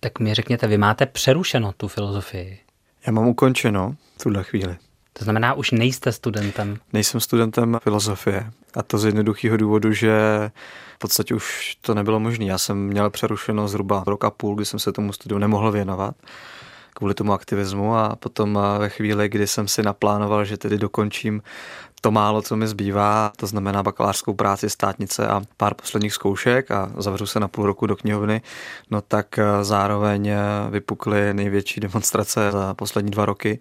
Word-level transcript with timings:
Tak 0.00 0.18
mi 0.18 0.34
řekněte, 0.34 0.66
vy 0.66 0.78
máte 0.78 1.06
přerušeno 1.06 1.72
tu 1.72 1.88
filozofii. 1.88 2.58
Já 3.06 3.12
mám 3.12 3.26
ukončeno 3.26 3.96
v 4.18 4.22
tuhle 4.22 4.44
chvíli. 4.44 4.76
To 5.12 5.24
znamená, 5.24 5.54
už 5.54 5.70
nejste 5.70 6.12
studentem. 6.12 6.78
Nejsem 6.92 7.20
studentem 7.20 7.78
filozofie. 7.82 8.50
A 8.74 8.82
to 8.82 8.98
z 8.98 9.04
jednoduchého 9.04 9.56
důvodu, 9.56 9.92
že 9.92 10.10
v 10.94 10.98
podstatě 10.98 11.34
už 11.34 11.76
to 11.80 11.94
nebylo 11.94 12.20
možné. 12.20 12.44
Já 12.44 12.58
jsem 12.58 12.86
měl 12.86 13.10
přerušeno 13.10 13.68
zhruba 13.68 14.04
rok 14.06 14.24
a 14.24 14.30
půl, 14.30 14.54
kdy 14.54 14.64
jsem 14.64 14.78
se 14.78 14.92
tomu 14.92 15.12
studiu 15.12 15.38
nemohl 15.38 15.72
věnovat 15.72 16.14
kvůli 16.94 17.14
tomu 17.14 17.32
aktivismu 17.32 17.96
a 17.96 18.16
potom 18.16 18.58
ve 18.78 18.88
chvíli, 18.88 19.28
kdy 19.28 19.46
jsem 19.46 19.68
si 19.68 19.82
naplánoval, 19.82 20.44
že 20.44 20.56
tedy 20.56 20.78
dokončím 20.78 21.42
to 22.00 22.10
málo, 22.10 22.42
co 22.42 22.56
mi 22.56 22.68
zbývá, 22.68 23.32
to 23.36 23.46
znamená 23.46 23.82
bakalářskou 23.82 24.34
práci, 24.34 24.70
státnice 24.70 25.28
a 25.28 25.42
pár 25.56 25.74
posledních 25.74 26.12
zkoušek 26.12 26.70
a 26.70 26.90
zavřu 26.98 27.26
se 27.26 27.40
na 27.40 27.48
půl 27.48 27.66
roku 27.66 27.86
do 27.86 27.96
knihovny, 27.96 28.42
no 28.90 29.00
tak 29.00 29.38
eh, 29.38 29.44
zároveň 29.64 30.28
eh, 30.28 30.38
vypukly 30.70 31.34
největší 31.34 31.80
demonstrace 31.80 32.50
za 32.52 32.74
poslední 32.74 33.10
dva 33.10 33.26
roky 33.26 33.58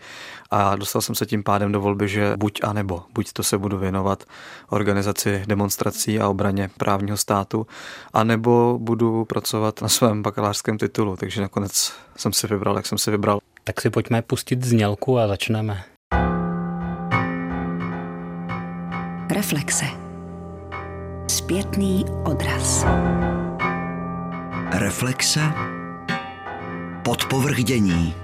a 0.51 0.75
dostal 0.75 1.01
jsem 1.01 1.15
se 1.15 1.25
tím 1.25 1.43
pádem 1.43 1.71
do 1.71 1.81
volby, 1.81 2.07
že 2.07 2.33
buď 2.37 2.59
a 2.63 2.73
nebo, 2.73 3.03
buď 3.13 3.33
to 3.33 3.43
se 3.43 3.57
budu 3.57 3.77
věnovat 3.77 4.23
organizaci 4.69 5.43
demonstrací 5.47 6.19
a 6.19 6.29
obraně 6.29 6.69
právního 6.77 7.17
státu, 7.17 7.67
a 8.13 8.23
nebo 8.23 8.77
budu 8.81 9.25
pracovat 9.25 9.81
na 9.81 9.89
svém 9.89 10.23
bakalářském 10.23 10.77
titulu, 10.77 11.15
takže 11.15 11.41
nakonec 11.41 11.93
jsem 12.15 12.33
si 12.33 12.47
vybral, 12.47 12.75
jak 12.75 12.85
jsem 12.85 12.97
si 12.97 13.11
vybral. 13.11 13.39
Tak 13.63 13.81
si 13.81 13.89
pojďme 13.89 14.21
pustit 14.21 14.63
znělku 14.63 15.19
a 15.19 15.27
začneme. 15.27 15.83
Reflexe. 19.39 19.85
Zpětný 21.27 22.05
odraz. 22.25 22.85
Reflexe. 24.71 25.39
Podpovrdění. 27.03 28.15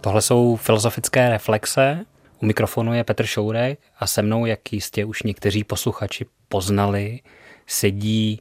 Tohle 0.00 0.22
jsou 0.22 0.56
filozofické 0.56 1.28
reflexe. 1.28 2.04
U 2.42 2.46
mikrofonu 2.46 2.94
je 2.94 3.04
Petr 3.04 3.26
Šourek 3.26 3.78
a 3.98 4.06
se 4.06 4.22
mnou, 4.22 4.46
jak 4.46 4.72
jistě 4.72 5.04
už 5.04 5.22
někteří 5.22 5.64
posluchači 5.64 6.26
poznali, 6.48 7.20
sedí 7.66 8.40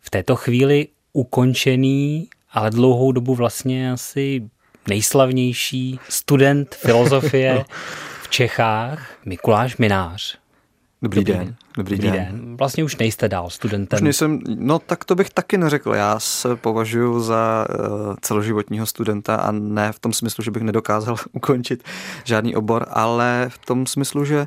v 0.00 0.10
této 0.10 0.36
chvíli 0.36 0.88
ukončený, 1.12 2.28
ale 2.52 2.70
dlouhou 2.70 3.12
dobu 3.12 3.34
vlastně 3.34 3.92
asi 3.92 4.42
nejslavnější 4.88 6.00
student 6.08 6.74
filozofie 6.84 7.64
v 8.26 8.28
Čechách, 8.28 9.10
Mikuláš 9.24 9.76
Minář. 9.76 10.38
Dobrý, 11.02 11.24
Dobrý 11.24 11.38
den. 11.38 11.56
Dobrý, 11.76 11.96
Dobrý 11.96 12.10
den. 12.10 12.26
den. 12.30 12.56
Vlastně 12.56 12.84
už 12.84 12.96
nejste 12.96 13.28
dál 13.28 13.50
studentem. 13.50 13.96
Už 13.96 14.02
nejsem, 14.02 14.40
no 14.46 14.78
tak 14.78 15.04
to 15.04 15.14
bych 15.14 15.30
taky 15.30 15.58
neřekl. 15.58 15.94
Já 15.94 16.20
se 16.20 16.56
považuji 16.56 17.20
za 17.20 17.66
uh, 17.70 18.14
celoživotního 18.20 18.86
studenta 18.86 19.36
a 19.36 19.52
ne 19.52 19.92
v 19.92 19.98
tom 19.98 20.12
smyslu, 20.12 20.44
že 20.44 20.50
bych 20.50 20.62
nedokázal 20.62 21.16
ukončit 21.32 21.84
žádný 22.24 22.56
obor, 22.56 22.86
ale 22.90 23.46
v 23.48 23.58
tom 23.58 23.86
smyslu, 23.86 24.24
že 24.24 24.40
uh, 24.40 24.46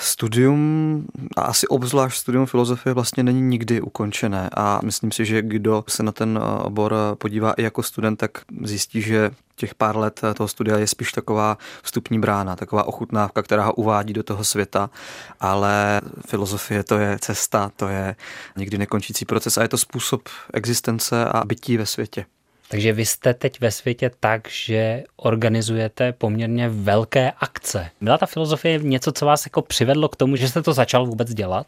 Studium, 0.00 1.06
a 1.36 1.42
asi 1.42 1.66
obzvlášť 1.66 2.18
studium 2.18 2.46
filozofie 2.46 2.94
vlastně 2.94 3.22
není 3.22 3.40
nikdy 3.40 3.80
ukončené 3.80 4.50
a 4.56 4.80
myslím 4.84 5.12
si, 5.12 5.24
že 5.24 5.42
kdo 5.42 5.84
se 5.88 6.02
na 6.02 6.12
ten 6.12 6.40
eh, 6.42 6.62
obor 6.62 6.94
podívá 7.18 7.52
i 7.52 7.62
jako 7.62 7.82
student, 7.82 8.18
tak 8.18 8.30
zjistí, 8.62 9.02
že 9.02 9.30
těch 9.56 9.74
pár 9.74 9.96
let 9.96 10.20
toho 10.34 10.48
studia 10.48 10.78
je 10.78 10.86
spíš 10.86 11.12
taková 11.12 11.58
vstupní 11.82 12.18
brána, 12.18 12.56
taková 12.56 12.84
ochutnávka, 12.84 13.42
která 13.42 13.64
ho 13.64 13.74
uvádí 13.74 14.12
do 14.12 14.22
toho 14.22 14.44
světa, 14.44 14.90
ale 15.40 16.00
filozofie 16.26 16.84
to 16.84 16.98
je 16.98 17.18
cesta, 17.20 17.70
to 17.76 17.88
je 17.88 18.16
nikdy 18.56 18.78
nekončící 18.78 19.24
proces 19.24 19.58
a 19.58 19.62
je 19.62 19.68
to 19.68 19.78
způsob 19.78 20.28
existence 20.54 21.24
a 21.24 21.44
bytí 21.44 21.76
ve 21.76 21.86
světě. 21.86 22.26
Takže 22.70 22.92
vy 22.92 23.06
jste 23.06 23.34
teď 23.34 23.60
ve 23.60 23.70
světě 23.70 24.10
tak, 24.20 24.48
že 24.48 25.04
organizujete 25.16 26.12
poměrně 26.12 26.68
velké 26.68 27.32
akce. 27.38 27.90
Byla 28.00 28.18
ta 28.18 28.26
filozofie 28.26 28.78
něco, 28.78 29.12
co 29.12 29.26
vás 29.26 29.46
jako 29.46 29.62
přivedlo 29.62 30.08
k 30.08 30.16
tomu, 30.16 30.36
že 30.36 30.48
jste 30.48 30.62
to 30.62 30.72
začal 30.72 31.06
vůbec 31.06 31.34
dělat? 31.34 31.66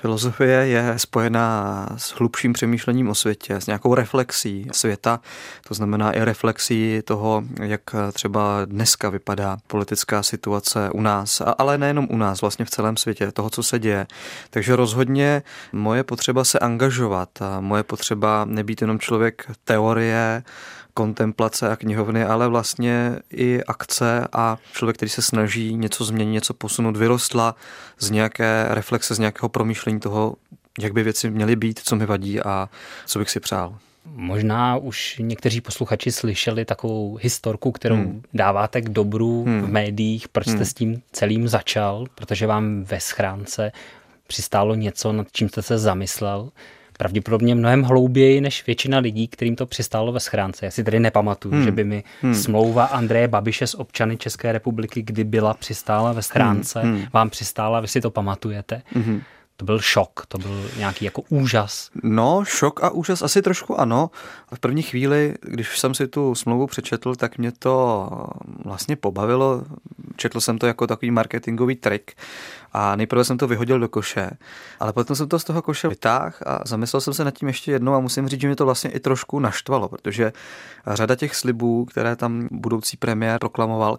Filozofie 0.00 0.66
je 0.66 0.94
spojená 0.96 1.86
s 1.96 2.10
hlubším 2.10 2.52
přemýšlením 2.52 3.08
o 3.08 3.14
světě, 3.14 3.54
s 3.54 3.66
nějakou 3.66 3.94
reflexí 3.94 4.68
světa, 4.72 5.20
to 5.68 5.74
znamená 5.74 6.12
i 6.12 6.24
reflexí 6.24 7.02
toho, 7.04 7.42
jak 7.62 7.80
třeba 8.12 8.64
dneska 8.64 9.08
vypadá 9.08 9.56
politická 9.66 10.22
situace 10.22 10.90
u 10.90 11.00
nás, 11.00 11.42
ale 11.58 11.78
nejenom 11.78 12.06
u 12.10 12.16
nás, 12.16 12.40
vlastně 12.40 12.64
v 12.64 12.70
celém 12.70 12.96
světě, 12.96 13.32
toho, 13.32 13.50
co 13.50 13.62
se 13.62 13.78
děje. 13.78 14.06
Takže 14.50 14.76
rozhodně 14.76 15.42
moje 15.72 16.04
potřeba 16.04 16.44
se 16.44 16.58
angažovat, 16.58 17.28
moje 17.60 17.82
potřeba 17.82 18.44
nebýt 18.44 18.80
jenom 18.80 18.98
člověk 18.98 19.50
teorie, 19.64 20.42
kontemplace 20.96 21.70
a 21.70 21.76
knihovny, 21.76 22.24
ale 22.24 22.48
vlastně 22.48 23.18
i 23.30 23.64
akce 23.64 24.28
a 24.32 24.58
člověk, 24.72 24.96
který 24.96 25.08
se 25.08 25.22
snaží 25.22 25.74
něco 25.74 26.04
změnit, 26.04 26.32
něco 26.32 26.54
posunout, 26.54 26.96
vyrostla 26.96 27.54
z 27.98 28.10
nějaké 28.10 28.66
reflexe, 28.68 29.14
z 29.14 29.18
nějakého 29.18 29.48
promýšlení 29.48 30.00
toho, 30.00 30.36
jak 30.80 30.92
by 30.92 31.02
věci 31.02 31.30
měly 31.30 31.56
být, 31.56 31.80
co 31.84 31.96
mi 31.96 32.06
vadí 32.06 32.40
a 32.40 32.68
co 33.06 33.18
bych 33.18 33.30
si 33.30 33.40
přál. 33.40 33.78
Možná 34.14 34.76
už 34.76 35.16
někteří 35.18 35.60
posluchači 35.60 36.12
slyšeli 36.12 36.64
takovou 36.64 37.18
historku, 37.22 37.72
kterou 37.72 37.96
hmm. 37.96 38.22
dáváte 38.34 38.80
k 38.80 38.88
dobru 38.88 39.44
hmm. 39.44 39.62
v 39.62 39.68
médiích, 39.68 40.28
proč 40.28 40.46
jste 40.46 40.56
hmm. 40.56 40.64
s 40.64 40.74
tím 40.74 41.02
celým 41.12 41.48
začal, 41.48 42.06
protože 42.14 42.46
vám 42.46 42.84
ve 42.84 43.00
schránce 43.00 43.72
přistálo 44.26 44.74
něco, 44.74 45.12
nad 45.12 45.26
čím 45.32 45.48
jste 45.48 45.62
se 45.62 45.78
zamyslel 45.78 46.50
pravděpodobně 46.96 47.54
mnohem 47.54 47.82
hlouběji 47.82 48.40
než 48.40 48.66
většina 48.66 48.98
lidí, 48.98 49.28
kterým 49.28 49.56
to 49.56 49.66
přistálo 49.66 50.12
ve 50.12 50.20
schránce. 50.20 50.64
Já 50.64 50.70
si 50.70 50.84
tady 50.84 51.00
nepamatuju, 51.00 51.54
hmm. 51.54 51.64
že 51.64 51.72
by 51.72 51.84
mi 51.84 52.04
hmm. 52.22 52.34
smlouva 52.34 52.84
Andreje 52.84 53.28
Babiše 53.28 53.66
s 53.66 53.74
občany 53.74 54.16
České 54.16 54.52
republiky, 54.52 55.02
kdy 55.02 55.24
byla 55.24 55.54
přistála 55.54 56.12
ve 56.12 56.22
schránce, 56.22 56.80
hmm. 56.80 56.94
hmm. 56.94 57.04
vám 57.12 57.30
přistála, 57.30 57.80
vy 57.80 57.88
si 57.88 58.00
to 58.00 58.10
pamatujete. 58.10 58.82
Hmm. 58.94 59.20
To 59.56 59.64
byl 59.64 59.78
šok, 59.80 60.26
to 60.28 60.38
byl 60.38 60.70
nějaký 60.76 61.04
jako 61.04 61.22
úžas. 61.28 61.90
No, 62.02 62.44
šok 62.44 62.84
a 62.84 62.90
úžas 62.90 63.22
asi 63.22 63.42
trošku 63.42 63.80
ano. 63.80 64.10
V 64.54 64.60
první 64.60 64.82
chvíli, 64.82 65.34
když 65.42 65.78
jsem 65.78 65.94
si 65.94 66.08
tu 66.08 66.34
smlouvu 66.34 66.66
přečetl, 66.66 67.14
tak 67.14 67.38
mě 67.38 67.52
to 67.52 68.08
vlastně 68.64 68.96
pobavilo. 68.96 69.62
Četl 70.16 70.40
jsem 70.40 70.58
to 70.58 70.66
jako 70.66 70.86
takový 70.86 71.10
marketingový 71.10 71.76
trik 71.76 72.12
a 72.72 72.96
nejprve 72.96 73.24
jsem 73.24 73.38
to 73.38 73.46
vyhodil 73.46 73.80
do 73.80 73.88
koše, 73.88 74.30
ale 74.80 74.92
potom 74.92 75.16
jsem 75.16 75.28
to 75.28 75.38
z 75.38 75.44
toho 75.44 75.62
koše 75.62 75.88
vytáhl 75.88 76.32
a 76.46 76.60
zamyslel 76.66 77.00
jsem 77.00 77.14
se 77.14 77.24
nad 77.24 77.30
tím 77.30 77.48
ještě 77.48 77.72
jednou 77.72 77.94
a 77.94 78.00
musím 78.00 78.28
říct, 78.28 78.40
že 78.40 78.46
mě 78.46 78.56
to 78.56 78.64
vlastně 78.64 78.90
i 78.90 79.00
trošku 79.00 79.40
naštvalo, 79.40 79.88
protože 79.88 80.32
řada 80.86 81.16
těch 81.16 81.36
slibů, 81.36 81.84
které 81.84 82.16
tam 82.16 82.48
budoucí 82.50 82.96
premiér 82.96 83.38
proklamoval, 83.38 83.98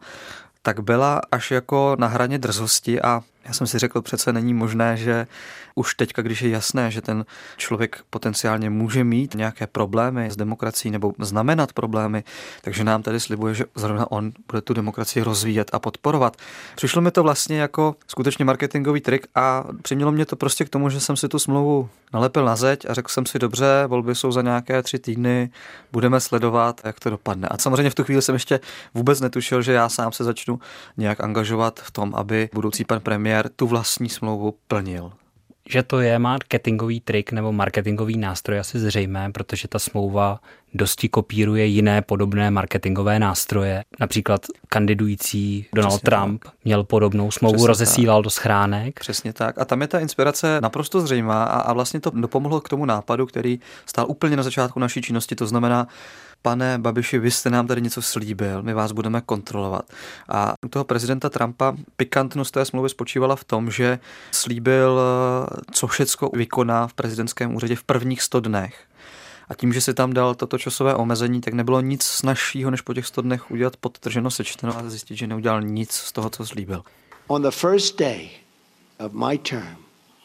tak 0.62 0.79
byla 0.79 1.22
až 1.31 1.51
jako 1.51 1.95
na 2.00 2.07
hraně 2.07 2.38
drzosti 2.38 3.01
a 3.01 3.22
já 3.47 3.53
jsem 3.53 3.68
si 3.68 3.80
řekl, 3.80 4.02
přece 4.02 4.34
není 4.34 4.53
možné, 4.53 4.97
že 4.97 5.28
už 5.75 5.96
teďka, 5.96 6.22
když 6.22 6.41
je 6.41 6.50
jasné, 6.50 6.91
že 6.91 7.02
ten 7.02 7.25
člověk 7.58 8.00
potenciálně 8.09 8.69
může 8.69 9.03
mít 9.03 9.35
nějaké 9.35 9.68
problémy 9.68 10.31
s 10.31 10.35
demokracií 10.35 10.91
nebo 10.91 11.13
znamenat 11.19 11.74
problémy, 11.74 12.24
takže 12.62 12.84
nám 12.84 13.03
tady 13.03 13.19
slibuje, 13.19 13.53
že 13.53 13.66
zrovna 13.75 14.12
on 14.12 14.31
bude 14.47 14.62
tu 14.62 14.74
demokracii 14.74 15.24
rozvíjet 15.24 15.69
a 15.74 15.80
podporovat. 15.80 16.38
Přišlo 16.75 17.02
mi 17.02 17.12
to 17.12 17.24
vlastně 17.24 17.59
jako 17.59 17.96
skutečně 18.07 18.46
marketingový 18.46 19.02
trik 19.02 19.28
a 19.36 19.63
přimělo 19.81 20.12
mě 20.12 20.25
to 20.25 20.36
prostě 20.36 20.66
k 20.66 20.69
tomu, 20.69 20.90
že 20.90 21.00
jsem 21.00 21.18
si 21.18 21.28
tu 21.28 21.40
smlouvu 21.40 21.90
nalepil 22.13 22.46
na 22.46 22.56
zeď 22.56 22.86
a 22.90 22.94
řekl 22.94 23.09
jsem 23.09 23.25
si, 23.25 23.40
dobře, 23.40 23.84
volby 23.88 24.16
jsou 24.16 24.31
za 24.31 24.41
nějaké 24.41 24.84
tři 24.84 25.00
týdny, 25.00 25.50
budeme 25.91 26.19
sledovat, 26.19 26.81
jak 26.84 27.00
to 27.00 27.09
dopadne. 27.09 27.47
A 27.47 27.57
samozřejmě 27.57 27.90
v 27.90 27.96
tu 27.96 28.03
chvíli 28.03 28.22
jsem 28.22 28.36
ještě 28.36 28.59
vůbec 28.94 29.22
netušil, 29.22 29.62
že 29.62 29.74
já 29.74 29.90
sám 29.90 30.12
se 30.12 30.24
začnu 30.24 30.59
nějak 30.97 31.24
angažovat 31.24 31.80
v 31.80 31.91
tom, 31.91 32.16
aby 32.16 32.50
budoucí 32.53 32.86
pan 32.86 33.00
premiér 33.00 33.37
tu 33.56 33.68
vlastní 33.68 34.09
smlouvu 34.09 34.53
plnil 34.68 35.12
že 35.70 35.84
to 35.84 36.00
je 36.00 36.20
marketingový 36.20 37.00
trik 37.00 37.31
nebo 37.31 37.52
marketingový 37.52 38.18
nástroj 38.18 38.59
asi 38.59 38.80
zřejmé, 38.80 39.31
protože 39.31 39.68
ta 39.68 39.80
smlouva 39.80 40.39
dosti 40.74 41.10
kopíruje 41.10 41.66
jiné 41.66 42.01
podobné 42.01 42.51
marketingové 42.51 43.19
nástroje. 43.19 43.84
Například 44.00 44.45
kandidující 44.69 45.66
Donald 45.74 45.89
Přesně 45.92 46.06
Trump 46.06 46.44
tak. 46.44 46.54
měl 46.66 46.84
podobnou 46.84 47.31
smlouvu, 47.31 47.56
Přesně 47.56 47.68
rozesílal 47.68 48.19
tak. 48.19 48.24
do 48.24 48.30
schránek. 48.30 49.00
Přesně 49.00 49.34
tak. 49.34 49.57
A 49.57 49.66
tam 49.66 49.81
je 49.81 49.88
ta 49.88 50.00
inspirace 50.00 50.62
naprosto 50.62 51.01
zřejmá 51.01 51.44
a, 51.44 51.60
a 51.60 51.74
vlastně 51.74 52.00
to 52.00 52.10
dopomohlo 52.10 52.62
k 52.62 52.69
tomu 52.69 52.86
nápadu, 52.86 53.25
který 53.25 53.60
stál 53.86 54.06
úplně 54.10 54.38
na 54.38 54.44
začátku 54.44 54.80
naší 54.80 55.01
činnosti. 55.01 55.36
To 55.36 55.48
znamená, 55.48 55.88
pane 56.42 56.78
Babiši, 56.78 57.19
vy 57.19 57.31
jste 57.31 57.50
nám 57.50 57.68
tady 57.68 57.81
něco 57.81 58.01
slíbil, 58.01 58.63
my 58.63 58.74
vás 58.74 58.92
budeme 58.92 59.22
kontrolovat. 59.22 59.86
A 60.30 60.54
u 60.66 60.69
toho 60.69 60.86
prezidenta 60.86 61.30
Trumpa 61.30 61.75
pikantnost 61.95 62.54
té 62.54 62.66
smlouvy 62.66 62.89
spočívala 62.89 63.36
v 63.36 63.44
tom, 63.44 63.72
že 63.72 64.00
slíbil, 64.31 65.01
co 65.72 65.88
všecko 65.88 66.31
vykoná 66.34 66.88
v 66.88 66.94
prezidentském 66.94 67.56
úřadě 67.56 67.75
v 67.75 67.84
prvních 67.84 68.22
100 68.22 68.39
dnech. 68.39 68.88
A 69.50 69.56
tím, 69.56 69.74
že 69.74 69.81
si 69.81 69.94
tam 69.94 70.13
dal 70.13 70.36
toto 70.36 70.57
časové 70.57 70.95
omezení, 70.95 71.42
tak 71.42 71.54
nebylo 71.54 71.81
nic 71.81 72.04
snažšího, 72.04 72.72
než 72.72 72.81
po 72.81 72.94
těch 72.94 73.06
100 73.06 73.22
dnech 73.22 73.51
udělat 73.51 73.78
podtrženo 73.78 74.31
sečteno 74.31 74.78
a 74.78 74.89
zjistit, 74.89 75.16
že 75.16 75.28
neudělal 75.28 75.62
nic 75.62 75.92
z 75.92 76.12
toho, 76.12 76.30
co 76.30 76.45
slíbil. 76.45 76.84
On 77.28 77.42
the 77.42 77.51
first 77.51 78.00
day 78.00 78.30
of 79.00 79.12
my 79.13 79.38
term 79.38 79.78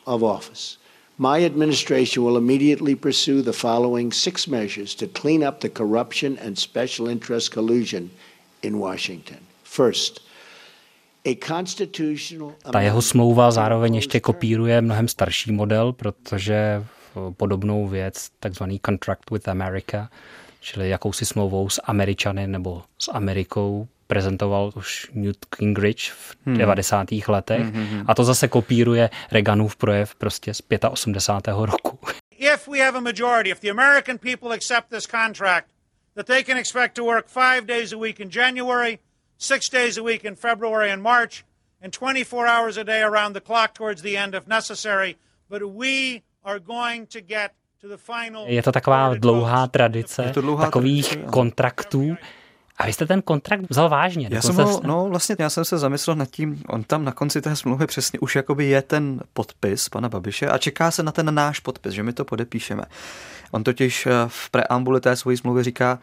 of 0.05 0.23
office, 0.23 0.79
My 1.23 1.45
administration 1.47 2.25
will 2.25 2.37
immediately 2.37 2.97
pursue 2.97 3.43
the 3.43 3.53
following 3.53 4.13
six 4.13 4.49
measures 4.49 4.95
to 4.95 5.07
clean 5.07 5.49
up 5.49 5.61
the 5.61 5.69
corruption 5.69 6.37
and 6.47 6.59
special 6.59 7.09
interest 7.09 7.55
collusion 7.55 8.11
in 8.63 8.79
Washington. 8.79 9.39
First, 9.63 10.21
ta 12.73 12.81
jeho 12.81 13.03
smlouva 13.03 13.51
zároveň 13.51 13.95
ještě 13.95 14.21
kopíruje 14.21 14.81
mnohem 14.81 15.09
starší 15.09 15.53
model, 15.53 15.93
protože 15.93 16.85
podobnou 17.37 17.89
věc, 17.89 18.31
takzvaný 18.41 18.81
Contract 18.87 19.31
with 19.31 19.49
America, 19.49 20.11
čili 20.61 20.89
jakousi 20.89 21.27
smlouvou 21.27 21.69
s 21.69 21.83
Američany 21.85 22.47
nebo 22.47 22.83
s 22.99 23.11
Amerikou, 23.13 23.89
prezentoval 24.13 24.73
už 24.77 25.11
Newt 25.17 25.47
Gingrich 25.57 26.13
v 26.13 26.37
hmm. 26.47 26.59
90. 26.59 27.09
letech 27.29 27.61
hmm, 27.61 27.73
hmm, 27.73 27.87
hmm. 27.87 28.05
a 28.09 28.15
to 28.15 28.25
zase 28.25 28.49
kopíruje 28.49 29.11
Reaganův 29.31 29.77
projev 29.77 30.15
prostě 30.15 30.55
z 30.55 30.61
85. 30.91 31.55
roku. 31.57 31.99
If 32.39 32.69
we 32.69 32.79
have 32.79 32.99
a 32.99 33.01
majority, 33.01 33.51
if 33.51 33.61
the 33.61 33.71
American 33.71 34.19
people 34.19 34.55
accept 34.55 34.89
this 34.91 35.07
contract, 35.07 35.67
that 36.17 36.27
they 36.27 36.45
can 36.45 36.59
expect 36.59 36.95
to 36.95 37.05
work 37.05 37.27
five 37.29 37.67
days 37.67 37.93
a 37.93 37.97
week 37.97 38.21
in 38.21 38.29
January, 38.31 38.99
six 39.39 39.71
days 39.71 39.99
a 39.99 40.03
week 40.03 40.25
in 40.25 40.35
February 40.35 40.91
and 40.93 41.03
March, 41.03 41.45
and 41.83 41.93
24 41.93 42.47
hours 42.47 42.77
a 42.77 42.85
day 42.85 43.03
around 43.03 43.33
the 43.33 43.41
clock 43.41 43.75
towards 43.75 44.03
the 44.03 44.17
end 44.17 44.35
if 44.35 44.47
necessary, 44.47 45.17
but 45.49 45.63
we 45.63 46.23
are 46.45 46.61
going 46.61 47.07
to 47.07 47.21
get 47.21 47.53
je 48.47 48.63
to 48.63 48.73
taková 48.73 49.15
dlouhá 49.15 49.67
tradice 49.67 50.31
to 50.35 50.41
dlouhá 50.41 50.65
takových 50.65 51.09
tradice, 51.09 51.31
kontraktů, 51.33 52.17
a 52.77 52.87
vy 52.87 52.93
jste 52.93 53.07
ten 53.07 53.23
kontrakt 53.23 53.63
vzal 53.71 53.89
vážně. 53.89 54.29
Já 54.31 54.43
jsem 54.43 54.55
ho, 54.55 54.81
no 54.85 55.09
vlastně 55.09 55.37
já 55.39 55.51
jsem 55.51 55.65
se 55.65 55.79
zamyslel 55.79 56.17
nad 56.17 56.31
tím, 56.31 56.63
on 56.69 56.85
tam 56.85 57.05
na 57.05 57.13
konci 57.13 57.41
té 57.43 57.57
smlouvy 57.57 57.87
přesně 57.87 58.19
už 58.19 58.37
jakoby 58.37 58.65
je 58.65 58.83
ten 58.83 59.21
podpis 59.33 59.89
pana 59.89 60.09
Babiše 60.09 60.49
a 60.49 60.59
čeká 60.59 60.91
se 60.91 61.03
na 61.03 61.13
ten 61.13 61.35
náš 61.35 61.61
podpis, 61.61 61.93
že 61.93 62.03
my 62.03 62.13
to 62.13 62.25
podepíšeme. 62.25 62.85
On 63.51 63.65
totiž 63.65 64.07
eh, 64.07 64.11
v 64.27 64.51
preambuli 64.51 65.01
té 65.01 65.17
své 65.17 65.37
smlouvy 65.37 65.63
říká, 65.63 65.99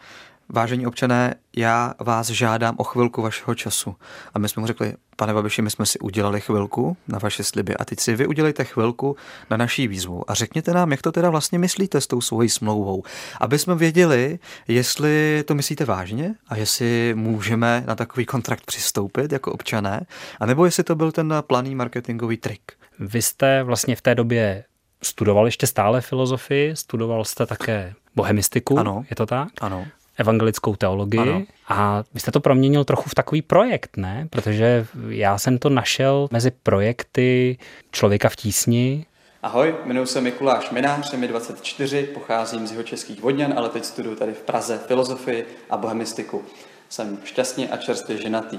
vážení 0.50 0.86
občané, 0.86 1.34
já 1.56 1.94
vás 1.98 2.30
žádám 2.30 2.74
o 2.78 2.84
chvilku 2.84 3.22
vašeho 3.22 3.54
času. 3.54 3.96
A 4.34 4.38
my 4.38 4.48
jsme 4.48 4.60
mu 4.60 4.66
řekli, 4.66 4.94
pane 5.16 5.34
Babiši, 5.34 5.62
my 5.62 5.70
jsme 5.70 5.86
si 5.86 5.98
udělali 5.98 6.40
chvilku 6.40 6.96
na 7.08 7.18
vaše 7.18 7.44
sliby 7.44 7.76
a 7.76 7.84
teď 7.84 8.00
si 8.00 8.16
vy 8.16 8.26
udělejte 8.26 8.64
chvilku 8.64 9.16
na 9.50 9.56
naší 9.56 9.88
výzvu 9.88 10.30
a 10.30 10.34
řekněte 10.34 10.72
nám, 10.72 10.90
jak 10.90 11.02
to 11.02 11.12
teda 11.12 11.30
vlastně 11.30 11.58
myslíte 11.58 12.00
s 12.00 12.06
tou 12.06 12.20
svojí 12.20 12.48
smlouvou, 12.48 13.02
aby 13.40 13.58
jsme 13.58 13.74
věděli, 13.74 14.38
jestli 14.68 15.44
to 15.46 15.54
myslíte 15.54 15.84
vážně 15.84 16.34
a 16.48 16.56
jestli 16.56 17.12
můžeme 17.16 17.84
na 17.86 17.94
takový 17.94 18.26
kontrakt 18.26 18.66
přistoupit 18.66 19.32
jako 19.32 19.52
občané, 19.52 20.06
anebo 20.40 20.64
jestli 20.64 20.84
to 20.84 20.94
byl 20.94 21.12
ten 21.12 21.34
planý 21.40 21.74
marketingový 21.74 22.36
trik. 22.36 22.72
Vy 22.98 23.22
jste 23.22 23.62
vlastně 23.62 23.96
v 23.96 24.02
té 24.02 24.14
době 24.14 24.64
studoval 25.02 25.44
ještě 25.46 25.66
stále 25.66 26.00
filozofii, 26.00 26.76
studoval 26.76 27.24
jste 27.24 27.46
také 27.46 27.94
bohemistiku, 28.14 28.78
ano, 28.78 29.04
je 29.10 29.16
to 29.16 29.26
tak? 29.26 29.48
Ano 29.60 29.86
evangelickou 30.20 30.76
teologii 30.76 31.20
ano. 31.20 31.42
a 31.68 32.04
vy 32.14 32.20
jste 32.20 32.30
to 32.30 32.40
proměnil 32.40 32.84
trochu 32.84 33.08
v 33.10 33.14
takový 33.14 33.42
projekt, 33.42 33.96
ne? 33.96 34.26
Protože 34.30 34.86
já 35.08 35.38
jsem 35.38 35.58
to 35.58 35.70
našel 35.70 36.28
mezi 36.30 36.50
projekty 36.50 37.58
Člověka 37.92 38.28
v 38.28 38.36
tísni. 38.36 39.06
Ahoj, 39.42 39.74
jmenuji 39.84 40.06
se 40.06 40.20
Mikuláš 40.20 40.70
Minář, 40.70 41.12
mi 41.12 41.28
24, 41.28 42.02
pocházím 42.02 42.66
z 42.66 42.70
jeho 42.70 42.82
českých 42.82 43.22
Vodňan, 43.22 43.54
ale 43.56 43.68
teď 43.68 43.84
studuju 43.84 44.16
tady 44.16 44.32
v 44.32 44.42
Praze 44.42 44.80
filozofii 44.86 45.46
a 45.70 45.76
bohemistiku. 45.76 46.42
Jsem 46.88 47.18
šťastně 47.24 47.68
a 47.68 47.76
čerstvě 47.76 48.18
ženatý. 48.18 48.58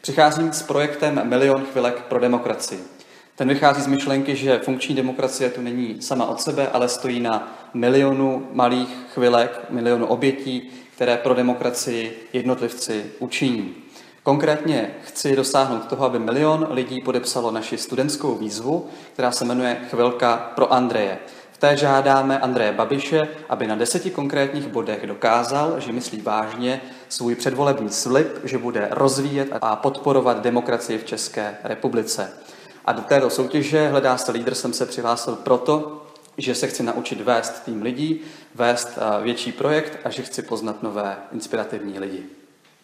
Přicházím 0.00 0.52
s 0.52 0.62
projektem 0.62 1.28
Milion 1.28 1.64
chvilek 1.64 2.02
pro 2.02 2.20
demokracii. 2.20 2.80
Ten 3.36 3.48
vychází 3.48 3.82
z 3.82 3.86
myšlenky, 3.86 4.36
že 4.36 4.58
funkční 4.58 4.94
demokracie 4.94 5.50
tu 5.50 5.60
není 5.60 6.02
sama 6.02 6.26
od 6.26 6.40
sebe, 6.40 6.68
ale 6.68 6.88
stojí 6.88 7.20
na 7.20 7.58
milionu 7.74 8.48
malých 8.52 8.88
chvilek, 9.14 9.60
milionu 9.70 10.06
obětí, 10.06 10.70
které 10.98 11.16
pro 11.16 11.34
demokracii 11.34 12.28
jednotlivci 12.32 13.04
učiní. 13.18 13.74
Konkrétně 14.22 14.90
chci 15.04 15.36
dosáhnout 15.36 15.86
toho, 15.86 16.04
aby 16.04 16.18
milion 16.18 16.66
lidí 16.70 17.00
podepsalo 17.00 17.50
naši 17.50 17.78
studentskou 17.78 18.34
výzvu, 18.34 18.86
která 19.12 19.32
se 19.32 19.44
jmenuje 19.44 19.80
Chvilka 19.90 20.36
pro 20.54 20.72
Andreje. 20.72 21.18
V 21.52 21.58
té 21.58 21.76
žádáme 21.76 22.38
Andreje 22.38 22.72
Babiše, 22.72 23.28
aby 23.48 23.66
na 23.66 23.74
deseti 23.74 24.10
konkrétních 24.10 24.66
bodech 24.66 25.06
dokázal, 25.06 25.80
že 25.80 25.92
myslí 25.92 26.20
vážně 26.20 26.80
svůj 27.08 27.34
předvolební 27.34 27.90
slib, 27.90 28.28
že 28.44 28.58
bude 28.58 28.88
rozvíjet 28.90 29.48
a 29.60 29.76
podporovat 29.76 30.42
demokracii 30.42 30.98
v 30.98 31.04
České 31.04 31.56
republice. 31.64 32.32
A 32.84 32.92
do 32.92 33.02
této 33.02 33.30
soutěže 33.30 33.88
Hledá 33.88 34.18
se 34.18 34.32
lídr 34.32 34.54
jsem 34.54 34.72
se 34.72 34.86
přihlásil 34.86 35.36
proto, 35.36 35.97
že 36.38 36.54
se 36.54 36.66
chci 36.66 36.82
naučit 36.82 37.20
vést 37.20 37.64
tým 37.64 37.82
lidí, 37.82 38.20
vést 38.54 38.98
eh, 38.98 39.22
větší 39.22 39.52
projekt 39.52 39.98
a 40.04 40.10
že 40.10 40.22
chci 40.22 40.42
poznat 40.42 40.82
nové 40.82 41.16
inspirativní 41.32 41.98
lidi. 41.98 42.37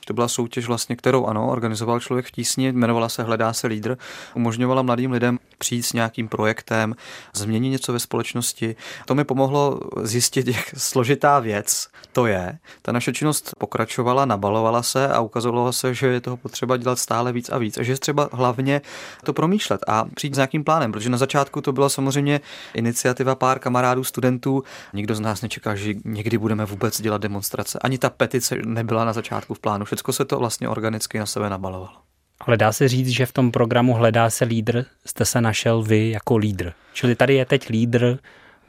To 0.04 0.14
byla 0.14 0.28
soutěž 0.28 0.66
vlastně, 0.66 0.96
kterou 0.96 1.26
ano, 1.26 1.48
organizoval 1.50 2.00
člověk 2.00 2.26
v 2.26 2.30
tísni, 2.30 2.66
jmenovala 2.66 3.08
se 3.08 3.22
Hledá 3.22 3.52
se 3.52 3.66
lídr, 3.66 3.96
umožňovala 4.34 4.82
mladým 4.82 5.12
lidem 5.12 5.38
přijít 5.58 5.82
s 5.82 5.92
nějakým 5.92 6.28
projektem, 6.28 6.94
změnit 7.34 7.68
něco 7.68 7.92
ve 7.92 7.98
společnosti. 7.98 8.76
To 9.06 9.14
mi 9.14 9.24
pomohlo 9.24 9.80
zjistit, 10.02 10.48
jak 10.48 10.74
složitá 10.76 11.40
věc 11.40 11.88
to 12.12 12.26
je. 12.26 12.58
Ta 12.82 12.92
naše 12.92 13.12
činnost 13.12 13.54
pokračovala, 13.58 14.24
nabalovala 14.24 14.82
se 14.82 15.08
a 15.08 15.20
ukazovalo 15.20 15.72
se, 15.72 15.94
že 15.94 16.06
je 16.06 16.20
toho 16.20 16.36
potřeba 16.36 16.76
dělat 16.76 16.98
stále 16.98 17.32
víc 17.32 17.50
a 17.50 17.58
víc 17.58 17.78
a 17.78 17.82
že 17.82 17.92
je 17.92 17.98
třeba 17.98 18.28
hlavně 18.32 18.80
to 19.24 19.32
promýšlet 19.32 19.80
a 19.88 20.04
přijít 20.14 20.34
s 20.34 20.36
nějakým 20.36 20.64
plánem, 20.64 20.92
protože 20.92 21.10
na 21.10 21.18
začátku 21.18 21.60
to 21.60 21.72
byla 21.72 21.88
samozřejmě 21.88 22.40
iniciativa 22.74 23.34
pár 23.34 23.58
kamarádů, 23.58 24.04
studentů. 24.04 24.62
Nikdo 24.92 25.14
z 25.14 25.20
nás 25.20 25.42
nečeká, 25.42 25.74
že 25.74 25.94
někdy 26.04 26.38
budeme 26.38 26.64
vůbec 26.64 27.00
dělat 27.00 27.22
demonstrace. 27.22 27.78
Ani 27.78 27.98
ta 27.98 28.10
petice 28.10 28.56
nebyla 28.64 29.04
na 29.04 29.12
začátku 29.12 29.54
v 29.54 29.58
plánu. 29.58 29.84
Všechno 29.94 30.12
se 30.12 30.24
to 30.24 30.38
vlastně 30.38 30.68
organicky 30.68 31.18
na 31.18 31.26
sebe 31.26 31.50
nabalovalo. 31.50 31.96
Ale 32.40 32.56
dá 32.56 32.72
se 32.72 32.88
říct, 32.88 33.08
že 33.08 33.26
v 33.26 33.32
tom 33.32 33.50
programu 33.50 33.94
Hledá 33.94 34.30
se 34.30 34.44
lídr 34.44 34.84
jste 35.06 35.24
se 35.24 35.40
našel 35.40 35.82
vy 35.82 36.10
jako 36.10 36.36
lídr. 36.36 36.72
Čili 36.92 37.14
tady 37.14 37.34
je 37.34 37.44
teď 37.44 37.68
lídr 37.68 38.18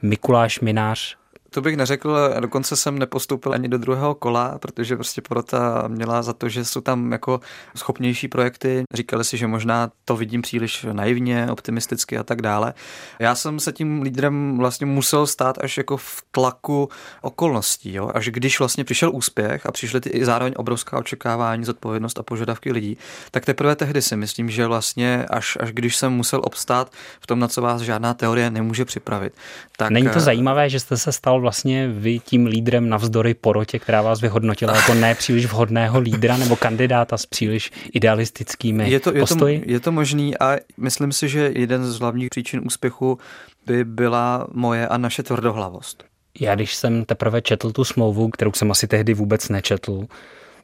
Mikuláš 0.02 0.60
Minář 0.60 1.16
to 1.50 1.62
bych 1.62 1.76
neřekl, 1.76 2.34
dokonce 2.40 2.76
jsem 2.76 2.98
nepostoupil 2.98 3.52
ani 3.52 3.68
do 3.68 3.78
druhého 3.78 4.14
kola, 4.14 4.58
protože 4.58 4.96
prostě 4.96 5.20
porota 5.20 5.84
měla 5.88 6.22
za 6.22 6.32
to, 6.32 6.48
že 6.48 6.64
jsou 6.64 6.80
tam 6.80 7.12
jako 7.12 7.40
schopnější 7.76 8.28
projekty. 8.28 8.84
Říkali 8.94 9.24
si, 9.24 9.36
že 9.36 9.46
možná 9.46 9.90
to 10.04 10.16
vidím 10.16 10.42
příliš 10.42 10.86
naivně, 10.92 11.46
optimisticky 11.50 12.18
a 12.18 12.22
tak 12.22 12.42
dále. 12.42 12.74
Já 13.18 13.34
jsem 13.34 13.60
se 13.60 13.72
tím 13.72 14.02
lídrem 14.02 14.58
vlastně 14.58 14.86
musel 14.86 15.26
stát 15.26 15.58
až 15.60 15.76
jako 15.76 15.96
v 15.96 16.22
tlaku 16.30 16.88
okolností, 17.22 17.92
jo? 17.92 18.10
až 18.14 18.28
když 18.28 18.58
vlastně 18.58 18.84
přišel 18.84 19.10
úspěch 19.14 19.66
a 19.66 19.72
přišly 19.72 20.00
ty 20.00 20.08
i 20.08 20.24
zároveň 20.24 20.54
obrovská 20.56 20.98
očekávání, 20.98 21.64
zodpovědnost 21.64 22.18
a 22.18 22.22
požadavky 22.22 22.72
lidí, 22.72 22.98
tak 23.30 23.44
teprve 23.44 23.76
tehdy 23.76 24.02
si 24.02 24.16
myslím, 24.16 24.50
že 24.50 24.66
vlastně 24.66 25.26
až, 25.30 25.58
až 25.60 25.72
když 25.72 25.96
jsem 25.96 26.12
musel 26.12 26.40
obstát 26.44 26.92
v 27.20 27.26
tom, 27.26 27.38
na 27.38 27.48
co 27.48 27.62
vás 27.62 27.82
žádná 27.82 28.14
teorie 28.14 28.50
nemůže 28.50 28.84
připravit. 28.84 29.34
Tak... 29.76 29.90
Není 29.90 30.08
to 30.08 30.20
zajímavé, 30.20 30.70
že 30.70 30.80
jste 30.80 30.96
se 30.96 31.12
stal 31.12 31.40
vlastně 31.46 31.88
vy 31.88 32.18
tím 32.18 32.46
lídrem 32.46 32.88
navzdory 32.88 33.34
porotě, 33.34 33.78
která 33.78 34.02
vás 34.02 34.20
vyhodnotila 34.20 34.76
jako 34.76 34.94
nepříliš 34.94 35.46
vhodného 35.46 36.00
lídra 36.00 36.36
nebo 36.36 36.56
kandidáta 36.56 37.16
s 37.16 37.26
příliš 37.26 37.70
idealistickými 37.92 38.90
je 38.90 39.00
to, 39.00 39.14
je 39.14 39.20
postoji? 39.20 39.60
To, 39.60 39.70
je 39.70 39.80
to 39.80 39.92
možný 39.92 40.38
a 40.38 40.58
myslím 40.76 41.12
si, 41.12 41.28
že 41.28 41.52
jeden 41.54 41.86
z 41.86 41.98
hlavních 41.98 42.30
příčin 42.30 42.60
úspěchu 42.64 43.18
by 43.66 43.84
byla 43.84 44.46
moje 44.52 44.88
a 44.88 44.96
naše 44.98 45.22
tvrdohlavost. 45.22 46.04
Já 46.40 46.54
když 46.54 46.74
jsem 46.74 47.04
teprve 47.04 47.42
četl 47.42 47.72
tu 47.72 47.84
smlouvu, 47.84 48.28
kterou 48.28 48.52
jsem 48.52 48.70
asi 48.70 48.86
tehdy 48.86 49.14
vůbec 49.14 49.48
nečetl, 49.48 50.06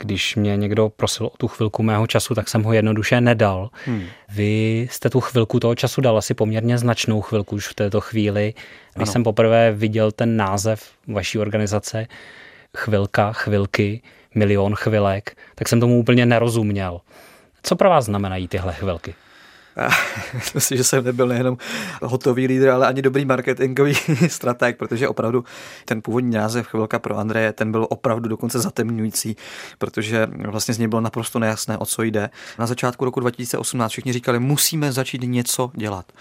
když 0.03 0.37
mě 0.37 0.57
někdo 0.57 0.89
prosil 0.89 1.27
o 1.27 1.37
tu 1.37 1.49
chvilku 1.49 1.83
mého 1.83 2.07
času, 2.07 2.35
tak 2.35 2.49
jsem 2.49 2.63
ho 2.63 2.73
jednoduše 2.73 3.21
nedal. 3.21 3.71
Hmm. 3.87 4.05
Vy 4.29 4.89
jste 4.91 5.11
tu 5.11 5.21
chvilku 5.21 5.61
toho 5.61 5.75
času 5.75 6.01
dal 6.01 6.19
asi 6.19 6.35
poměrně 6.35 6.79
značnou 6.79 7.21
chvilku 7.21 7.57
už 7.57 7.69
v 7.69 7.75
této 7.75 8.01
chvíli. 8.01 8.55
Když 8.95 9.09
ano. 9.09 9.13
jsem 9.13 9.25
poprvé 9.25 9.73
viděl 9.73 10.13
ten 10.13 10.37
název 10.37 10.91
vaší 11.09 11.39
organizace, 11.39 12.07
chvilka, 12.77 13.33
chvilky, 13.33 14.03
milion 14.35 14.75
chvilek, 14.75 15.37
tak 15.55 15.69
jsem 15.69 15.81
tomu 15.81 15.99
úplně 15.99 16.27
nerozuměl. 16.27 17.01
Co 17.63 17.77
pro 17.77 17.91
vás 17.91 18.05
znamenají 18.05 18.49
tyhle 18.49 18.73
chvilky? 18.73 19.15
Myslím, 20.55 20.79
že 20.79 20.85
jsem 20.85 21.05
nebyl 21.05 21.27
nejenom 21.27 21.57
hotový 22.03 22.47
lídr, 22.47 22.69
ale 22.69 22.87
ani 22.87 23.03
dobrý 23.03 23.25
marketingový 23.25 23.95
strateg, 24.29 24.79
protože 24.79 25.09
opravdu 25.09 25.45
ten 25.85 26.03
původní 26.03 26.31
název 26.31 26.67
Chvilka 26.67 26.99
pro 26.99 27.19
Andreje, 27.19 27.53
ten 27.53 27.73
byl 27.73 27.87
opravdu 27.91 28.29
dokonce 28.29 28.59
zatemňující, 28.59 29.37
protože 29.79 30.29
vlastně 30.49 30.75
z 30.75 30.79
něj 30.79 30.89
bylo 30.89 31.01
naprosto 31.01 31.39
nejasné, 31.39 31.79
o 31.79 31.87
co 31.87 32.03
jde. 32.03 32.31
Na 32.59 32.67
začátku 32.67 33.05
roku 33.05 33.21
2018 33.21 33.93
všichni 33.93 34.13
říkali, 34.13 34.39
musíme 34.39 34.93
začít 34.93 35.23
něco 35.23 35.71
dělat. 35.75 36.13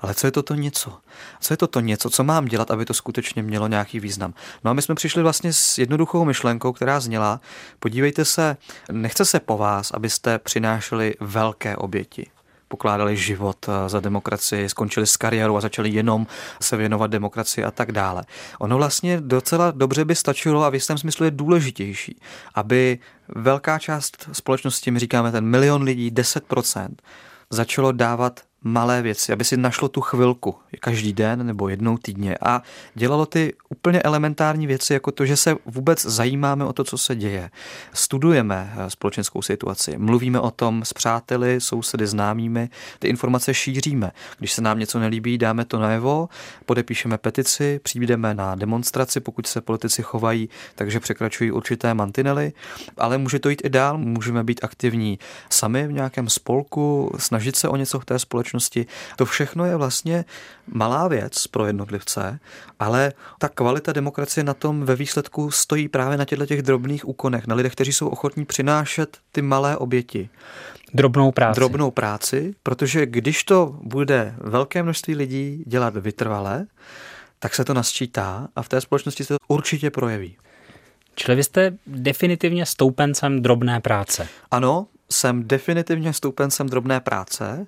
Ale 0.00 0.14
co 0.14 0.26
je 0.26 0.30
toto 0.30 0.54
něco? 0.54 0.98
Co 1.40 1.52
je 1.52 1.56
toto 1.56 1.80
něco? 1.80 2.10
Co 2.10 2.24
mám 2.24 2.44
dělat, 2.44 2.70
aby 2.70 2.84
to 2.84 2.94
skutečně 2.94 3.42
mělo 3.42 3.68
nějaký 3.68 4.00
význam? 4.00 4.34
No 4.64 4.70
a 4.70 4.74
my 4.74 4.82
jsme 4.82 4.94
přišli 4.94 5.22
vlastně 5.22 5.52
s 5.52 5.78
jednoduchou 5.78 6.24
myšlenkou, 6.24 6.72
která 6.72 7.00
zněla, 7.00 7.40
podívejte 7.78 8.24
se, 8.24 8.56
nechce 8.92 9.24
se 9.24 9.40
po 9.40 9.58
vás, 9.58 9.90
abyste 9.90 10.38
přinášeli 10.38 11.14
velké 11.20 11.76
oběti 11.76 12.26
pokládali 12.70 13.16
život 13.16 13.66
eh, 13.68 13.88
za 13.88 14.00
demokracii, 14.00 14.68
skončili 14.68 15.06
s 15.06 15.16
kariérou 15.16 15.56
a 15.56 15.60
začali 15.60 15.90
jenom 15.90 16.26
se 16.62 16.76
věnovat 16.76 17.10
demokracii 17.10 17.64
a 17.64 17.70
tak 17.70 17.92
dále. 17.92 18.22
Ono 18.58 18.76
vlastně 18.76 19.20
docela 19.20 19.70
dobře 19.70 20.04
by 20.04 20.14
stačilo 20.14 20.64
a 20.64 20.70
v 20.70 20.74
jistém 20.74 20.98
smyslu 20.98 21.24
je 21.24 21.30
důležitější, 21.30 22.20
aby 22.54 22.98
velká 23.28 23.78
část 23.78 24.28
společnosti, 24.32 24.90
my 24.90 24.98
říkáme 24.98 25.32
ten 25.32 25.44
milion 25.44 25.82
lidí, 25.82 26.10
10%, 26.10 26.88
začalo 27.50 27.92
dávat 27.92 28.40
malé 28.62 29.02
věci, 29.02 29.32
aby 29.32 29.44
si 29.44 29.56
našlo 29.56 29.88
tu 29.88 30.00
chvilku 30.00 30.54
každý 30.80 31.12
den 31.12 31.46
nebo 31.46 31.68
jednou 31.68 31.98
týdně. 31.98 32.36
A 32.42 32.62
dělalo 32.94 33.26
ty 33.26 33.54
úplně 33.68 34.02
elementární 34.02 34.66
věci, 34.66 34.92
jako 34.92 35.12
to, 35.12 35.26
že 35.26 35.36
se 35.36 35.56
vůbec 35.66 36.02
zajímáme 36.02 36.64
o 36.64 36.72
to, 36.72 36.84
co 36.84 36.98
se 36.98 37.16
děje. 37.16 37.50
Studujeme 37.92 38.72
eh, 38.76 38.90
společenskou 38.90 39.42
situaci, 39.42 39.98
mluvíme 39.98 40.40
o 40.40 40.50
tom 40.50 40.84
s 40.84 40.92
přáteli, 40.92 41.60
sousedy, 41.60 42.06
známými, 42.06 42.68
ty 42.98 43.08
informace 43.08 43.54
šíříme. 43.54 44.10
Když 44.38 44.52
se 44.52 44.62
nám 44.62 44.78
něco 44.78 44.98
nelíbí, 44.98 45.38
dáme 45.38 45.64
to 45.64 45.78
najevo, 45.78 46.28
podepíšeme 46.66 47.18
petici, 47.18 47.80
přijdeme 47.82 48.34
na 48.34 48.54
demonstraci, 48.54 49.20
pokud 49.20 49.46
se 49.46 49.60
politici 49.60 50.02
chovají, 50.02 50.48
takže 50.74 51.00
překračují 51.00 51.50
určité 51.50 51.94
mantinely, 51.94 52.52
ale 52.98 53.18
může 53.18 53.38
to 53.38 53.48
jít 53.48 53.62
i 53.64 53.68
dál, 53.68 53.98
můžeme 53.98 54.44
být 54.44 54.64
aktivní 54.64 55.18
sami 55.50 55.86
v 55.86 55.92
nějakém 55.92 56.28
spolku, 56.28 57.12
snažit 57.18 57.56
se 57.56 57.68
o 57.68 57.76
něco 57.76 58.00
v 58.00 58.04
té 58.04 58.18
společnosti 58.18 58.49
společnosti. 58.50 58.86
To 59.16 59.26
všechno 59.26 59.64
je 59.64 59.76
vlastně 59.76 60.24
malá 60.66 61.08
věc 61.08 61.46
pro 61.46 61.66
jednotlivce, 61.66 62.38
ale 62.78 63.12
ta 63.38 63.48
kvalita 63.48 63.92
demokracie 63.92 64.44
na 64.44 64.54
tom 64.54 64.84
ve 64.84 64.96
výsledku 64.96 65.50
stojí 65.50 65.88
právě 65.88 66.18
na 66.18 66.24
těchto 66.24 66.46
těch 66.46 66.62
drobných 66.62 67.08
úkonech, 67.08 67.46
na 67.46 67.54
lidech, 67.54 67.72
kteří 67.72 67.92
jsou 67.92 68.08
ochotní 68.08 68.44
přinášet 68.44 69.18
ty 69.32 69.42
malé 69.42 69.76
oběti. 69.76 70.28
Drobnou 70.94 71.32
práci. 71.32 71.60
Drobnou 71.60 71.90
práci, 71.90 72.54
protože 72.62 73.06
když 73.06 73.44
to 73.44 73.78
bude 73.82 74.34
velké 74.38 74.82
množství 74.82 75.14
lidí 75.14 75.64
dělat 75.66 75.96
vytrvale, 75.96 76.66
tak 77.38 77.54
se 77.54 77.64
to 77.64 77.74
nasčítá 77.74 78.48
a 78.56 78.62
v 78.62 78.68
té 78.68 78.80
společnosti 78.80 79.24
se 79.24 79.34
to 79.34 79.38
určitě 79.48 79.90
projeví. 79.90 80.36
Čili 81.14 81.36
vy 81.36 81.44
jste 81.44 81.72
definitivně 81.86 82.66
stoupencem 82.66 83.42
drobné 83.42 83.80
práce. 83.80 84.28
Ano, 84.50 84.86
jsem 85.10 85.48
definitivně 85.48 86.12
stoupencem 86.12 86.68
drobné 86.68 87.00
práce 87.00 87.66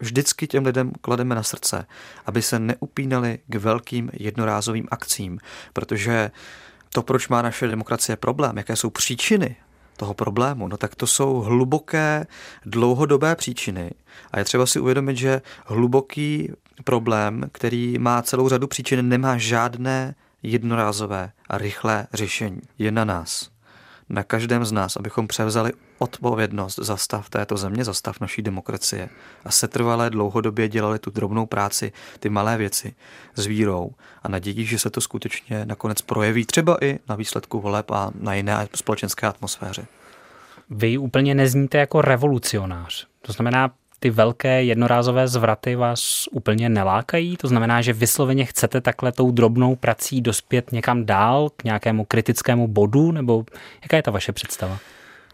vždycky 0.00 0.46
těm 0.46 0.64
lidem 0.64 0.92
klademe 1.00 1.34
na 1.34 1.42
srdce, 1.42 1.86
aby 2.26 2.42
se 2.42 2.58
neupínali 2.58 3.38
k 3.46 3.54
velkým 3.54 4.10
jednorázovým 4.12 4.88
akcím, 4.90 5.38
protože 5.72 6.30
to, 6.92 7.02
proč 7.02 7.28
má 7.28 7.42
naše 7.42 7.66
demokracie 7.66 8.16
problém, 8.16 8.56
jaké 8.56 8.76
jsou 8.76 8.90
příčiny 8.90 9.56
toho 9.96 10.14
problému, 10.14 10.68
no 10.68 10.76
tak 10.76 10.94
to 10.94 11.06
jsou 11.06 11.34
hluboké, 11.34 12.26
dlouhodobé 12.66 13.36
příčiny. 13.36 13.90
A 14.32 14.38
je 14.38 14.44
třeba 14.44 14.66
si 14.66 14.80
uvědomit, 14.80 15.16
že 15.16 15.42
hluboký 15.66 16.52
problém, 16.84 17.44
který 17.52 17.98
má 17.98 18.22
celou 18.22 18.48
řadu 18.48 18.66
příčin, 18.66 19.08
nemá 19.08 19.38
žádné 19.38 20.14
jednorázové 20.42 21.30
a 21.48 21.58
rychlé 21.58 22.06
řešení. 22.12 22.60
Je 22.78 22.90
na 22.90 23.04
nás 23.04 23.50
na 24.08 24.22
každém 24.22 24.64
z 24.64 24.72
nás, 24.72 24.96
abychom 24.96 25.28
převzali 25.28 25.72
odpovědnost 25.98 26.78
za 26.82 26.96
stav 26.96 27.30
této 27.30 27.56
země, 27.56 27.84
za 27.84 27.94
stav 27.94 28.20
naší 28.20 28.42
demokracie 28.42 29.08
a 29.44 29.50
setrvalé 29.50 30.10
dlouhodobě 30.10 30.68
dělali 30.68 30.98
tu 30.98 31.10
drobnou 31.10 31.46
práci, 31.46 31.92
ty 32.20 32.28
malé 32.28 32.56
věci 32.56 32.94
s 33.34 33.46
vírou 33.46 33.90
a 34.22 34.28
nadějí, 34.28 34.64
že 34.64 34.78
se 34.78 34.90
to 34.90 35.00
skutečně 35.00 35.64
nakonec 35.64 36.02
projeví 36.02 36.44
třeba 36.44 36.84
i 36.84 36.98
na 37.08 37.16
výsledku 37.16 37.60
voleb 37.60 37.90
a 37.90 38.10
na 38.20 38.34
jiné 38.34 38.68
společenské 38.74 39.26
atmosféře. 39.26 39.86
Vy 40.70 40.98
úplně 40.98 41.34
nezníte 41.34 41.78
jako 41.78 42.02
revolucionář. 42.02 43.06
To 43.22 43.32
znamená, 43.32 43.70
ty 44.00 44.10
velké 44.10 44.64
jednorázové 44.64 45.28
zvraty 45.28 45.74
vás 45.76 46.28
úplně 46.30 46.68
nelákají? 46.68 47.36
To 47.36 47.48
znamená, 47.48 47.82
že 47.82 47.92
vysloveně 47.92 48.44
chcete 48.44 48.80
takhle 48.80 49.12
tou 49.12 49.30
drobnou 49.30 49.76
prací 49.76 50.20
dospět 50.20 50.72
někam 50.72 51.06
dál, 51.06 51.50
k 51.56 51.64
nějakému 51.64 52.04
kritickému 52.04 52.68
bodu, 52.68 53.12
nebo 53.12 53.44
jaká 53.82 53.96
je 53.96 54.02
ta 54.02 54.10
vaše 54.10 54.32
představa? 54.32 54.78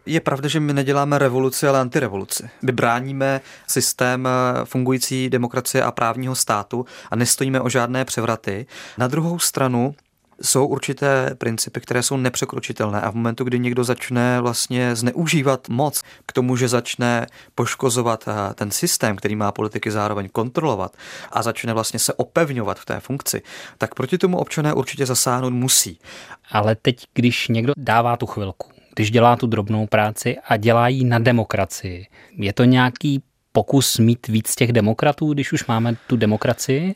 Je 0.06 0.20
pravda, 0.20 0.48
že 0.48 0.60
my 0.60 0.72
neděláme 0.72 1.18
revoluci, 1.18 1.66
ale 1.66 1.80
antirevoluci. 1.80 2.48
My 2.62 2.72
bráníme 2.72 3.40
systém 3.66 4.28
fungující 4.64 5.30
demokracie 5.30 5.82
a 5.82 5.90
právního 5.90 6.34
státu 6.34 6.86
a 7.10 7.16
nestojíme 7.16 7.60
o 7.60 7.68
žádné 7.68 8.04
převraty. 8.04 8.66
Na 8.98 9.08
druhou 9.08 9.38
stranu 9.38 9.94
jsou 10.42 10.66
určité 10.66 11.34
principy, 11.38 11.80
které 11.80 12.02
jsou 12.02 12.16
nepřekročitelné 12.16 13.00
a 13.00 13.10
v 13.10 13.14
momentu, 13.14 13.44
kdy 13.44 13.58
někdo 13.58 13.84
začne 13.84 14.40
vlastně 14.40 14.96
zneužívat 14.96 15.68
moc 15.68 16.02
k 16.26 16.32
tomu, 16.32 16.56
že 16.56 16.68
začne 16.68 17.26
poškozovat 17.54 18.24
eh, 18.28 18.54
ten 18.54 18.70
systém, 18.70 19.16
který 19.16 19.36
má 19.36 19.52
politiky 19.52 19.90
zároveň 19.90 20.28
kontrolovat 20.32 20.96
a 21.32 21.42
začne 21.42 21.72
vlastně 21.72 21.98
se 21.98 22.14
opevňovat 22.14 22.78
v 22.78 22.84
té 22.84 23.00
funkci, 23.00 23.42
tak 23.78 23.94
proti 23.94 24.18
tomu 24.18 24.38
občané 24.38 24.74
určitě 24.74 25.06
zasáhnout 25.06 25.52
musí. 25.52 25.98
Ale 26.50 26.76
teď, 26.82 27.04
když 27.14 27.48
někdo 27.48 27.72
dává 27.76 28.16
tu 28.16 28.26
chvilku, 28.26 28.68
když 28.94 29.10
dělá 29.10 29.36
tu 29.36 29.46
drobnou 29.46 29.86
práci 29.86 30.36
a 30.48 30.56
dělá 30.56 30.88
ji 30.88 31.04
na 31.04 31.18
demokracii, 31.18 32.06
je 32.36 32.52
to 32.52 32.64
nějaký 32.64 33.22
pokus 33.52 33.98
mít 33.98 34.26
víc 34.26 34.54
těch 34.54 34.72
demokratů, 34.72 35.32
když 35.32 35.52
už 35.52 35.66
máme 35.66 35.96
tu 36.06 36.16
demokracii? 36.16 36.94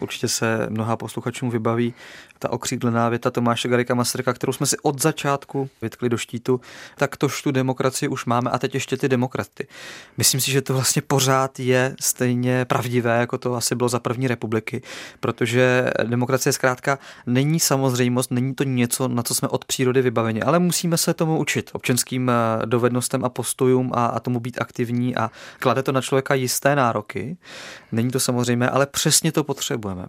Určitě 0.00 0.28
se 0.28 0.66
mnoha 0.70 0.96
posluchačům 0.96 1.50
vybaví 1.50 1.94
ta 2.38 2.52
okřídlená 2.52 3.08
věta 3.08 3.30
Tomáše 3.30 3.68
Garika 3.68 3.94
Masaryka, 3.94 4.32
kterou 4.32 4.52
jsme 4.52 4.66
si 4.66 4.76
od 4.82 5.02
začátku 5.02 5.70
vytkli 5.82 6.08
do 6.08 6.16
štítu, 6.16 6.60
tak 6.96 7.16
tož 7.16 7.42
tu 7.42 7.50
demokracii 7.50 8.08
už 8.08 8.24
máme 8.24 8.50
a 8.50 8.58
teď 8.58 8.74
ještě 8.74 8.96
ty 8.96 9.08
demokraty. 9.08 9.66
Myslím 10.16 10.40
si, 10.40 10.50
že 10.50 10.62
to 10.62 10.72
vlastně 10.72 11.02
pořád 11.02 11.60
je 11.60 11.94
stejně 12.00 12.64
pravdivé, 12.64 13.18
jako 13.20 13.38
to 13.38 13.54
asi 13.54 13.74
bylo 13.74 13.88
za 13.88 14.00
první 14.00 14.28
republiky, 14.28 14.82
protože 15.20 15.90
demokracie 16.04 16.52
zkrátka 16.52 16.98
není 17.26 17.60
samozřejmost, 17.60 18.30
není 18.30 18.54
to 18.54 18.64
něco, 18.64 19.08
na 19.08 19.22
co 19.22 19.34
jsme 19.34 19.48
od 19.48 19.64
přírody 19.64 20.02
vybaveni, 20.02 20.42
ale 20.42 20.58
musíme 20.58 20.96
se 20.96 21.14
tomu 21.14 21.38
učit, 21.38 21.70
občanským 21.72 22.30
eh, 22.30 22.66
dovednostem 22.66 23.24
a 23.24 23.28
postojům 23.28 23.92
a, 23.94 24.06
a 24.06 24.20
tomu 24.20 24.40
být 24.40 24.60
aktivní 24.60 25.16
a 25.16 25.30
klade 25.58 25.82
to 25.82 25.92
na 25.92 26.00
člověka 26.00 26.34
jisté 26.34 26.76
nároky. 26.76 27.36
Není 27.92 28.10
to 28.10 28.20
samozřejmé, 28.20 28.70
ale 28.70 28.86
přesně 28.86 29.32
to 29.32 29.44
potřebujeme. 29.44 30.06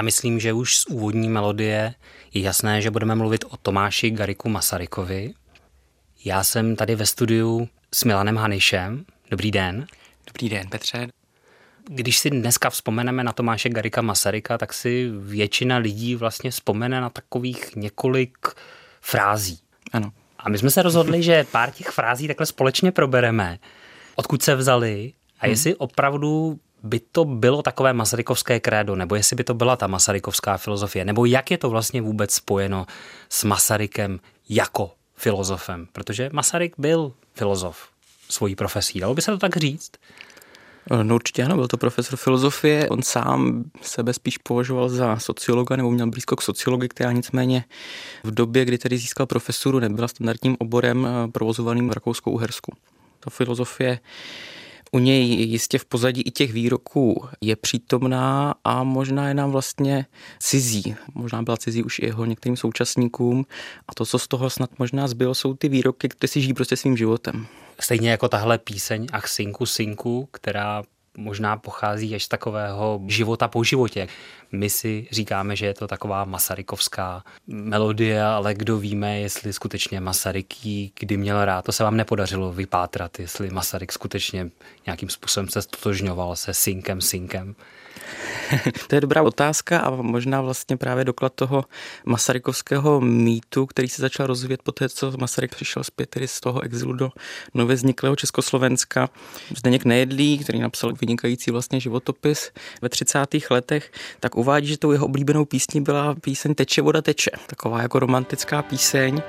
Já 0.00 0.04
myslím, 0.04 0.40
že 0.40 0.52
už 0.52 0.78
z 0.78 0.86
úvodní 0.86 1.28
melodie 1.28 1.94
je 2.34 2.42
jasné, 2.42 2.82
že 2.82 2.90
budeme 2.90 3.14
mluvit 3.14 3.44
o 3.48 3.56
Tomáši 3.56 4.10
Gariku 4.10 4.48
Masarykovi. 4.48 5.34
Já 6.24 6.44
jsem 6.44 6.76
tady 6.76 6.94
ve 6.94 7.06
studiu 7.06 7.68
s 7.94 8.04
Milanem 8.04 8.36
Hanišem. 8.36 9.04
Dobrý 9.30 9.50
den. 9.50 9.86
Dobrý 10.26 10.48
den, 10.48 10.68
Petře. 10.68 11.08
Když 11.88 12.18
si 12.18 12.30
dneska 12.30 12.70
vzpomeneme 12.70 13.24
na 13.24 13.32
Tomáše 13.32 13.68
Garika 13.68 14.02
Masaryka, 14.02 14.58
tak 14.58 14.72
si 14.72 15.10
většina 15.18 15.76
lidí 15.76 16.16
vlastně 16.16 16.50
vzpomene 16.50 17.00
na 17.00 17.10
takových 17.10 17.76
několik 17.76 18.38
frází. 19.00 19.58
Ano. 19.92 20.12
A 20.38 20.48
my 20.48 20.58
jsme 20.58 20.70
se 20.70 20.82
rozhodli, 20.82 21.22
že 21.22 21.44
pár 21.44 21.70
těch 21.70 21.88
frází 21.88 22.28
takhle 22.28 22.46
společně 22.46 22.92
probereme. 22.92 23.58
Odkud 24.14 24.42
se 24.42 24.54
vzali 24.54 25.12
a 25.40 25.46
hmm. 25.46 25.50
jestli 25.50 25.74
opravdu 25.76 26.60
by 26.82 27.00
to 27.12 27.24
bylo 27.24 27.62
takové 27.62 27.92
masarykovské 27.92 28.60
krédo, 28.60 28.96
nebo 28.96 29.14
jestli 29.14 29.36
by 29.36 29.44
to 29.44 29.54
byla 29.54 29.76
ta 29.76 29.86
masarykovská 29.86 30.56
filozofie, 30.56 31.04
nebo 31.04 31.24
jak 31.24 31.50
je 31.50 31.58
to 31.58 31.70
vlastně 31.70 32.02
vůbec 32.02 32.34
spojeno 32.34 32.86
s 33.28 33.44
Masarykem 33.44 34.20
jako 34.48 34.90
filozofem, 35.16 35.88
protože 35.92 36.30
Masaryk 36.32 36.74
byl 36.78 37.12
filozof 37.34 37.88
svojí 38.28 38.56
profesí, 38.56 39.00
dalo 39.00 39.14
by 39.14 39.22
se 39.22 39.30
to 39.30 39.38
tak 39.38 39.56
říct? 39.56 39.90
No 41.02 41.14
určitě 41.14 41.44
ano, 41.44 41.54
byl 41.54 41.68
to 41.68 41.76
profesor 41.76 42.16
filozofie, 42.16 42.88
on 42.88 43.02
sám 43.02 43.64
sebe 43.82 44.12
spíš 44.12 44.38
považoval 44.38 44.88
za 44.88 45.18
sociologa 45.18 45.76
nebo 45.76 45.90
měl 45.90 46.10
blízko 46.10 46.36
k 46.36 46.42
sociologii, 46.42 46.88
která 46.88 47.12
nicméně 47.12 47.64
v 48.24 48.30
době, 48.30 48.64
kdy 48.64 48.78
tedy 48.78 48.98
získal 48.98 49.26
profesuru, 49.26 49.78
nebyla 49.78 50.08
standardním 50.08 50.56
oborem 50.58 51.06
eh, 51.06 51.28
provozovaným 51.28 51.88
v 51.88 51.92
Rakouskou-Uhersku. 51.92 52.72
Ta 53.20 53.30
filozofie 53.30 53.98
u 54.92 54.98
něj 54.98 55.24
jistě 55.24 55.78
v 55.78 55.84
pozadí 55.84 56.22
i 56.22 56.30
těch 56.30 56.52
výroků 56.52 57.26
je 57.40 57.56
přítomná 57.56 58.54
a 58.64 58.84
možná 58.84 59.28
je 59.28 59.34
nám 59.34 59.50
vlastně 59.50 60.06
cizí. 60.40 60.94
Možná 61.14 61.42
byla 61.42 61.56
cizí 61.56 61.82
už 61.82 61.98
i 61.98 62.06
jeho 62.06 62.24
některým 62.24 62.56
současníkům 62.56 63.46
a 63.88 63.94
to, 63.94 64.06
co 64.06 64.18
z 64.18 64.28
toho 64.28 64.50
snad 64.50 64.70
možná 64.78 65.08
zbylo, 65.08 65.34
jsou 65.34 65.54
ty 65.54 65.68
výroky, 65.68 66.08
které 66.08 66.28
si 66.28 66.40
žijí 66.40 66.54
prostě 66.54 66.76
svým 66.76 66.96
životem. 66.96 67.46
Stejně 67.80 68.10
jako 68.10 68.28
tahle 68.28 68.58
píseň 68.58 69.06
Ach 69.12 69.28
synku, 69.28 69.66
synku, 69.66 70.28
která 70.32 70.82
možná 71.20 71.56
pochází 71.56 72.14
až 72.14 72.24
z 72.24 72.28
takového 72.28 73.00
života 73.06 73.48
po 73.48 73.64
životě. 73.64 74.08
My 74.52 74.70
si 74.70 75.08
říkáme, 75.10 75.56
že 75.56 75.66
je 75.66 75.74
to 75.74 75.88
taková 75.88 76.24
masarykovská 76.24 77.24
melodie, 77.46 78.22
ale 78.22 78.54
kdo 78.54 78.78
víme, 78.78 79.20
jestli 79.20 79.52
skutečně 79.52 80.00
Masaryk 80.00 80.66
ji 80.66 80.90
kdy 81.00 81.16
měl 81.16 81.44
rád. 81.44 81.64
To 81.64 81.72
se 81.72 81.84
vám 81.84 81.96
nepodařilo 81.96 82.52
vypátrat, 82.52 83.20
jestli 83.20 83.50
Masaryk 83.50 83.92
skutečně 83.92 84.50
nějakým 84.86 85.08
způsobem 85.08 85.48
se 85.48 85.62
stotožňoval 85.62 86.36
se 86.36 86.54
synkem, 86.54 87.00
synkem. 87.00 87.54
to 88.88 88.94
je 88.94 89.00
dobrá 89.00 89.22
otázka 89.22 89.78
a 89.78 89.90
možná 89.90 90.40
vlastně 90.40 90.76
právě 90.76 91.04
doklad 91.04 91.32
toho 91.34 91.64
masarykovského 92.04 93.00
mýtu, 93.00 93.66
který 93.66 93.88
se 93.88 94.02
začal 94.02 94.26
rozvíjet 94.26 94.62
po 94.62 94.72
té, 94.72 94.88
co 94.88 95.12
Masaryk 95.18 95.54
přišel 95.54 95.84
zpět 95.84 96.10
tedy 96.10 96.28
z 96.28 96.40
toho 96.40 96.60
exilu 96.60 96.92
do 96.92 97.10
nově 97.54 97.76
vzniklého 97.76 98.16
Československa. 98.16 99.08
Zdeněk 99.56 99.84
Nejedlý, 99.84 100.38
který 100.38 100.60
napsal 100.60 100.92
vynikající 101.00 101.50
vlastně 101.50 101.80
životopis 101.80 102.50
ve 102.82 102.88
30. 102.88 103.18
letech, 103.50 103.92
tak 104.20 104.36
uvádí, 104.36 104.66
že 104.66 104.78
tou 104.78 104.92
jeho 104.92 105.06
oblíbenou 105.06 105.44
písní 105.44 105.80
byla 105.80 106.14
píseň 106.14 106.54
Teče 106.54 106.82
voda 106.82 107.02
teče, 107.02 107.30
taková 107.46 107.82
jako 107.82 107.98
romantická 107.98 108.62
píseň. 108.62 109.22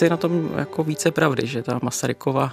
Asi 0.00 0.10
na 0.10 0.16
tom 0.16 0.50
jako 0.56 0.84
více 0.84 1.10
pravdy, 1.10 1.46
že 1.46 1.62
ta 1.62 1.80
Masarykova 1.82 2.52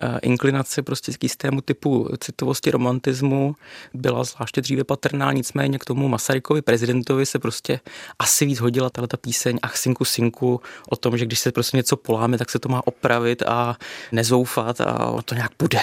eh, 0.00 0.18
inklinace 0.22 0.82
prostě 0.82 1.12
k 1.12 1.22
jistému 1.22 1.60
typu 1.60 2.08
citovosti 2.18 2.70
romantismu 2.70 3.56
byla 3.94 4.24
zvláště 4.24 4.60
dříve 4.60 4.84
patrná, 4.84 5.32
nicméně 5.32 5.78
k 5.78 5.84
tomu 5.84 6.08
Masarykovi 6.08 6.62
prezidentovi 6.62 7.26
se 7.26 7.38
prostě 7.38 7.80
asi 8.18 8.46
víc 8.46 8.60
hodila 8.60 8.90
tahle 8.90 9.08
ta 9.08 9.16
píseň 9.16 9.58
Ach 9.62 9.76
synku 9.76 10.04
synku 10.04 10.60
o 10.90 10.96
tom, 10.96 11.18
že 11.18 11.26
když 11.26 11.38
se 11.38 11.52
prostě 11.52 11.76
něco 11.76 11.96
poláme, 11.96 12.38
tak 12.38 12.50
se 12.50 12.58
to 12.58 12.68
má 12.68 12.86
opravit 12.86 13.42
a 13.42 13.76
nezoufat 14.12 14.80
a 14.80 15.22
to 15.24 15.34
nějak 15.34 15.52
bude. 15.58 15.80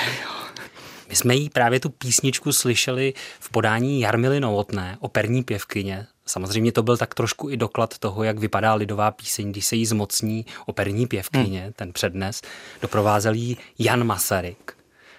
My 1.10 1.16
jsme 1.16 1.36
jí 1.36 1.50
právě 1.50 1.80
tu 1.80 1.90
písničku 1.90 2.54
slyšeli 2.54 3.14
v 3.40 3.50
podání 3.50 4.02
Jarmily 4.02 4.40
Novotné, 4.40 4.98
operní 5.00 5.44
pěvkyně. 5.44 6.08
Samozřejmě 6.26 6.72
to 6.72 6.84
byl 6.84 6.98
tak 6.98 7.14
trošku 7.14 7.50
i 7.50 7.58
doklad 7.58 7.98
toho, 7.98 8.24
jak 8.24 8.40
vypadá 8.40 8.74
lidová 8.74 9.12
píseň, 9.12 9.52
když 9.52 9.66
se 9.66 9.76
jí 9.76 9.86
zmocní 9.86 10.46
operní 10.66 11.08
pěvkyně, 11.08 11.62
hmm. 11.62 11.74
ten 11.74 11.94
přednes. 11.94 12.42
Doprovázel 12.82 13.34
jí 13.34 13.58
Jan 13.80 14.04
Masaryk 14.04 14.78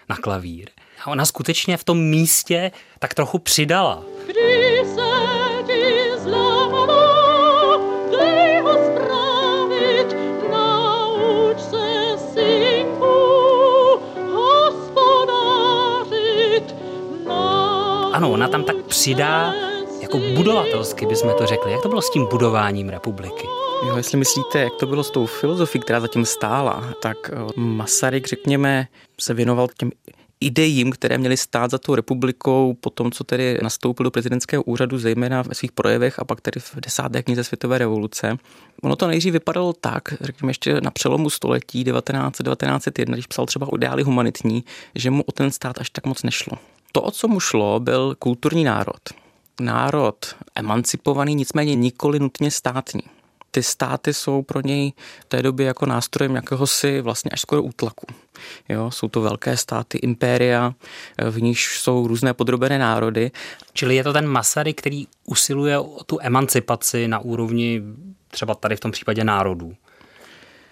na 0.08 0.16
klavír. 0.16 0.70
A 1.04 1.10
ona 1.10 1.24
skutečně 1.24 1.76
v 1.76 1.84
tom 1.84 1.98
místě 1.98 2.70
tak 2.98 3.14
trochu 3.14 3.38
přidala. 3.38 4.04
Kdy 4.26 4.82
se 4.94 5.12
ano, 18.22 18.32
ona 18.32 18.48
tam 18.48 18.64
tak 18.64 18.76
přidá 18.76 19.54
jako 20.14 20.34
budovatelsky, 20.36 21.06
bychom 21.06 21.32
to 21.38 21.46
řekli. 21.46 21.72
Jak 21.72 21.82
to 21.82 21.88
bylo 21.88 22.02
s 22.02 22.10
tím 22.10 22.26
budováním 22.30 22.88
republiky? 22.88 23.46
Jo, 23.86 23.96
jestli 23.96 24.18
myslíte, 24.18 24.58
jak 24.58 24.72
to 24.80 24.86
bylo 24.86 25.04
s 25.04 25.10
tou 25.10 25.26
filozofií, 25.26 25.82
která 25.82 26.00
zatím 26.00 26.24
stála, 26.24 26.94
tak 27.02 27.16
eh, 27.32 27.36
Masaryk, 27.56 28.26
řekněme, 28.26 28.86
se 29.20 29.34
věnoval 29.34 29.68
těm 29.78 29.90
idejím, 30.40 30.92
které 30.92 31.18
měly 31.18 31.36
stát 31.36 31.70
za 31.70 31.78
tou 31.78 31.94
republikou 31.94 32.76
po 32.80 32.90
tom, 32.90 33.12
co 33.12 33.24
tedy 33.24 33.58
nastoupil 33.62 34.04
do 34.04 34.10
prezidentského 34.10 34.62
úřadu, 34.62 34.98
zejména 34.98 35.42
ve 35.42 35.54
svých 35.54 35.72
projevech 35.72 36.18
a 36.18 36.24
pak 36.24 36.40
tedy 36.40 36.60
v 36.60 36.76
desáté 36.76 37.22
knize 37.22 37.44
Světové 37.44 37.78
revoluce. 37.78 38.36
Ono 38.82 38.96
to 38.96 39.06
nejdřív 39.06 39.32
vypadalo 39.32 39.72
tak, 39.72 40.14
řekněme 40.20 40.50
ještě 40.50 40.80
na 40.80 40.90
přelomu 40.90 41.30
století 41.30 41.84
1901, 41.84 43.14
když 43.14 43.26
psal 43.26 43.46
třeba 43.46 43.68
ideály 43.74 44.02
humanitní, 44.02 44.64
že 44.94 45.10
mu 45.10 45.22
o 45.22 45.32
ten 45.32 45.50
stát 45.50 45.78
až 45.78 45.90
tak 45.90 46.06
moc 46.06 46.22
nešlo. 46.22 46.58
To, 46.92 47.02
o 47.02 47.10
co 47.10 47.28
mu 47.28 47.40
šlo, 47.40 47.80
byl 47.80 48.16
kulturní 48.18 48.64
národ. 48.64 49.21
Národ 49.60 50.36
emancipovaný, 50.54 51.34
nicméně 51.34 51.74
nikoli 51.74 52.18
nutně 52.18 52.50
státní. 52.50 53.02
Ty 53.50 53.62
státy 53.62 54.14
jsou 54.14 54.42
pro 54.42 54.60
něj 54.60 54.92
v 55.20 55.24
té 55.24 55.42
době 55.42 55.66
jako 55.66 55.86
nástrojem 55.86 56.34
jakéhosi 56.34 57.00
vlastně 57.00 57.30
až 57.30 57.40
skoro 57.40 57.62
útlaku. 57.62 58.06
Jo, 58.68 58.90
jsou 58.90 59.08
to 59.08 59.20
velké 59.20 59.56
státy, 59.56 59.98
impéria, 59.98 60.74
v 61.30 61.42
níž 61.42 61.78
jsou 61.78 62.06
různé 62.06 62.34
podrobené 62.34 62.78
národy. 62.78 63.30
Čili 63.72 63.96
je 63.96 64.04
to 64.04 64.12
ten 64.12 64.26
Masaryk, 64.26 64.78
který 64.78 65.06
usiluje 65.24 65.78
o 65.78 66.04
tu 66.04 66.18
emancipaci 66.20 67.08
na 67.08 67.18
úrovni 67.18 67.82
třeba 68.28 68.54
tady 68.54 68.76
v 68.76 68.80
tom 68.80 68.90
případě 68.90 69.24
národů. 69.24 69.74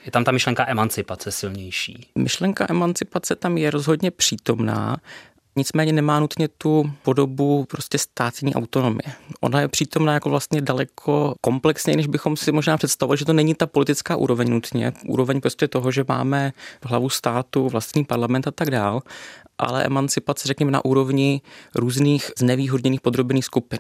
Je 0.05 0.13
tam 0.13 0.25
ta 0.25 0.33
myšlenka 0.33 0.69
emancipace 0.69 1.33
silnější? 1.33 2.09
Myšlenka 2.15 2.67
emancipace 2.71 3.37
tam 3.37 3.59
je 3.59 3.71
rozhodně 3.71 4.11
přítomná, 4.11 4.97
nicméně 5.57 5.93
nemá 5.93 6.21
nutně 6.21 6.49
tu 6.49 6.93
podobu 7.03 7.65
prostě 7.65 7.99
státní 7.99 8.55
autonomie. 8.55 9.15
Ona 9.41 9.61
je 9.61 9.69
přítomná 9.69 10.15
jako 10.15 10.31
vlastně 10.31 10.61
daleko 10.61 11.35
komplexněji, 11.41 11.97
než 11.97 12.07
bychom 12.07 12.37
si 12.37 12.53
možná 12.53 12.77
představovali, 12.77 13.19
že 13.19 13.25
to 13.25 13.33
není 13.33 13.55
ta 13.55 13.67
politická 13.67 14.17
úroveň 14.17 14.51
nutně, 14.51 14.93
úroveň 15.07 15.41
prostě 15.41 15.69
toho, 15.69 15.91
že 15.91 16.05
máme 16.09 16.53
v 16.85 16.87
hlavu 16.87 17.09
státu, 17.09 17.69
vlastní 17.69 18.05
parlament 18.05 18.47
a 18.47 18.51
tak 18.51 18.71
dál, 18.71 19.03
ale 19.59 19.85
emancipace, 19.85 20.49
řekněme, 20.49 20.71
na 20.71 20.85
úrovni 20.85 21.41
různých 21.75 22.31
znevýhodněných 22.39 23.01
podrobených 23.01 23.45
skupin. 23.45 23.79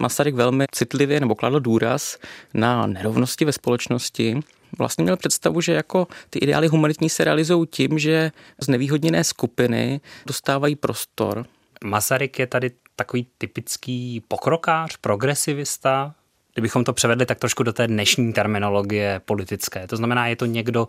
Masaryk 0.00 0.34
velmi 0.34 0.64
citlivě 0.72 1.20
nebo 1.20 1.34
kladl 1.34 1.60
důraz 1.60 2.18
na 2.54 2.86
nerovnosti 2.86 3.44
ve 3.44 3.52
společnosti, 3.52 4.40
vlastně 4.78 5.04
měl 5.04 5.16
představu, 5.16 5.60
že 5.60 5.72
jako 5.72 6.08
ty 6.30 6.38
ideály 6.38 6.68
humanitní 6.68 7.10
se 7.10 7.24
realizují 7.24 7.66
tím, 7.66 7.98
že 7.98 8.32
znevýhodněné 8.60 9.24
skupiny 9.24 10.00
dostávají 10.26 10.76
prostor. 10.76 11.46
Masaryk 11.84 12.38
je 12.38 12.46
tady 12.46 12.70
takový 12.96 13.26
typický 13.38 14.22
pokrokář, 14.28 14.96
progresivista, 14.96 16.14
kdybychom 16.54 16.84
to 16.84 16.92
převedli 16.92 17.26
tak 17.26 17.38
trošku 17.38 17.62
do 17.62 17.72
té 17.72 17.86
dnešní 17.86 18.32
terminologie 18.32 19.20
politické. 19.24 19.86
To 19.86 19.96
znamená, 19.96 20.26
je 20.26 20.36
to 20.36 20.46
někdo, 20.46 20.88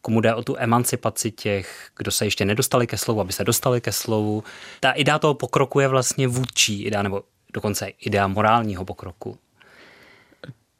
komu 0.00 0.20
jde 0.20 0.34
o 0.34 0.42
tu 0.42 0.56
emancipaci 0.58 1.30
těch, 1.30 1.88
kdo 1.96 2.10
se 2.10 2.26
ještě 2.26 2.44
nedostali 2.44 2.86
ke 2.86 2.96
slovu, 2.96 3.20
aby 3.20 3.32
se 3.32 3.44
dostali 3.44 3.80
ke 3.80 3.92
slovu. 3.92 4.44
Ta 4.80 4.90
idea 4.90 5.18
toho 5.18 5.34
pokroku 5.34 5.80
je 5.80 5.88
vlastně 5.88 6.28
vůdčí 6.28 6.82
idea, 6.82 7.02
nebo 7.02 7.22
dokonce 7.54 7.88
idea 7.88 8.26
morálního 8.26 8.84
pokroku. 8.84 9.38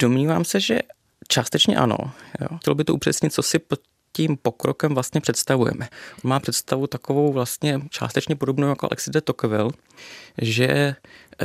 Domnívám 0.00 0.44
se, 0.44 0.60
že 0.60 0.78
částečně 1.28 1.76
ano. 1.76 1.96
Jo. 2.40 2.58
Chtěl 2.60 2.74
by 2.74 2.84
to 2.84 2.94
upřesnit, 2.94 3.34
co 3.34 3.42
si 3.42 3.58
pod 3.58 3.80
tím 4.12 4.36
pokrokem 4.36 4.94
vlastně 4.94 5.20
představujeme. 5.20 5.88
Má 6.22 6.40
představu 6.40 6.86
takovou 6.86 7.32
vlastně 7.32 7.80
částečně 7.90 8.36
podobnou 8.36 8.68
jako 8.68 8.86
Alexis 8.90 9.12
de 9.12 9.20
Tocqueville, 9.20 9.70
že 10.42 10.94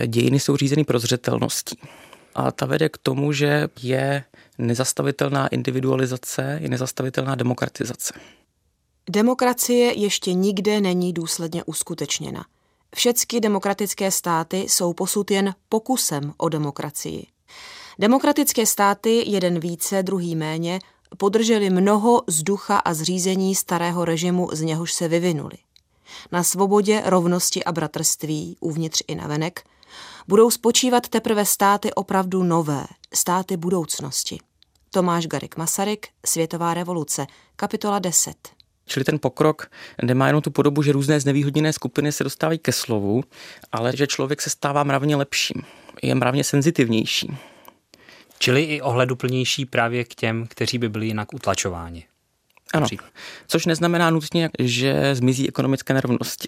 dějiny 0.08 0.40
jsou 0.40 0.58
řízeny 0.58 0.84
prozřetelností. 0.84 1.80
A 2.36 2.52
ta 2.52 2.66
vede 2.66 2.90
k 2.90 2.98
tomu, 2.98 3.34
že 3.34 3.68
je 3.82 4.24
nezastavitelná 4.58 5.48
individualizace, 5.48 6.60
je 6.62 6.70
nezastavitelná 6.70 7.36
demokratizace. 7.36 8.14
Demokracie 9.10 10.00
ještě 10.00 10.34
nikde 10.34 10.82
není 10.82 11.14
důsledně 11.14 11.64
uskutečněna. 11.64 12.46
Všechny 12.96 13.40
demokratické 13.40 14.12
státy 14.12 14.58
jsou 14.58 14.94
posud 14.94 15.32
jen 15.32 15.56
pokusem 15.70 16.34
o 16.38 16.50
demokracii. 16.50 17.28
Demokratické 18.00 18.66
státy, 18.66 19.24
jeden 19.28 19.60
více, 19.60 20.04
druhý 20.04 20.36
méně, 20.36 20.80
podrželi 21.18 21.70
mnoho 21.70 22.22
z 22.28 22.44
ducha 22.44 22.78
a 22.78 22.94
zřízení 22.94 23.56
starého 23.56 24.06
režimu, 24.06 24.50
z 24.52 24.62
něhož 24.62 24.94
se 24.94 25.08
vyvinuli. 25.08 25.58
Na 26.32 26.44
svobodě, 26.44 27.02
rovnosti 27.06 27.64
a 27.64 27.72
bratrství, 27.72 28.58
uvnitř 28.60 29.04
i 29.08 29.16
navenek, 29.16 29.64
budou 30.28 30.52
spočívat 30.52 31.10
teprve 31.10 31.46
státy 31.46 31.94
opravdu 31.94 32.44
nové, 32.44 32.86
státy 33.14 33.58
budoucnosti. 33.58 34.40
Tomáš 34.90 35.28
Garik 35.28 35.58
Masaryk, 35.58 36.08
Světová 36.26 36.74
revoluce, 36.74 37.28
kapitola 37.56 38.00
10. 38.00 38.34
Čili 38.86 39.04
ten 39.04 39.20
pokrok 39.20 39.72
nemá 40.04 40.28
jenom 40.28 40.42
tu 40.42 40.52
podobu, 40.52 40.82
že 40.82 40.92
různé 40.92 41.20
znevýhodněné 41.20 41.74
skupiny 41.74 42.12
se 42.12 42.24
dostávají 42.24 42.60
ke 42.60 42.72
slovu, 42.72 43.24
ale 43.72 43.98
že 43.98 44.08
člověk 44.08 44.42
se 44.42 44.50
stává 44.50 44.84
mravně 44.84 45.16
lepším, 45.16 45.62
je 46.04 46.16
mravně 46.16 46.44
senzitivnější. 46.44 47.38
Čili 48.44 48.64
i 48.64 48.82
ohleduplnější 48.82 49.66
právě 49.66 50.04
k 50.04 50.16
těm, 50.16 50.48
kteří 50.48 50.78
by 50.78 50.90
byli 50.90 51.06
jinak 51.06 51.34
utlačováni. 51.34 52.06
Ano, 52.74 52.88
což 53.48 53.66
neznamená 53.66 54.10
nutně, 54.10 54.50
že 54.60 55.16
zmizí 55.16 55.48
ekonomické 55.48 55.94
nerovnosti. 55.94 56.48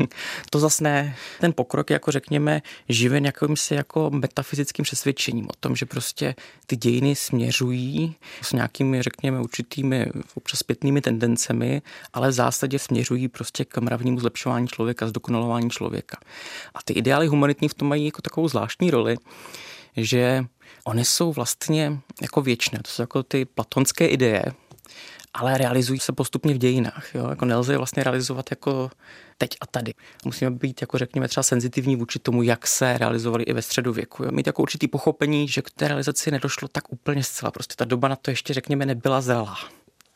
to 0.50 0.58
zase 0.58 0.84
ne. 0.84 1.16
Ten 1.40 1.52
pokrok, 1.52 1.90
jako 1.90 2.10
řekněme, 2.10 2.62
živen 2.88 3.24
jakýmsi 3.24 3.74
jako 3.74 4.10
metafyzickým 4.10 4.82
přesvědčením 4.82 5.44
o 5.44 5.52
tom, 5.60 5.76
že 5.76 5.86
prostě 5.86 6.34
ty 6.66 6.76
dějiny 6.76 7.16
směřují 7.16 8.14
s 8.42 8.52
nějakými, 8.52 9.02
řekněme, 9.02 9.40
určitými 9.40 10.06
občas 10.34 10.60
zpětnými 10.60 11.00
tendencemi, 11.00 11.82
ale 12.12 12.28
v 12.28 12.32
zásadě 12.32 12.78
směřují 12.78 13.28
prostě 13.28 13.64
k 13.64 13.78
mravnímu 13.78 14.20
zlepšování 14.20 14.68
člověka, 14.68 15.08
zdokonalování 15.08 15.70
člověka. 15.70 16.16
A 16.74 16.78
ty 16.84 16.92
ideály 16.92 17.26
humanitní 17.26 17.68
v 17.68 17.74
tom 17.74 17.88
mají 17.88 18.04
jako 18.04 18.22
takovou 18.22 18.48
zvláštní 18.48 18.90
roli, 18.90 19.16
že 19.96 20.44
Ony 20.86 21.04
jsou 21.04 21.32
vlastně 21.32 21.98
jako 22.22 22.42
věčné, 22.42 22.78
to 22.82 22.90
jsou 22.90 23.02
jako 23.02 23.22
ty 23.22 23.44
platonské 23.44 24.06
ideje, 24.06 24.44
ale 25.34 25.58
realizují 25.58 26.00
se 26.00 26.12
postupně 26.12 26.54
v 26.54 26.58
dějinách. 26.58 27.14
Jo? 27.14 27.28
Jako 27.28 27.44
nelze 27.44 27.72
je 27.72 27.76
vlastně 27.76 28.04
realizovat 28.04 28.46
jako 28.50 28.90
teď 29.38 29.50
a 29.60 29.66
tady. 29.66 29.94
Musíme 30.24 30.50
být, 30.50 30.80
jako 30.80 30.98
řekněme, 30.98 31.28
třeba 31.28 31.42
senzitivní 31.42 31.96
vůči 31.96 32.18
tomu, 32.18 32.42
jak 32.42 32.66
se 32.66 32.98
realizovali 32.98 33.44
i 33.44 33.52
ve 33.52 33.62
středověku. 33.62 34.24
Jo? 34.24 34.30
Mít 34.32 34.46
jako 34.46 34.62
určitý 34.62 34.88
pochopení, 34.88 35.48
že 35.48 35.62
k 35.62 35.70
té 35.70 35.88
realizaci 35.88 36.30
nedošlo 36.30 36.68
tak 36.68 36.92
úplně 36.92 37.24
zcela. 37.24 37.50
Prostě 37.50 37.74
ta 37.78 37.84
doba 37.84 38.08
na 38.08 38.16
to 38.16 38.30
ještě, 38.30 38.54
řekněme, 38.54 38.86
nebyla 38.86 39.20
zralá. 39.20 39.56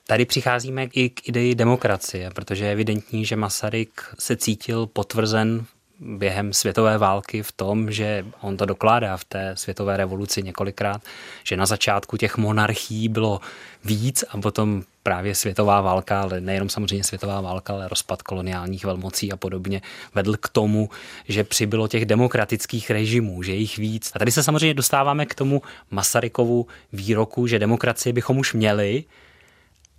Tady 0.07 0.25
přicházíme 0.25 0.85
i 0.85 1.11
k 1.11 1.29
ideji 1.29 1.55
demokracie, 1.55 2.31
protože 2.31 2.65
je 2.65 2.73
evidentní, 2.73 3.25
že 3.25 3.37
Masaryk 3.37 4.15
se 4.19 4.37
cítil 4.37 4.87
potvrzen 4.87 5.67
během 6.01 6.53
světové 6.53 6.99
války 6.99 7.43
v 7.43 7.53
tom, 7.53 7.91
že 7.91 8.27
on 8.41 8.57
to 8.57 8.67
dokládá 8.67 9.17
v 9.17 9.25
té 9.25 9.53
světové 9.57 9.97
revoluci 9.97 10.43
několikrát, 10.43 11.03
že 11.45 11.57
na 11.57 11.67
začátku 11.67 12.17
těch 12.17 12.37
monarchií 12.37 13.09
bylo 13.09 13.41
víc 13.85 14.25
a 14.31 14.39
potom 14.39 14.83
právě 15.03 15.35
světová 15.35 15.81
válka, 15.81 16.23
ale 16.23 16.41
nejenom 16.41 16.69
samozřejmě 16.69 17.05
světová 17.05 17.41
válka, 17.41 17.73
ale 17.73 17.89
rozpad 17.89 18.23
koloniálních 18.23 18.85
velmocí 18.85 19.33
a 19.33 19.37
podobně 19.37 19.83
vedl 20.15 20.37
k 20.37 20.49
tomu, 20.49 20.91
že 21.29 21.45
přibylo 21.45 21.89
těch 21.89 22.07
demokratických 22.07 22.91
režimů, 22.91 23.43
že 23.43 23.53
jich 23.53 23.77
víc. 23.77 24.13
A 24.15 24.19
tady 24.19 24.33
se 24.33 24.43
samozřejmě 24.43 24.75
dostáváme 24.75 25.27
k 25.27 25.35
tomu 25.35 25.63
Masarykovu 25.91 26.67
výroku, 26.93 27.47
že 27.47 27.59
demokracie 27.59 28.13
bychom 28.13 28.39
už 28.39 28.55
měli, 28.55 29.05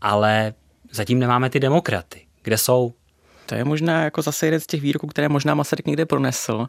ale 0.02 0.54
zatím 0.92 1.20
nemáme 1.20 1.50
ty 1.50 1.60
demokraty. 1.60 2.22
Kde 2.44 2.58
jsou? 2.58 2.94
To 3.46 3.56
je 3.56 3.64
možná 3.64 4.04
jako 4.04 4.22
zase 4.22 4.48
jeden 4.48 4.60
z 4.60 4.68
těch 4.68 4.82
výroků, 4.82 5.08
které 5.08 5.30
možná 5.30 5.56
Masaryk 5.56 5.88
někde 5.88 6.06
pronesl, 6.06 6.68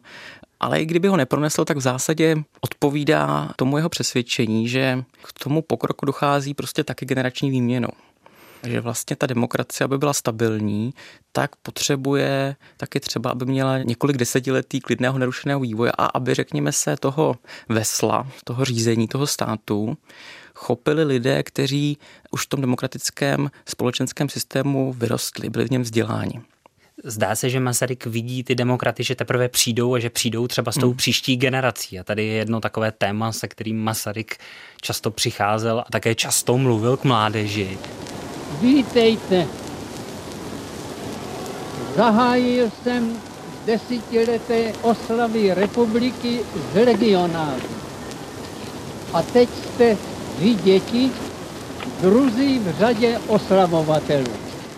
ale 0.61 0.81
i 0.81 0.87
kdyby 0.87 1.09
ho 1.09 1.17
nepronesl, 1.17 1.65
tak 1.65 1.77
v 1.77 1.81
zásadě 1.81 2.37
odpovídá 2.61 3.53
tomu 3.57 3.77
jeho 3.77 3.89
přesvědčení, 3.89 4.69
že 4.69 5.05
k 5.23 5.45
tomu 5.45 5.63
pokroku 5.63 6.07
dochází 6.07 6.55
prostě 6.55 6.85
taky 6.85 7.07
generační 7.07 7.51
výměnou 7.51 7.91
že 8.67 8.81
vlastně 8.81 9.17
ta 9.17 9.27
demokracie, 9.27 9.85
aby 9.85 9.99
byla 9.99 10.13
stabilní, 10.13 10.95
tak 11.33 11.57
potřebuje 11.57 12.57
taky 12.77 13.01
třeba, 13.01 13.31
aby 13.31 13.47
měla 13.47 13.79
několik 13.79 14.17
desetiletí 14.17 14.81
klidného 14.81 15.19
nerušeného 15.19 15.61
vývoje 15.61 15.93
a 15.99 16.05
aby, 16.07 16.35
řekněme 16.35 16.73
se, 16.73 16.97
toho 16.97 17.37
vesla, 17.69 18.29
toho 18.45 18.65
řízení, 18.65 19.09
toho 19.09 19.27
státu, 19.27 19.97
chopili 20.55 21.05
lidé, 21.05 21.43
kteří 21.43 21.99
už 22.31 22.47
v 22.47 22.49
tom 22.49 22.61
demokratickém 22.61 23.51
společenském 23.69 24.29
systému 24.29 24.93
vyrostli, 24.93 25.51
byli 25.51 25.65
v 25.65 25.71
něm 25.71 25.83
vzděláni. 25.83 26.41
Zdá 27.05 27.37
se, 27.37 27.51
že 27.51 27.61
Masaryk 27.61 28.07
vidí 28.07 28.45
ty 28.45 28.55
demokraty, 28.55 29.05
že 29.05 29.15
teprve 29.15 29.49
přijdou 29.49 29.95
a 29.95 29.99
že 29.99 30.11
přijdou 30.11 30.49
třeba 30.49 30.73
s 30.73 30.75
tou 30.75 30.89
hmm. 30.89 30.97
příští 30.97 31.37
generací. 31.37 31.99
A 31.99 32.05
tady 32.05 32.27
je 32.27 32.33
jedno 32.33 32.61
takové 32.61 32.93
téma, 32.93 33.33
se 33.33 33.49
kterým 33.49 33.79
Masaryk 33.79 34.37
často 34.81 35.11
přicházel 35.11 35.81
a 35.81 35.91
také 35.91 36.15
často 36.15 36.59
mluvil 36.59 36.97
k 36.97 37.05
mládeži. 37.05 37.79
Vítejte. 38.61 39.47
Zahájil 41.97 42.71
jsem 42.83 43.17
desetileté 43.67 44.73
oslavy 44.83 45.55
republiky 45.55 46.41
z 46.73 46.85
legionářů. 46.87 47.69
A 49.13 49.23
teď 49.23 49.49
jste 49.49 49.97
vy 50.39 50.55
děti, 50.55 51.11
druzí 52.01 52.59
v 52.59 52.79
řadě 52.79 53.19
oslamovatelů. 53.27 54.33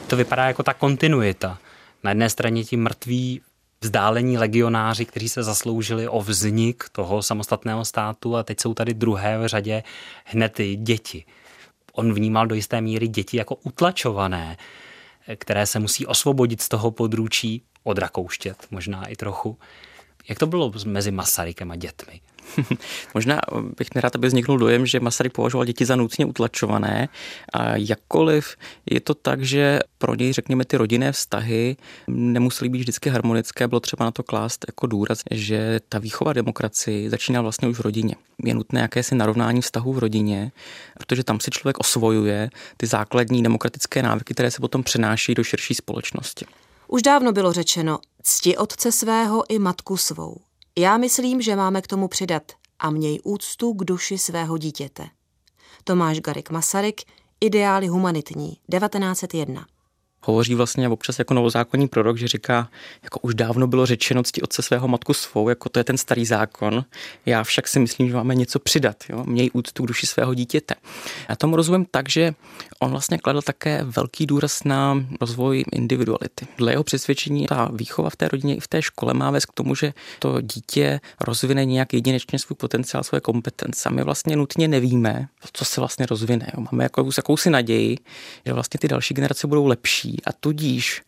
To 0.07 0.17
vypadá 0.17 0.45
jako 0.47 0.63
ta 0.63 0.75
kontinuita 0.75 1.59
na 2.05 2.11
jedné 2.11 2.31
straně 2.31 2.65
ti 2.65 2.77
mrtví 2.77 3.41
vzdálení 3.81 4.39
legionáři, 4.39 5.05
kteří 5.05 5.29
se 5.29 5.43
zasloužili 5.43 6.09
o 6.09 6.21
vznik 6.21 6.85
toho 6.93 7.23
samostatného 7.23 7.85
státu 7.85 8.37
a 8.37 8.43
teď 8.43 8.61
jsou 8.61 8.75
tady 8.75 8.95
druhé 8.95 9.39
v 9.39 9.47
řadě 9.47 9.83
hned 10.25 10.53
ty 10.53 10.77
děti. 10.77 11.25
On 11.93 12.13
vnímal 12.13 12.47
do 12.47 12.55
jisté 12.55 12.81
míry 12.81 13.09
děti 13.09 13.37
jako 13.37 13.55
utlačované, 13.55 14.57
které 15.37 15.67
se 15.67 15.79
musí 15.79 16.07
osvobodit 16.07 16.61
z 16.61 16.69
toho 16.69 16.91
područí, 16.91 17.63
odrakouštět 17.83 18.67
možná 18.71 19.07
i 19.07 19.17
trochu. 19.17 19.59
Jak 20.29 20.39
to 20.39 20.47
bylo 20.47 20.73
mezi 20.85 21.11
Masarykem 21.11 21.71
a 21.71 21.77
dětmi? 21.77 22.21
Možná 23.15 23.41
bych 23.79 23.95
nerád, 23.95 24.15
aby 24.17 24.27
vzniknul 24.27 24.59
dojem, 24.59 24.87
že 24.87 25.01
Masaryk 25.01 25.33
považoval 25.33 25.65
děti 25.65 25.85
za 25.85 25.97
nutně 25.97 26.27
utlačované. 26.27 27.09
A 27.53 27.77
jakkoliv 27.77 28.57
je 28.91 29.01
to 29.01 29.15
tak, 29.15 29.43
že 29.43 29.79
pro 29.99 30.15
něj, 30.15 30.33
řekněme, 30.33 30.65
ty 30.65 30.77
rodinné 30.77 31.13
vztahy 31.13 31.77
nemusely 32.09 32.69
být 32.69 32.79
vždycky 32.79 33.11
harmonické, 33.11 33.69
bylo 33.69 33.81
třeba 33.81 34.05
na 34.05 34.11
to 34.11 34.23
klást 34.23 34.65
jako 34.69 34.87
důraz, 34.87 35.21
že 35.31 35.81
ta 35.89 35.99
výchova 35.99 36.33
demokracii 36.33 37.11
začíná 37.11 37.41
vlastně 37.41 37.69
už 37.69 37.79
v 37.79 37.81
rodině. 37.81 38.15
Je 38.45 38.55
nutné 38.55 38.81
jakési 38.81 39.15
narovnání 39.15 39.61
vztahů 39.61 39.93
v 39.93 39.99
rodině, 39.99 40.53
protože 40.99 41.25
tam 41.25 41.41
si 41.41 41.51
člověk 41.51 41.79
osvojuje 41.79 42.51
ty 42.77 42.87
základní 42.87 43.43
demokratické 43.43 44.03
návyky, 44.03 44.35
které 44.35 44.51
se 44.51 44.61
potom 44.61 44.83
přenáší 44.83 45.35
do 45.35 45.45
širší 45.45 45.75
společnosti. 45.75 46.47
Už 46.89 47.03
dávno 47.03 47.33
bylo 47.33 47.53
řečeno, 47.53 47.99
cti 48.23 48.57
otce 48.57 48.93
svého 48.93 49.45
i 49.49 49.59
matku 49.59 49.97
svou. 49.97 50.41
Já 50.79 50.97
myslím, 50.97 51.43
že 51.43 51.57
máme 51.57 51.83
k 51.83 51.87
tomu 51.87 52.09
přidat 52.09 52.53
a 52.79 52.91
měj 52.91 53.19
úctu 53.25 53.73
k 53.73 53.85
duši 53.85 54.19
svého 54.19 54.59
dítěte. 54.59 55.09
Tomáš 55.85 56.21
Garik 56.21 56.51
Masaryk, 56.51 57.01
Ideály 57.41 57.87
humanitní, 57.87 58.59
1901. 58.71 59.67
hovoří 60.25 60.55
vlastně 60.55 60.89
občas 60.89 61.19
jako 61.19 61.35
novozákonní 61.35 61.89
prorok, 61.89 62.17
že 62.19 62.29
říká, 62.29 62.69
jako 63.03 63.21
už 63.21 63.35
dávno 63.35 63.67
bylo 63.67 63.87
řečeno 63.87 64.23
cti 64.23 64.43
otce 64.43 64.63
svého 64.63 64.89
matku 64.89 65.15
svou, 65.15 65.49
jako 65.49 65.69
to 65.69 65.81
je 65.81 65.85
ten 65.85 65.99
starý 65.99 66.27
zákon. 66.27 66.85
Já 67.27 67.45
však 67.45 67.69
si 67.69 67.79
myslím, 67.79 68.09
že 68.09 68.15
máme 68.15 68.35
něco 68.35 68.59
přidat. 68.59 68.97
Jo? 69.09 69.25
Měj 69.25 69.51
úctu 69.53 69.83
k 69.83 69.87
duši 69.87 70.07
svého 70.07 70.35
dítěte. 70.35 70.75
Já 71.29 71.37
tomu 71.37 71.57
rozumím 71.57 71.87
tak, 71.91 72.09
že 72.09 72.35
on 72.79 72.91
vlastně 72.91 73.19
kladl 73.19 73.43
také 73.43 73.85
velký 73.85 74.27
důraz 74.27 74.65
na 74.65 75.07
rozvoj 75.21 75.65
individuality. 75.73 76.47
Dle 76.59 76.73
jeho 76.73 76.85
přesvědčení 76.85 77.47
ta 77.47 77.69
výchova 77.73 78.11
v 78.11 78.17
té 78.17 78.29
rodině 78.29 78.57
i 78.57 78.61
v 78.61 78.69
té 78.69 78.83
škole 78.83 79.15
má 79.15 79.31
vést 79.31 79.47
k 79.47 79.53
tomu, 79.53 79.75
že 79.75 79.95
to 80.19 80.41
dítě 80.41 81.01
rozvine 81.21 81.65
nějak 81.65 81.93
jedinečně 81.93 82.39
svůj 82.39 82.57
potenciál, 82.57 83.05
své 83.05 83.21
kompetence. 83.21 83.89
A 83.89 83.93
my 83.93 84.03
vlastně 84.03 84.37
nutně 84.37 84.69
nevíme, 84.69 85.29
co 85.53 85.65
se 85.65 85.81
vlastně 85.81 86.07
rozvine. 86.07 86.47
Jo? 86.55 86.65
Máme 86.73 86.85
jako 86.85 87.09
jakousi 87.17 87.51
naději, 87.51 87.99
že 88.47 88.53
vlastně 88.53 88.79
ty 88.79 88.89
další 88.89 89.15
generace 89.15 89.47
budou 89.47 89.67
lepší 89.67 90.14
a 90.27 90.33
tudíž 90.33 91.03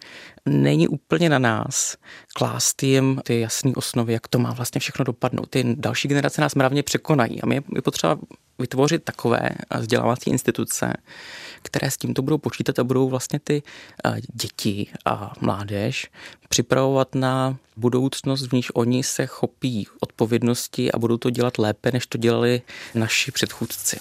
není 0.47 0.89
úplně 0.89 1.29
na 1.29 1.39
nás 1.39 1.97
klást 2.35 2.83
jim 2.83 3.21
ty 3.25 3.41
jasné 3.41 3.73
osnovy, 3.77 4.13
jak 4.13 4.29
to 4.29 4.39
má 4.39 4.53
vlastně 4.53 4.79
všechno 4.81 5.05
dopadnout. 5.05 5.51
Ty 5.51 5.65
další 5.79 6.09
generace 6.09 6.41
nás 6.41 6.55
mravně 6.55 6.83
překonají 6.83 7.43
a 7.43 7.47
my 7.47 7.63
je 7.75 7.83
potřeba 7.83 8.19
vytvořit 8.59 9.05
takové 9.05 9.51
vzdělávací 9.79 10.31
instituce, 10.31 10.93
které 11.63 11.91
s 11.91 11.97
tímto 11.97 12.23
budou 12.23 12.39
počítat 12.39 12.79
a 12.79 12.85
budou 12.85 13.09
vlastně 13.09 13.41
ty 13.45 13.63
eh, 14.05 14.21
děti 14.35 14.87
a 15.05 15.33
mládež 15.41 16.11
připravovat 16.49 17.15
na 17.15 17.57
budoucnost, 17.77 18.47
v 18.47 18.53
níž 18.53 18.69
oni 18.75 19.03
se 19.03 19.27
chopí 19.27 19.87
odpovědnosti 20.01 20.93
a 20.93 20.99
budou 20.99 21.17
to 21.17 21.31
dělat 21.31 21.59
lépe, 21.59 21.93
než 21.93 22.07
to 22.07 22.19
dělali 22.19 22.63
naši 22.95 23.33
předchůdci. 23.33 23.99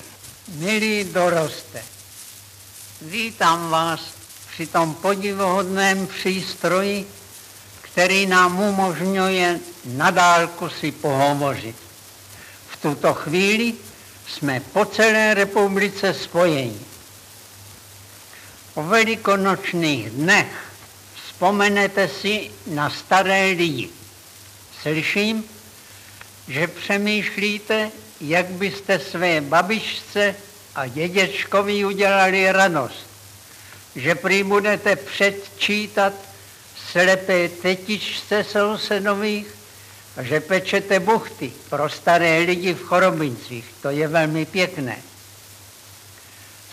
Milí 0.58 1.04
doroste, 1.04 1.84
vítám 3.02 3.70
vás 3.70 4.25
při 4.56 4.68
tom 4.68 4.96
podivuhodném 4.96 6.08
přístroji, 6.08 7.08
který 7.82 8.26
nám 8.26 8.60
umožňuje 8.60 9.60
nadálku 9.86 10.70
si 10.70 10.92
pohovořit. 10.92 11.76
V 12.70 12.78
tuto 12.82 13.14
chvíli 13.14 13.74
jsme 14.28 14.60
po 14.60 14.86
celé 14.86 15.34
republice 15.34 16.14
spojeni. 16.14 16.80
O 18.74 18.84
velikonočních 18.84 20.10
dnech 20.10 20.72
vzpomenete 21.26 22.08
si 22.08 22.52
na 22.68 22.90
staré 22.90 23.46
lidi. 23.46 23.90
Slyším, 24.82 25.44
že 26.48 26.68
přemýšlíte, 26.68 27.92
jak 28.22 28.46
byste 28.46 29.00
své 29.00 29.42
babičce 29.42 30.36
a 30.76 30.88
dědečkovi 30.88 31.86
udělali 31.86 32.52
radost 32.52 33.15
že 33.96 34.16
prý 34.16 34.44
budete 34.44 34.96
předčítat 34.96 36.14
slepé 36.92 37.50
tetičce 37.50 38.44
sousedových 38.44 39.48
a 40.18 40.24
že 40.24 40.40
pečete 40.40 41.00
buchty 41.00 41.54
pro 41.70 41.90
staré 41.90 42.40
lidi 42.40 42.74
v 42.74 42.84
chorobincích. 42.84 43.66
To 43.82 43.90
je 43.90 44.08
velmi 44.08 44.46
pěkné. 44.46 44.98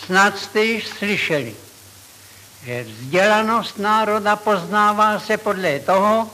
Snad 0.07 0.39
jste 0.39 0.65
již 0.65 0.89
slyšeli, 0.89 1.55
že 2.65 2.85
vzdělanost 2.85 3.79
národa 3.79 4.37
poznává 4.37 5.21
se 5.21 5.37
podle 5.37 5.81
toho, 5.81 6.31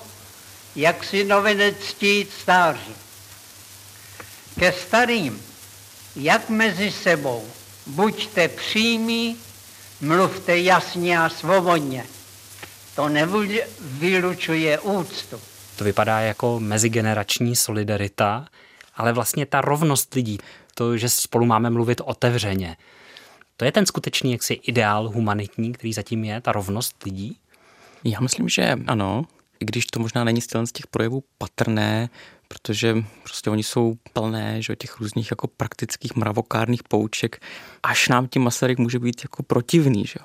jak 0.77 1.05
si 1.05 1.25
dovede 1.25 1.75
ctít 1.75 2.31
stáří. 2.41 2.95
Ke 4.59 4.73
starým, 4.73 5.43
jak 6.17 6.49
mezi 6.49 6.93
sebou, 6.93 7.49
buďte 7.87 8.49
přímí 8.49 9.37
mluvte 10.01 10.59
jasně 10.59 11.19
a 11.19 11.29
svobodně. 11.29 12.05
To 12.97 13.09
nevylučuje 13.09 14.79
úctu. 14.81 15.41
To 15.77 15.85
vypadá 15.85 16.21
jako 16.21 16.61
mezigenerační 16.61 17.57
solidarita, 17.57 18.47
ale 18.97 19.13
vlastně 19.13 19.47
ta 19.47 19.61
rovnost 19.61 20.15
lidí, 20.15 20.39
to, 20.75 20.97
že 20.97 21.09
spolu 21.09 21.47
máme 21.47 21.71
mluvit 21.71 22.01
otevřeně, 22.05 22.77
to 23.57 23.65
je 23.65 23.73
ten 23.73 23.87
skutečný 23.87 24.33
jaksi 24.33 24.55
ideál 24.55 25.09
humanitní, 25.09 25.73
který 25.73 25.93
zatím 25.93 26.25
je, 26.25 26.41
ta 26.41 26.53
rovnost 26.53 27.05
lidí? 27.05 27.37
Já 28.05 28.21
myslím, 28.21 28.49
že 28.49 28.77
ano, 28.87 29.25
i 29.61 29.65
když 29.65 29.87
to 29.87 30.01
možná 30.01 30.25
není 30.25 30.41
z 30.41 30.73
těch 30.73 30.87
projevů 30.87 31.25
patrné, 31.39 32.09
protože 32.49 33.05
prostě 33.23 33.51
oni 33.51 33.63
jsou 33.63 33.97
plné 34.13 34.63
že, 34.63 34.77
těch 34.77 35.01
různých 35.01 35.31
jako 35.31 35.47
praktických 35.47 36.17
mravokárných 36.17 36.83
pouček, 36.83 37.43
až 37.83 38.09
nám 38.09 38.29
tím 38.29 38.43
Masaryk 38.43 38.79
může 38.79 38.99
být 38.99 39.21
jako 39.25 39.43
protivný. 39.43 40.05
Že? 40.07 40.21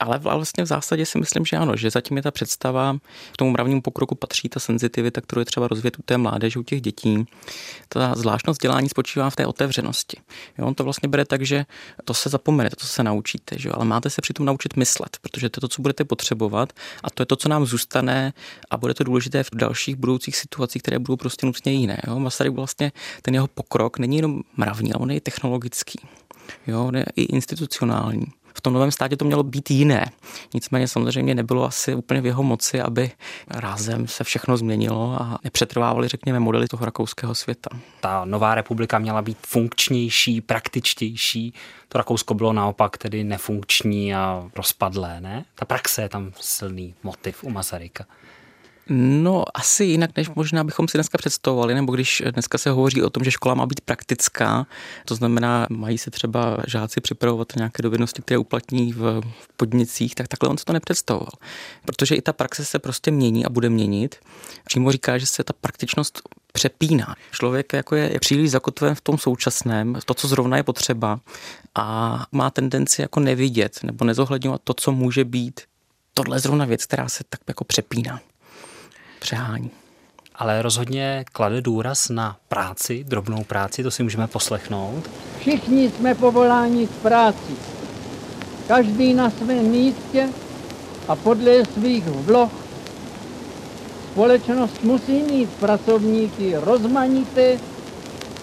Ale 0.00 0.18
vlastně 0.18 0.64
v 0.64 0.66
zásadě 0.66 1.06
si 1.06 1.18
myslím, 1.18 1.44
že 1.44 1.56
ano, 1.56 1.76
že 1.76 1.90
zatím 1.90 2.16
je 2.16 2.22
ta 2.22 2.30
představa, 2.30 2.98
k 3.32 3.36
tomu 3.36 3.50
mravnímu 3.50 3.82
pokroku 3.82 4.14
patří 4.14 4.48
ta 4.48 4.60
senzitivita, 4.60 5.20
kterou 5.20 5.40
je 5.40 5.44
třeba 5.44 5.68
rozvíjet 5.68 5.98
u 5.98 6.02
té 6.02 6.18
mládeže, 6.18 6.58
u 6.58 6.62
těch 6.62 6.80
dětí. 6.80 7.26
Ta 7.88 8.14
zvláštnost 8.16 8.62
dělání 8.62 8.88
spočívá 8.88 9.30
v 9.30 9.36
té 9.36 9.46
otevřenosti. 9.46 10.16
Jo, 10.58 10.66
on 10.66 10.74
to 10.74 10.84
vlastně 10.84 11.08
bere 11.08 11.24
tak, 11.24 11.42
že 11.42 11.66
to 12.04 12.14
se 12.14 12.28
zapomene, 12.28 12.70
to 12.70 12.86
se 12.86 13.02
naučíte, 13.02 13.58
že? 13.58 13.70
ale 13.70 13.84
máte 13.84 14.10
se 14.10 14.22
přitom 14.22 14.46
naučit 14.46 14.76
myslet, 14.76 15.16
protože 15.20 15.48
to 15.48 15.58
je 15.58 15.60
to, 15.60 15.68
co 15.68 15.82
budete 15.82 16.04
potřebovat 16.04 16.72
a 17.04 17.10
to 17.10 17.22
je 17.22 17.26
to, 17.26 17.36
co 17.36 17.48
nám 17.48 17.66
zůstane 17.66 18.32
a 18.70 18.76
bude 18.76 18.94
to 18.94 19.04
důležité 19.04 19.42
v 19.42 19.50
dalších 19.54 19.96
budoucích 19.96 20.36
situacích, 20.36 20.82
které 20.82 20.98
budou 20.98 21.16
prostě 21.16 21.46
nutně 21.54 21.72
jiné. 21.72 22.00
Jo? 22.06 22.18
Masaryk 22.18 22.52
vlastně 22.52 22.92
ten 23.22 23.34
jeho 23.34 23.46
pokrok 23.46 23.98
není 23.98 24.16
jenom 24.16 24.40
mravní, 24.56 24.92
ale 24.92 25.02
on 25.02 25.10
je 25.10 25.20
technologický. 25.20 25.98
Jo? 26.66 26.84
On 26.86 26.96
je 26.96 27.04
i 27.16 27.22
institucionální. 27.22 28.26
V 28.56 28.60
tom 28.60 28.72
novém 28.72 28.90
státě 28.90 29.16
to 29.16 29.24
mělo 29.24 29.42
být 29.42 29.70
jiné. 29.70 30.10
Nicméně 30.54 30.88
samozřejmě 30.88 31.34
nebylo 31.34 31.64
asi 31.64 31.94
úplně 31.94 32.20
v 32.20 32.26
jeho 32.26 32.42
moci, 32.42 32.80
aby 32.80 33.10
rázem 33.48 34.08
se 34.08 34.24
všechno 34.24 34.56
změnilo 34.56 35.22
a 35.22 35.38
nepřetrvávali, 35.44 36.08
řekněme, 36.08 36.40
modely 36.40 36.68
toho 36.68 36.84
rakouského 36.84 37.34
světa. 37.34 37.70
Ta 38.00 38.24
nová 38.24 38.54
republika 38.54 38.98
měla 38.98 39.22
být 39.22 39.38
funkčnější, 39.46 40.40
praktičtější. 40.40 41.54
To 41.88 41.98
Rakousko 41.98 42.34
bylo 42.34 42.52
naopak 42.52 42.98
tedy 42.98 43.24
nefunkční 43.24 44.14
a 44.14 44.50
rozpadlé, 44.56 45.20
ne? 45.20 45.44
Ta 45.54 45.64
praxe 45.64 46.02
je 46.02 46.08
tam 46.08 46.32
silný 46.40 46.94
motiv 47.02 47.44
u 47.44 47.50
Masaryka. 47.50 48.04
No, 48.88 49.44
asi 49.54 49.84
jinak, 49.84 50.10
než 50.16 50.28
možná 50.28 50.64
bychom 50.64 50.88
si 50.88 50.98
dneska 50.98 51.18
představovali, 51.18 51.74
nebo 51.74 51.92
když 51.92 52.22
dneska 52.30 52.58
se 52.58 52.70
hovoří 52.70 53.02
o 53.02 53.10
tom, 53.10 53.24
že 53.24 53.30
škola 53.30 53.54
má 53.54 53.66
být 53.66 53.80
praktická, 53.80 54.66
to 55.04 55.14
znamená, 55.14 55.66
mají 55.70 55.98
se 55.98 56.10
třeba 56.10 56.56
žáci 56.66 57.00
připravovat 57.00 57.52
nějaké 57.56 57.82
dovednosti, 57.82 58.22
které 58.22 58.38
uplatní 58.38 58.92
v 58.92 59.22
podnicích, 59.56 60.14
tak 60.14 60.28
takhle 60.28 60.48
on 60.48 60.58
se 60.58 60.64
to 60.64 60.72
nepředstavoval. 60.72 61.32
Protože 61.84 62.14
i 62.14 62.22
ta 62.22 62.32
praxe 62.32 62.64
se 62.64 62.78
prostě 62.78 63.10
mění 63.10 63.46
a 63.46 63.50
bude 63.50 63.70
měnit. 63.70 64.16
Přímo 64.64 64.92
říká, 64.92 65.18
že 65.18 65.26
se 65.26 65.44
ta 65.44 65.52
praktičnost 65.60 66.22
přepíná. 66.52 67.16
Člověk 67.32 67.72
jako 67.72 67.96
je, 67.96 68.12
je 68.12 68.20
příliš 68.20 68.50
zakotven 68.50 68.94
v 68.94 69.00
tom 69.00 69.18
současném, 69.18 69.98
to, 70.04 70.14
co 70.14 70.28
zrovna 70.28 70.56
je 70.56 70.62
potřeba 70.62 71.20
a 71.74 72.26
má 72.32 72.50
tendenci 72.50 73.02
jako 73.02 73.20
nevidět 73.20 73.78
nebo 73.82 74.04
nezohledňovat 74.04 74.60
to, 74.64 74.74
co 74.74 74.92
může 74.92 75.24
být. 75.24 75.60
Tohle 76.14 76.36
je 76.36 76.40
zrovna 76.40 76.64
věc, 76.64 76.86
která 76.86 77.08
se 77.08 77.24
tak 77.28 77.40
jako 77.48 77.64
přepíná 77.64 78.20
přehání. 79.24 79.70
Ale 80.34 80.62
rozhodně 80.62 81.24
klade 81.32 81.60
důraz 81.62 82.08
na 82.08 82.36
práci, 82.48 83.04
drobnou 83.04 83.44
práci, 83.44 83.82
to 83.82 83.90
si 83.90 84.02
můžeme 84.02 84.26
poslechnout. 84.26 85.10
Všichni 85.40 85.90
jsme 85.90 86.14
povoláni 86.14 86.86
k 86.86 86.90
práci. 86.90 87.52
Každý 88.68 89.14
na 89.14 89.30
svém 89.30 89.64
místě 89.64 90.28
a 91.08 91.16
podle 91.16 91.64
svých 91.64 92.04
vloh. 92.04 92.50
Společnost 94.12 94.82
musí 94.82 95.22
mít 95.22 95.50
pracovníky 95.50 96.56
rozmanité, 96.56 97.58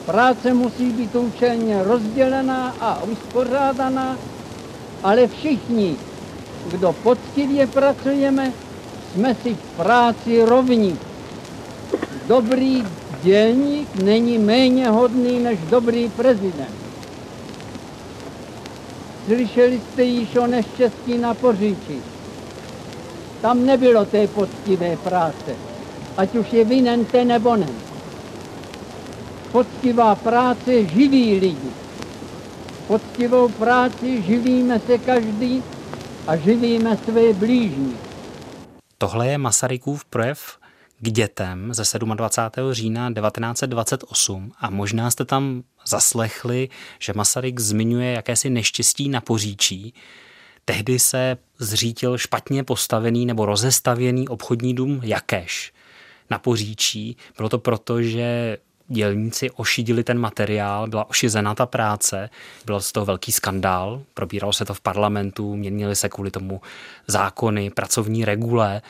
práce 0.06 0.54
musí 0.54 0.90
být 0.90 1.16
účelně 1.16 1.84
rozdělená 1.84 2.76
a 2.80 3.04
uspořádaná, 3.04 4.18
ale 5.04 5.28
všichni, 5.28 5.96
kdo 6.72 6.94
poctivě 6.94 7.68
pracujeme, 7.68 8.54
jsme 9.14 9.36
si 9.36 9.56
v 9.56 9.78
práci 9.78 10.46
rovní. 10.46 11.00
Dobrý 12.28 12.84
dělník 13.24 13.96
není 14.04 14.38
méně 14.38 14.90
hodný 14.90 15.40
než 15.40 15.60
dobrý 15.70 16.10
prezident. 16.10 16.76
Slyšeli 19.26 19.80
jste 19.80 20.04
již 20.04 20.36
o 20.36 20.48
neštěstí 20.48 21.18
na 21.18 21.34
Poříči. 21.34 22.02
Tam 23.42 23.66
nebylo 23.66 24.06
té 24.06 24.28
poctivé 24.28 24.98
práce, 24.98 25.56
ať 26.18 26.36
už 26.36 26.54
je 26.54 26.66
vinen 26.66 27.06
ten 27.06 27.28
nebo 27.28 27.56
ne. 27.56 27.68
Poctivá 29.52 30.16
práce 30.16 30.86
živí 30.86 31.40
lidi. 31.40 31.72
Poctivou 32.88 33.50
práci 33.50 34.22
živíme 34.22 34.80
se 34.80 34.98
každý 34.98 35.64
a 36.28 36.36
živíme 36.36 36.98
své 37.06 37.34
blížní. 37.34 37.98
Tohle 39.02 39.28
je 39.28 39.38
Masarykův 39.38 40.06
projev 40.06 40.58
k 41.00 41.12
dětem 41.12 41.74
ze 41.74 42.00
27. 42.00 42.74
října 42.74 43.14
1928 43.14 44.52
a 44.60 44.70
možná 44.70 45.12
jste 45.12 45.26
tam 45.26 45.64
zaslechli, 45.88 46.70
že 47.00 47.14
Masaryk 47.16 47.60
zmiňuje 47.60 48.12
jakési 48.12 48.50
neštěstí 48.50 49.10
na 49.10 49.22
poříčí. 49.22 49.94
Tehdy 50.66 51.00
se 51.00 51.38
zřítil 51.60 52.18
špatně 52.18 52.64
postavený 52.64 53.26
nebo 53.26 53.46
rozestavěný 53.46 54.28
obchodní 54.28 54.76
dům 54.76 55.02
Jakeš 55.04 55.74
na 56.30 56.40
Poříčí. 56.40 57.18
Bylo 57.38 57.50
to 57.50 57.60
proto, 57.60 58.02
že 58.02 58.58
dělníci 58.92 59.52
ošidili 59.52 60.04
ten 60.04 60.20
materiál, 60.20 60.88
byla 60.88 61.10
ošizena 61.10 61.56
ta 61.56 61.66
práce, 61.66 62.30
byl 62.66 62.82
z 62.82 62.92
toho 62.92 63.06
velký 63.06 63.32
skandál, 63.32 64.02
probíralo 64.14 64.54
se 64.54 64.66
to 64.66 64.74
v 64.74 64.82
parlamentu, 64.82 65.56
měnily 65.56 65.96
se 65.96 66.10
kvůli 66.10 66.32
tomu 66.32 66.62
zákony, 67.08 67.70
pracovní 67.70 68.26
regule. 68.26 68.82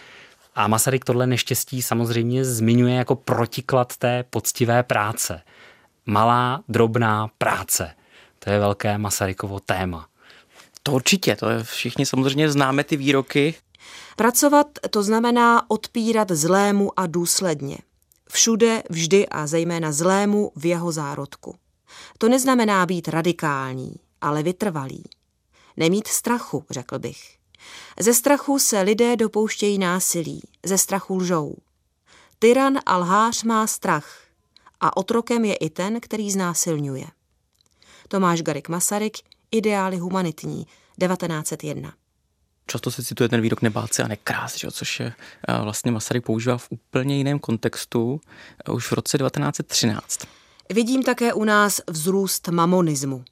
A 0.56 0.68
Masaryk 0.68 1.06
tohle 1.06 1.28
neštěstí 1.28 1.82
samozřejmě 1.82 2.46
zmiňuje 2.46 2.96
jako 2.96 3.16
protiklad 3.16 3.98
té 3.98 4.24
poctivé 4.30 4.84
práce. 4.84 5.42
Malá, 6.06 6.64
drobná 6.70 7.28
práce. 7.38 7.92
To 8.40 8.50
je 8.50 8.60
velké 8.60 8.98
Masarykovo 8.98 9.60
téma. 9.60 10.08
To 10.84 10.92
určitě, 10.92 11.36
to 11.36 11.50
je 11.50 11.64
všichni 11.64 12.06
samozřejmě 12.06 12.52
známe 12.52 12.84
ty 12.84 12.98
výroky. 12.98 13.56
Pracovat 14.16 14.68
to 14.90 15.04
znamená 15.04 15.70
odpírat 15.70 16.32
zlému 16.32 17.00
a 17.00 17.08
důsledně. 17.08 17.78
Všude, 18.32 18.84
vždy 18.90 19.30
a 19.30 19.48
zejména 19.48 19.92
zlému 19.92 20.52
v 20.56 20.66
jeho 20.66 20.92
zárodku. 20.92 21.56
To 22.18 22.30
neznamená 22.30 22.86
být 22.86 23.08
radikální, 23.08 23.96
ale 24.22 24.44
vytrvalý. 24.44 25.04
Nemít 25.78 26.08
strachu, 26.08 26.66
řekl 26.70 27.00
bych. 27.00 27.38
Ze 28.00 28.14
strachu 28.14 28.60
se 28.60 28.82
lidé 28.82 29.16
dopouštějí 29.16 29.78
násilí, 29.78 30.42
ze 30.66 30.78
strachu 30.78 31.16
lžou. 31.16 31.56
Tyran 32.40 32.80
a 32.86 32.98
lhář 32.98 33.44
má 33.44 33.68
strach 33.68 34.24
a 34.80 34.98
otrokem 34.98 35.46
je 35.46 35.56
i 35.56 35.70
ten, 35.70 36.00
který 36.00 36.32
znásilňuje. 36.32 37.06
Tomáš 38.08 38.42
Garik 38.42 38.70
Masaryk, 38.70 39.18
Ideály 39.52 39.98
humanitní, 39.98 40.66
1901. 41.00 41.94
Často 42.68 42.92
se 42.92 43.04
cituje 43.04 43.30
ten 43.30 43.42
výrok 43.42 43.62
nebát 43.62 43.94
se 43.94 44.04
a 44.04 44.08
nekrás, 44.08 44.58
že? 44.58 44.72
což 44.72 45.00
je 45.00 45.14
eh, 45.48 45.62
vlastně 45.64 45.92
Masaryk 45.92 46.26
používá 46.26 46.58
v 46.58 46.68
úplně 46.70 47.18
jiném 47.18 47.40
kontextu 47.40 48.22
eh, 48.68 48.72
už 48.72 48.88
v 48.88 48.94
roce 48.94 49.18
1913. 49.18 50.20
Vidím 50.70 51.04
také 51.04 51.34
u 51.34 51.44
nás 51.44 51.82
vzrůst 51.88 52.48
mamonismu. 52.48 53.24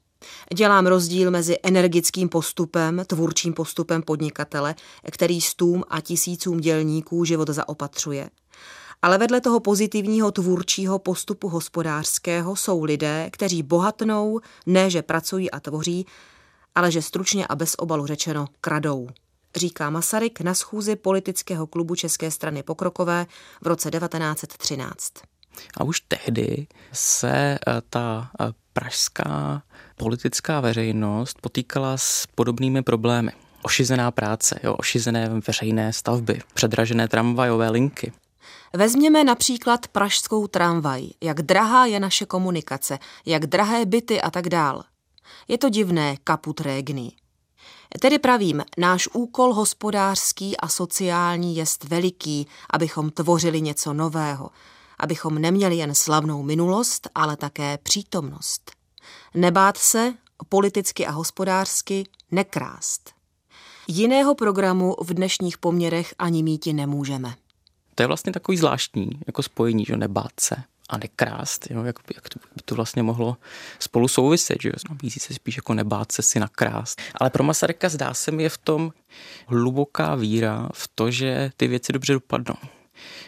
Dělám 0.54 0.86
rozdíl 0.86 1.30
mezi 1.30 1.56
energickým 1.62 2.28
postupem, 2.28 3.02
tvůrčím 3.06 3.52
postupem 3.52 4.02
podnikatele, 4.02 4.74
který 5.10 5.40
stům 5.40 5.84
a 5.88 6.00
tisícům 6.00 6.60
dělníků 6.60 7.24
život 7.24 7.48
zaopatřuje. 7.48 8.30
Ale 9.02 9.18
vedle 9.18 9.40
toho 9.40 9.60
pozitivního 9.60 10.32
tvůrčího 10.32 10.98
postupu 10.98 11.48
hospodářského 11.48 12.56
jsou 12.56 12.84
lidé, 12.84 13.28
kteří 13.32 13.62
bohatnou, 13.62 14.40
ne 14.66 14.90
že 14.90 15.02
pracují 15.02 15.50
a 15.50 15.60
tvoří, 15.60 16.06
ale 16.74 16.90
že 16.90 17.02
stručně 17.02 17.46
a 17.46 17.56
bez 17.56 17.74
obalu 17.78 18.06
řečeno 18.06 18.46
kradou. 18.60 19.08
Říká 19.56 19.90
Masaryk 19.90 20.40
na 20.40 20.54
schůzi 20.54 20.96
politického 20.96 21.66
klubu 21.66 21.94
České 21.94 22.30
strany 22.30 22.62
pokrokové 22.62 23.26
v 23.62 23.66
roce 23.66 23.90
1913. 23.90 25.12
A 25.76 25.84
už 25.84 26.00
tehdy 26.00 26.66
se 26.92 27.30
eh, 27.32 27.58
ta 27.90 28.30
eh, 28.40 28.52
pražská 28.72 29.62
politická 29.96 30.60
veřejnost 30.60 31.40
potýkala 31.40 31.96
s 31.96 32.26
podobnými 32.34 32.82
problémy. 32.82 33.32
Ošizená 33.62 34.10
práce, 34.10 34.60
jo, 34.62 34.74
ošizené 34.74 35.28
veřejné 35.46 35.92
stavby, 35.92 36.40
předražené 36.54 37.08
tramvajové 37.08 37.70
linky. 37.70 38.12
Vezměme 38.72 39.24
například 39.24 39.88
pražskou 39.88 40.46
tramvaj, 40.46 41.06
jak 41.20 41.42
drahá 41.42 41.86
je 41.86 42.00
naše 42.00 42.26
komunikace, 42.26 42.98
jak 43.26 43.46
drahé 43.46 43.86
byty 43.86 44.20
a 44.20 44.30
tak 44.30 44.48
dál. 44.48 44.82
Je 45.50 45.58
to 45.58 45.68
divné 45.68 46.16
kaput 46.24 46.60
regni. 46.60 47.12
Tedy 48.00 48.18
pravím, 48.18 48.62
náš 48.78 49.08
úkol 49.12 49.54
hospodářský 49.54 50.56
a 50.56 50.68
sociální 50.68 51.56
jest 51.56 51.84
veliký, 51.84 52.46
abychom 52.70 53.10
tvořili 53.10 53.60
něco 53.60 53.94
nového, 53.94 54.50
abychom 54.98 55.38
neměli 55.38 55.76
jen 55.76 55.94
slavnou 55.94 56.42
minulost, 56.42 57.08
ale 57.14 57.36
také 57.36 57.78
přítomnost. 57.78 58.70
Nebát 59.34 59.76
se, 59.76 60.14
politicky 60.48 61.06
a 61.06 61.10
hospodářsky, 61.10 62.04
nekrást. 62.30 63.10
Jiného 63.88 64.34
programu 64.34 64.96
v 65.02 65.14
dnešních 65.14 65.58
poměrech 65.58 66.14
ani 66.18 66.42
míti 66.42 66.72
nemůžeme. 66.72 67.34
To 67.94 68.02
je 68.02 68.06
vlastně 68.06 68.32
takový 68.32 68.58
zvláštní 68.58 69.10
jako 69.26 69.42
spojení, 69.42 69.84
že 69.84 69.96
nebát 69.96 70.40
se 70.40 70.56
a 70.90 70.98
nekrást, 70.98 71.70
jo, 71.70 71.84
jak, 71.84 71.96
jak 72.14 72.28
to 72.28 72.38
by 72.38 72.62
to 72.64 72.74
vlastně 72.74 73.02
mohlo 73.02 73.36
spolu 73.78 74.08
souviset, 74.08 74.62
že 74.62 74.72
nabízí 74.88 75.20
se 75.20 75.34
spíš 75.34 75.56
jako 75.56 75.74
nebát 75.74 76.12
se 76.12 76.22
si 76.22 76.40
nakrást. 76.40 77.00
Ale 77.14 77.30
pro 77.30 77.44
Masaryka 77.44 77.88
zdá 77.88 78.14
se 78.14 78.30
mi 78.30 78.42
je 78.42 78.48
v 78.48 78.58
tom 78.58 78.92
hluboká 79.46 80.14
víra 80.14 80.68
v 80.74 80.90
to, 80.94 81.10
že 81.10 81.50
ty 81.56 81.68
věci 81.68 81.92
dobře 81.92 82.12
dopadnou. 82.12 82.56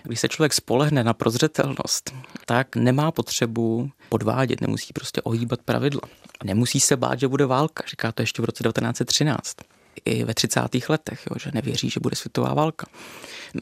Když 0.03 0.21
se 0.21 0.29
člověk 0.29 0.53
spolehne 0.53 1.05
na 1.05 1.15
prozřetelnost, 1.15 2.15
tak 2.47 2.77
nemá 2.77 3.11
potřebu 3.11 3.91
podvádět, 4.09 4.61
nemusí 4.61 4.93
prostě 4.93 5.23
ohýbat 5.23 5.61
pravidla. 5.63 6.01
Nemusí 6.45 6.81
se 6.81 6.97
bát, 6.97 7.21
že 7.21 7.29
bude 7.29 7.47
válka, 7.47 7.85
říká 7.91 8.13
to 8.13 8.23
ještě 8.23 8.43
v 8.43 8.45
roce 8.45 8.65
1913 8.65 9.57
i 10.05 10.25
ve 10.25 10.35
30. 10.35 10.61
letech, 10.89 11.27
jo, 11.31 11.37
že 11.41 11.51
nevěří, 11.55 11.91
že 11.91 12.01
bude 12.01 12.17
světová 12.17 12.55
válka. 12.55 12.87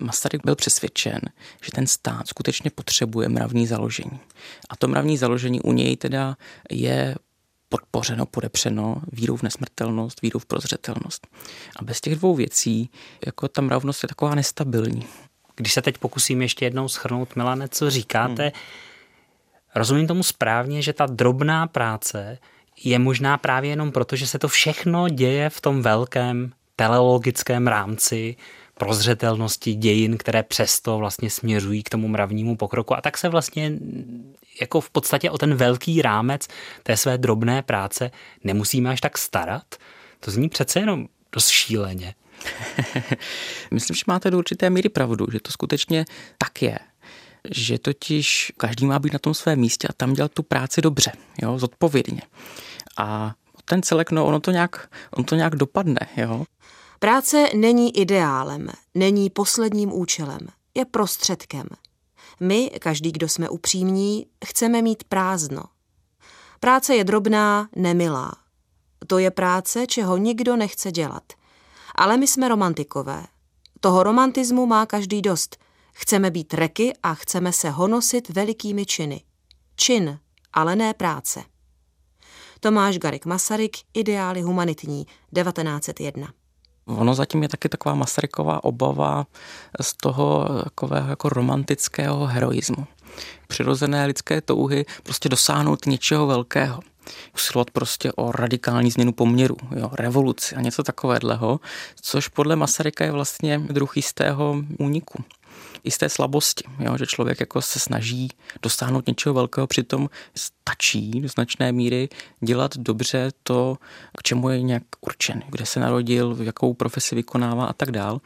Masaryk 0.01 0.43
byl 0.45 0.57
přesvědčen, 0.57 1.21
že 1.65 1.71
ten 1.75 1.87
stát 1.87 2.29
skutečně 2.29 2.71
potřebuje 2.71 3.29
mravní 3.29 3.67
založení. 3.67 4.21
A 4.71 4.77
to 4.77 4.89
mravní 4.89 5.17
založení 5.17 5.61
u 5.61 5.73
něj 5.73 5.97
teda 5.97 6.37
je 6.71 7.15
podpořeno, 7.69 8.27
podepřeno 8.27 9.03
vírou 9.13 9.37
v 9.37 9.43
nesmrtelnost, 9.43 10.23
vírou 10.23 10.39
v 10.39 10.47
prozřetelnost. 10.47 11.27
A 11.77 11.85
bez 11.85 12.01
těch 12.01 12.17
dvou 12.17 12.35
věcí, 12.35 12.91
jako 13.27 13.49
ta 13.49 13.63
mravnost 13.63 14.03
je 14.03 14.09
taková 14.09 14.35
nestabilní. 14.35 15.07
Když 15.57 15.73
se 15.73 15.83
teď 15.83 15.99
pokusím 15.99 16.43
ještě 16.43 16.65
jednou 16.65 16.89
schrnout, 16.89 17.37
Milane, 17.37 17.69
co 17.69 17.91
říkáte, 17.91 18.43
hmm. 18.43 18.53
rozumím 19.75 20.07
tomu 20.07 20.23
správně, 20.23 20.83
že 20.83 20.93
ta 20.93 21.07
drobná 21.07 21.67
práce 21.67 22.39
je 22.85 22.99
možná 22.99 23.39
právě 23.39 23.71
jenom 23.71 23.93
proto, 23.93 24.17
že 24.17 24.27
se 24.27 24.39
to 24.39 24.49
všechno 24.49 25.09
děje 25.09 25.51
v 25.51 25.61
tom 25.61 25.83
velkém 25.83 26.53
teleologickém 26.77 27.67
rámci 27.67 28.37
prozřetelnosti 28.75 29.75
dějin, 29.75 30.19
které 30.19 30.43
přesto 30.43 30.99
vlastně 30.99 31.31
směřují 31.31 31.83
k 31.83 31.91
tomu 31.91 32.09
mravnímu 32.09 32.57
pokroku. 32.57 32.97
A 32.97 33.01
tak 33.01 33.19
se 33.19 33.29
vlastně 33.29 33.73
jako 34.61 34.81
v 34.81 34.91
podstatě 34.91 35.31
o 35.31 35.39
ten 35.39 35.55
velký 35.55 36.03
rámec 36.03 36.49
té 36.83 36.97
své 36.97 37.19
drobné 37.19 37.63
práce 37.63 38.11
nemusíme 38.45 38.91
až 38.91 39.01
tak 39.01 39.19
starat. 39.19 39.75
To 40.21 40.31
zní 40.31 40.49
přece 40.49 40.81
jenom 40.81 41.07
dost 41.33 41.49
šíleně. 41.49 42.15
Myslím, 43.71 43.95
že 43.95 44.03
máte 44.07 44.31
do 44.31 44.39
určité 44.39 44.71
míry 44.71 44.89
pravdu, 44.89 45.27
že 45.33 45.41
to 45.41 45.53
skutečně 45.53 46.05
tak 46.39 46.63
je 46.63 46.79
že 47.51 47.79
totiž 47.79 48.53
každý 48.57 48.87
má 48.87 48.99
být 48.99 49.13
na 49.13 49.19
tom 49.19 49.35
svém 49.35 49.59
místě 49.59 49.89
a 49.89 49.93
tam 49.93 50.13
dělat 50.13 50.33
tu 50.33 50.43
práci 50.43 50.83
dobře, 50.83 51.13
jo, 51.43 51.59
zodpovědně. 51.59 52.23
A 52.97 53.35
ten 53.65 53.83
celek, 53.83 54.11
no 54.11 54.27
ono 54.27 54.41
to 54.41 54.51
nějak, 54.51 54.89
on 55.11 55.25
to 55.25 55.35
nějak 55.35 55.57
dopadne, 55.57 56.01
jo. 56.17 56.45
Práce 56.99 57.49
není 57.55 57.97
ideálem, 57.99 58.69
není 58.95 59.31
posledním 59.31 59.93
účelem, 59.93 60.41
je 60.75 60.85
prostředkem. 60.85 61.67
My, 62.41 62.71
každý, 62.81 63.13
kdo 63.13 63.29
jsme 63.29 63.49
upřímní, 63.49 64.27
chceme 64.45 64.83
mít 64.83 65.05
prázdno. 65.05 65.63
Práce 66.61 66.95
je 66.95 67.05
drobná, 67.05 67.69
nemilá. 67.77 68.33
To 69.07 69.19
je 69.19 69.31
práce, 69.31 69.87
čeho 69.87 70.17
nikdo 70.17 70.57
nechce 70.57 70.93
dělat. 70.93 71.23
Ale 71.95 72.17
my 72.17 72.27
jsme 72.27 72.49
romantikové. 72.49 73.27
Toho 73.81 74.03
romantismu 74.03 74.67
má 74.67 74.87
každý 74.87 75.23
dost. 75.23 75.57
Chceme 75.93 76.31
být 76.31 76.55
reky 76.55 76.93
a 77.03 77.15
chceme 77.15 77.53
se 77.53 77.71
honosit 77.71 78.29
velikými 78.29 78.87
činy. 78.87 79.23
Čin, 79.77 80.19
ale 80.53 80.77
ne 80.77 80.95
práce. 80.95 81.45
Tomáš 82.63 82.99
Garik 82.99 83.27
Masaryk, 83.27 83.77
Ideály 83.95 84.43
humanitní, 84.43 85.07
1901. 85.35 86.29
Ono 86.87 87.15
zatím 87.15 87.43
je 87.43 87.49
taky 87.49 87.69
taková 87.69 87.95
Masaryková 87.95 88.65
obava 88.65 89.27
z 89.81 89.95
toho 89.97 90.49
takového 90.65 91.09
jako 91.09 91.29
romantického 91.29 92.27
heroismu. 92.27 92.87
Přirozené 93.49 94.07
lidské 94.07 94.41
touhy 94.41 94.85
prostě 95.03 95.29
dosáhnout 95.29 95.87
něčeho 95.87 96.27
velkého. 96.27 96.81
Usilovat 97.35 97.71
prostě 97.71 98.13
o 98.13 98.33
radikální 98.33 98.91
změnu 98.91 99.13
poměru, 99.13 99.57
jo, 99.77 99.91
revoluci 99.93 100.55
a 100.55 100.61
něco 100.61 100.83
takového, 100.83 101.61
což 102.01 102.29
podle 102.29 102.57
Masaryka 102.57 103.05
je 103.05 103.13
vlastně 103.13 103.59
druh 103.59 103.97
jistého 103.97 104.57
úniku 104.79 105.25
i 105.85 105.91
z 105.91 105.99
té 105.99 106.09
slabosti, 106.09 106.65
jo, 106.79 106.99
že 106.99 107.07
člověk 107.07 107.41
jako 107.41 107.63
se 107.63 107.79
snaží 107.79 108.29
dosáhnout 108.63 109.07
něčeho 109.07 109.35
velkého, 109.35 109.67
přitom 109.67 110.11
stačí 110.37 111.21
do 111.21 111.29
značné 111.29 111.73
míry 111.73 112.09
dělat 112.41 112.77
dobře 112.77 113.31
to, 113.43 113.77
k 114.19 114.23
čemu 114.23 114.49
je 114.49 114.63
nějak 114.63 114.83
určen, 115.01 115.43
kde 115.49 115.67
se 115.67 115.81
narodil, 115.81 116.37
jakou 116.41 116.75
profesi 116.75 117.15
vykonává 117.15 117.67
a 117.67 117.73
tak 117.73 117.91
dál. 117.91 118.21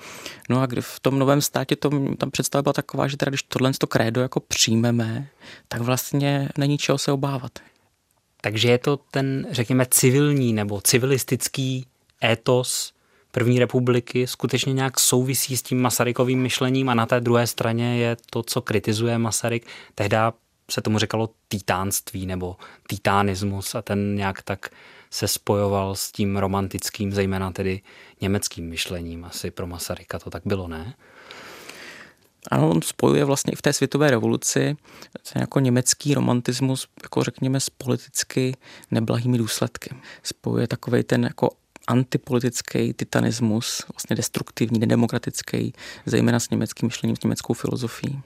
No 0.50 0.61
a 0.61 0.66
kdy 0.66 0.82
v 0.82 1.00
tom 1.00 1.18
novém 1.18 1.40
státě 1.40 1.76
to, 1.76 1.90
tam 2.18 2.30
představa 2.30 2.62
byla 2.62 2.72
taková, 2.72 3.09
že 3.09 3.16
teda 3.16 3.30
když 3.30 3.42
tohle 3.42 3.72
to 3.78 3.86
krédo 3.86 4.20
jako 4.20 4.40
přijmeme, 4.40 5.28
tak 5.68 5.80
vlastně 5.80 6.48
není 6.59 6.78
čeho 6.78 6.98
se 6.98 7.12
obávat. 7.12 7.59
Takže 8.40 8.70
je 8.70 8.78
to 8.78 8.96
ten, 8.96 9.46
řekněme, 9.50 9.86
civilní 9.90 10.52
nebo 10.52 10.80
civilistický 10.80 11.86
étos 12.24 12.92
první 13.35 13.59
republiky 13.59 14.26
skutečně 14.26 14.72
nějak 14.72 15.01
souvisí 15.01 15.57
s 15.57 15.62
tím 15.62 15.82
Masarykovým 15.82 16.43
myšlením 16.43 16.89
a 16.89 16.95
na 16.95 17.07
té 17.07 17.20
druhé 17.20 17.47
straně 17.47 17.99
je 17.99 18.16
to, 18.30 18.43
co 18.43 18.62
kritizuje 18.62 19.18
Masaryk. 19.18 19.66
Tehdy 19.95 20.16
se 20.70 20.80
tomu 20.82 20.99
říkalo 20.99 21.30
titánství 21.49 22.26
nebo 22.26 22.57
titánismus 22.89 23.74
a 23.74 23.82
ten 23.82 24.14
nějak 24.14 24.43
tak 24.43 24.68
se 25.11 25.28
spojoval 25.28 25.95
s 25.95 26.12
tím 26.12 26.37
romantickým, 26.37 27.12
zejména 27.12 27.51
tedy 27.51 27.80
německým 28.20 28.68
myšlením. 28.68 29.24
Asi 29.24 29.51
pro 29.51 29.66
Masaryka 29.66 30.18
to 30.18 30.30
tak 30.30 30.43
bylo, 30.45 30.68
ne? 30.68 30.95
Ano, 32.51 32.70
on 32.70 32.82
spojuje 32.82 33.24
vlastně 33.24 33.53
i 33.53 33.57
v 33.57 33.62
té 33.62 33.72
světové 33.72 34.11
revoluci 34.11 34.76
ten 35.32 35.41
jako 35.41 35.61
německý 35.61 36.14
romantismus, 36.14 36.89
jako 37.03 37.22
řekněme, 37.22 37.61
s 37.61 37.70
politicky 37.70 38.57
neblahými 38.91 39.39
důsledky. 39.39 39.91
Spojuje 40.22 40.68
takový 40.68 41.03
ten 41.03 41.24
jako 41.24 41.51
antipolitický 41.87 42.93
titanismus, 42.93 43.85
vlastně 43.95 44.16
destruktivní, 44.16 44.78
nedemokratický, 44.78 45.72
zejména 46.07 46.41
s 46.41 46.51
německým 46.51 46.87
myšlením, 46.87 47.16
s 47.16 47.22
německou 47.22 47.55
filozofií. 47.55 48.20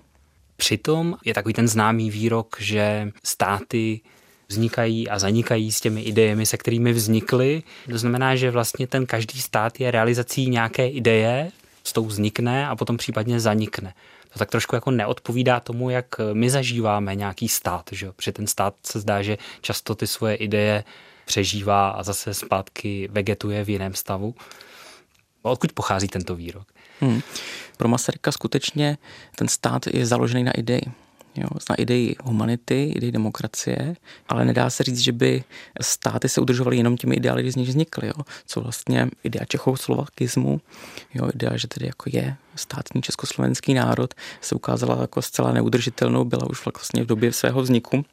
Přitom 0.57 1.17
je 1.25 1.35
takový 1.35 1.55
ten 1.55 1.69
známý 1.69 2.11
výrok, 2.11 2.57
že 2.61 3.11
státy 3.25 4.01
vznikají 4.49 5.09
a 5.09 5.19
zanikají 5.19 5.73
s 5.73 5.81
těmi 5.81 6.03
idejemi, 6.03 6.47
se 6.47 6.57
kterými 6.57 6.93
vznikly. 6.93 7.63
To 7.91 7.99
znamená, 7.99 8.37
že 8.37 8.51
vlastně 8.51 8.87
ten 8.87 9.07
každý 9.07 9.41
stát 9.41 9.81
je 9.81 9.91
realizací 9.91 10.51
nějaké 10.51 10.89
ideje, 10.89 11.51
s 11.85 11.93
tou 11.93 12.05
vznikne 12.05 12.69
a 12.69 12.77
potom 12.77 12.97
případně 12.97 13.41
zanikne. 13.41 13.95
To 14.33 14.39
tak 14.39 14.51
trošku 14.51 14.75
jako 14.75 14.91
neodpovídá 14.91 15.61
tomu, 15.61 15.91
jak 15.91 16.07
my 16.33 16.51
zažíváme 16.51 17.15
nějaký 17.15 17.49
stát. 17.49 17.91
Že? 17.93 18.13
Protože 18.13 18.33
ten 18.33 18.47
stát 18.47 18.75
se 18.87 19.01
zdá, 19.01 19.23
že 19.23 19.39
často 19.61 19.95
ty 19.95 20.07
svoje 20.07 20.35
ideje 20.35 20.85
přežívá 21.29 21.89
a 21.91 22.03
zase 22.03 22.35
zpátky 22.35 23.09
vegetuje 23.13 23.65
v 23.65 23.69
jiném 23.69 23.95
stavu. 23.95 24.35
Odkud 25.43 25.73
pochází 25.73 26.09
tento 26.09 26.37
výrok? 26.37 26.67
Hmm. 27.01 27.21
Pro 27.77 27.89
Masaryka 27.89 28.33
skutečně 28.33 28.99
ten 29.37 29.49
stát 29.49 29.87
je 29.87 30.07
založený 30.07 30.45
na 30.45 30.53
ideji. 30.53 30.83
Jo, 31.37 31.49
na 31.71 31.77
ideji 31.77 32.17
humanity, 32.23 32.93
ideji 32.97 33.13
demokracie, 33.13 33.97
ale 34.29 34.45
nedá 34.45 34.71
se 34.71 34.83
říct, 34.83 34.99
že 34.99 35.13
by 35.13 35.45
státy 35.81 36.29
se 36.29 36.41
udržovaly 36.41 36.77
jenom 36.77 36.97
těmi 36.97 37.17
ideály, 37.17 37.43
kdy 37.43 37.53
z 37.53 37.57
nich 37.57 37.69
vznikly. 37.69 38.07
Jo. 38.07 38.25
Co 38.47 38.61
vlastně 38.61 39.11
idea 39.25 39.45
čechoslovakismu, 39.45 40.61
jo, 41.15 41.31
idea, 41.35 41.57
že 41.57 41.69
tedy 41.69 41.87
jako 41.87 42.11
je 42.13 42.37
státní 42.57 43.03
československý 43.03 43.75
národ, 43.75 44.15
se 44.41 44.55
ukázala 44.55 45.01
jako 45.01 45.23
zcela 45.23 45.53
neudržitelnou, 45.53 46.25
byla 46.25 46.51
už 46.51 46.65
vlastně 46.65 47.03
v 47.03 47.07
době 47.07 47.33
svého 47.33 47.63
vzniku. 47.63 48.05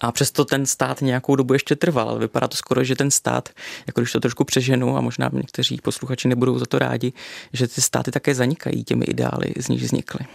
A 0.00 0.12
přesto 0.12 0.44
ten 0.44 0.66
stát 0.66 1.00
nějakou 1.00 1.36
dobu 1.36 1.52
ještě 1.52 1.76
trval, 1.76 2.08
ale 2.08 2.18
vypadá 2.18 2.48
to 2.48 2.56
skoro, 2.56 2.84
že 2.84 2.96
ten 2.96 3.10
stát, 3.10 3.48
jako 3.86 4.00
když 4.00 4.12
to 4.12 4.20
trošku 4.20 4.44
přeženu 4.44 4.96
a 4.96 5.00
možná 5.00 5.30
někteří 5.32 5.78
posluchači 5.82 6.28
nebudou 6.28 6.58
za 6.58 6.66
to 6.66 6.78
rádi, 6.78 7.12
že 7.52 7.68
ty 7.68 7.80
státy 7.80 8.10
také 8.10 8.34
zanikají 8.34 8.84
těmi 8.84 9.04
ideály, 9.04 9.52
z 9.56 9.68
nich 9.68 9.82
vznikly. 9.82 10.26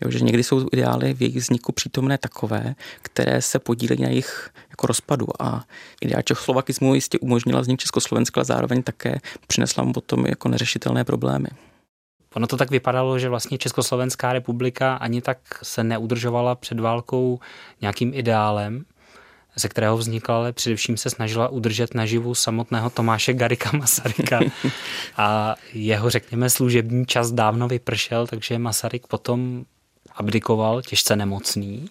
Jo, 0.00 0.10
že 0.10 0.20
někdy 0.20 0.44
jsou 0.44 0.68
ideály 0.72 1.14
v 1.14 1.22
jejich 1.22 1.36
vzniku 1.36 1.72
přítomné 1.72 2.18
takové, 2.18 2.74
které 3.02 3.42
se 3.42 3.58
podílejí 3.58 4.02
na 4.02 4.08
jejich 4.08 4.50
jako 4.70 4.86
rozpadu 4.86 5.26
a 5.42 5.64
idea 6.00 6.22
čechoslovakismu 6.22 6.94
jistě 6.94 7.18
umožnila 7.18 7.60
vznik 7.60 7.80
Československa, 7.80 8.44
zároveň 8.44 8.82
také 8.82 9.20
přinesla 9.46 9.84
mu 9.84 9.92
potom 9.92 10.26
jako 10.26 10.48
neřešitelné 10.48 11.04
problémy. 11.04 11.48
Ono 12.34 12.46
to 12.46 12.56
tak 12.56 12.70
vypadalo, 12.70 13.18
že 13.18 13.28
vlastně 13.28 13.58
Československá 13.58 14.32
republika 14.32 14.94
ani 14.94 15.22
tak 15.22 15.38
se 15.62 15.84
neudržovala 15.84 16.54
před 16.54 16.80
válkou 16.80 17.40
nějakým 17.80 18.14
ideálem, 18.14 18.84
ze 19.56 19.68
kterého 19.68 19.96
vznikla, 19.96 20.36
ale 20.36 20.52
především 20.52 20.96
se 20.96 21.10
snažila 21.10 21.48
udržet 21.48 21.94
naživu 21.94 22.34
samotného 22.34 22.90
Tomáše 22.90 23.32
Garika 23.32 23.70
Masaryka. 23.76 24.40
A 25.16 25.54
jeho, 25.72 26.10
řekněme, 26.10 26.50
služební 26.50 27.06
čas 27.06 27.32
dávno 27.32 27.68
vypršel, 27.68 28.26
takže 28.26 28.58
Masaryk 28.58 29.06
potom 29.06 29.64
abdikoval, 30.14 30.82
těžce 30.82 31.16
nemocný. 31.16 31.88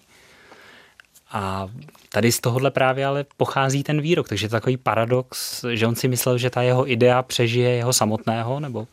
A 1.32 1.68
tady 2.08 2.32
z 2.32 2.40
tohohle 2.40 2.70
právě 2.70 3.06
ale 3.06 3.24
pochází 3.36 3.82
ten 3.82 4.00
výrok, 4.00 4.28
takže 4.28 4.44
je 4.44 4.48
to 4.48 4.56
takový 4.56 4.76
paradox, 4.76 5.64
že 5.72 5.86
on 5.86 5.94
si 5.94 6.08
myslel, 6.08 6.38
že 6.38 6.50
ta 6.50 6.62
jeho 6.62 6.90
idea 6.90 7.22
přežije 7.22 7.70
jeho 7.70 7.92
samotného, 7.92 8.60
nebo 8.60 8.86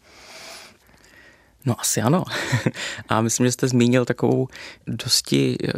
No 1.68 1.82
asi 1.82 2.02
ano. 2.02 2.24
A 3.10 3.22
myslím, 3.22 3.46
že 3.46 3.52
jste 3.52 3.68
zmínil 3.68 4.06
takovou 4.06 4.48
dosti 4.88 5.58
eh, 5.64 5.72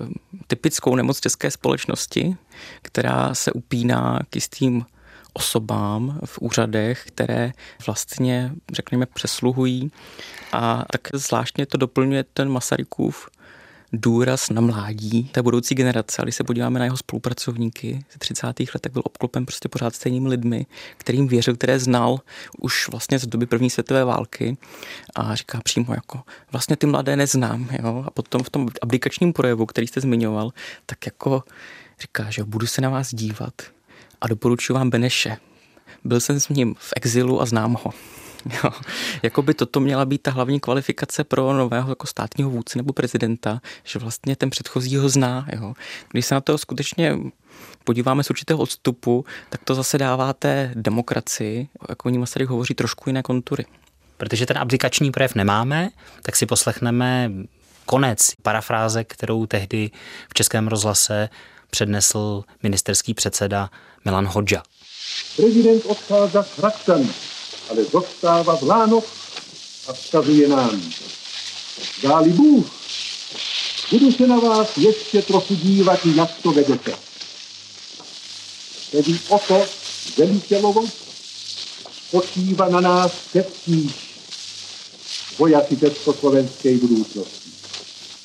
typickou 0.48 0.96
nemoc 0.96 1.20
české 1.20 1.52
společnosti, 1.52 2.38
která 2.82 3.36
se 3.36 3.52
upíná 3.52 4.20
k 4.30 4.36
jistým 4.36 4.86
osobám 5.34 6.20
v 6.26 6.40
úřadech, 6.40 7.04
které 7.08 7.52
vlastně, 7.86 8.52
řekněme, 8.74 9.06
přesluhují. 9.06 9.92
A 10.52 10.86
tak 10.92 11.02
zvláštně 11.14 11.66
to 11.66 11.78
doplňuje 11.78 12.24
ten 12.34 12.50
Masarykův 12.50 13.30
důraz 13.94 14.50
na 14.50 14.62
mládí 14.62 15.24
té 15.24 15.42
budoucí 15.42 15.76
generace. 15.76 16.22
A 16.22 16.26
když 16.26 16.36
se 16.36 16.44
podíváme 16.44 16.80
na 16.80 16.86
jeho 16.86 16.98
spolupracovníky 16.98 18.06
ze 18.14 18.20
30. 18.20 18.48
let, 18.48 18.82
tak 18.82 18.92
byl 18.92 19.02
obklopen 19.06 19.46
prostě 19.46 19.70
pořád 19.70 19.96
stejnými 19.96 20.28
lidmi, 20.28 20.66
kterým 20.98 21.28
věřil, 21.28 21.56
které 21.56 21.80
znal 21.80 22.20
už 22.60 22.90
vlastně 22.90 23.20
z 23.20 23.28
doby 23.28 23.46
první 23.46 23.70
světové 23.70 24.06
války 24.06 24.58
a 25.16 25.36
říká 25.36 25.62
přímo 25.64 25.94
jako 25.94 26.22
vlastně 26.52 26.76
ty 26.76 26.88
mladé 26.88 27.16
neznám. 27.16 27.70
Jo? 27.84 28.04
A 28.08 28.12
potom 28.12 28.44
v 28.44 28.50
tom 28.50 28.70
aplikačním 28.82 29.34
projevu, 29.34 29.66
který 29.66 29.88
jste 29.88 30.02
zmiňoval, 30.02 30.52
tak 30.86 31.06
jako 31.06 31.44
říká, 32.02 32.30
že 32.30 32.44
budu 32.44 32.68
se 32.68 32.82
na 32.82 32.90
vás 32.90 33.16
dívat 33.16 33.54
a 34.22 34.28
doporučuji 34.28 34.74
vám 34.74 34.90
Beneše. 34.90 35.38
Byl 36.04 36.20
jsem 36.20 36.40
s 36.40 36.50
ním 36.50 36.76
v 36.80 36.94
exilu 36.96 37.42
a 37.42 37.46
znám 37.46 37.78
ho. 37.84 37.94
Jo, 38.64 38.72
jako 39.24 39.42
by 39.42 39.54
toto 39.54 39.80
měla 39.80 40.06
být 40.06 40.22
ta 40.22 40.32
hlavní 40.32 40.60
kvalifikace 40.60 41.24
pro 41.24 41.54
nového 41.54 41.92
jako 41.92 42.08
státního 42.08 42.50
vůdce 42.50 42.78
nebo 42.78 42.94
prezidenta, 42.94 43.62
že 43.84 44.00
vlastně 44.00 44.36
ten 44.36 44.50
předchozí 44.50 44.98
ho 44.98 45.10
zná. 45.10 45.48
Jo. 45.56 45.74
Když 46.12 46.26
se 46.26 46.36
na 46.36 46.42
to 46.42 46.58
skutečně 46.58 47.18
podíváme 47.84 48.24
z 48.24 48.30
určitého 48.30 48.60
odstupu, 48.60 49.26
tak 49.50 49.64
to 49.64 49.76
zase 49.76 49.98
dává 49.98 50.34
té 50.34 50.72
demokracii, 50.76 51.68
jako 51.90 52.10
o 52.10 52.12
ní 52.12 52.18
Masaryk 52.18 52.50
hovoří, 52.50 52.74
trošku 52.74 53.10
jiné 53.10 53.24
kontury. 53.24 53.66
Protože 54.18 54.46
ten 54.46 54.58
abdikační 54.58 55.12
projev 55.12 55.36
nemáme, 55.36 55.90
tak 56.22 56.36
si 56.36 56.46
poslechneme 56.46 57.32
konec 57.86 58.32
parafráze, 58.42 59.04
kterou 59.04 59.46
tehdy 59.46 59.92
v 60.30 60.34
Českém 60.34 60.68
rozhlase 60.68 61.30
přednesl 61.70 62.44
ministerský 62.64 63.14
předseda 63.14 63.70
Milan 64.06 64.26
Hodža. 64.26 64.64
Prezident 65.36 65.86
odchází 65.86 66.38
s 66.42 67.39
ale 67.70 67.84
zůstává 67.84 68.55
v 68.57 68.63
Lánoch 68.63 69.05
a 69.88 69.93
vzkazuje 69.93 70.47
nám. 70.47 70.82
Dáli 72.03 72.30
Bůh, 72.30 72.65
budu 73.91 74.11
se 74.11 74.28
na 74.28 74.39
vás 74.39 74.78
ještě 74.78 75.22
trochu 75.22 75.55
dívat, 75.55 75.99
jak 76.15 76.32
to 76.43 76.51
vedete. 76.51 76.95
Tedy 78.91 79.20
o 79.30 79.39
to 79.47 79.65
velitelovo 80.17 80.86
spočívá 82.07 82.70
na 82.70 82.82
nás 82.82 83.11
všetkých 83.30 84.09
vojaci 85.38 85.78
československé 85.78 86.78
budoucnosti. 86.78 87.39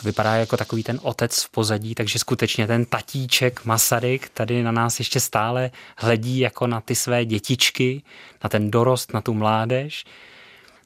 Vypadá 0.05 0.35
jako 0.35 0.57
takový 0.57 0.83
ten 0.83 1.01
otec 1.03 1.43
v 1.43 1.51
pozadí, 1.51 1.95
takže 1.95 2.19
skutečně 2.19 2.67
ten 2.67 2.85
tatíček 2.85 3.65
Masaryk 3.65 4.29
tady 4.29 4.63
na 4.63 4.73
nás 4.73 4.99
ještě 4.99 5.21
stále 5.21 5.71
hledí 5.97 6.39
jako 6.39 6.67
na 6.67 6.81
ty 6.81 6.95
své 6.95 7.25
dětičky, 7.25 8.03
na 8.45 8.51
ten 8.51 8.71
dorost, 8.71 9.15
na 9.15 9.21
tu 9.21 9.35
mládež. 9.35 10.05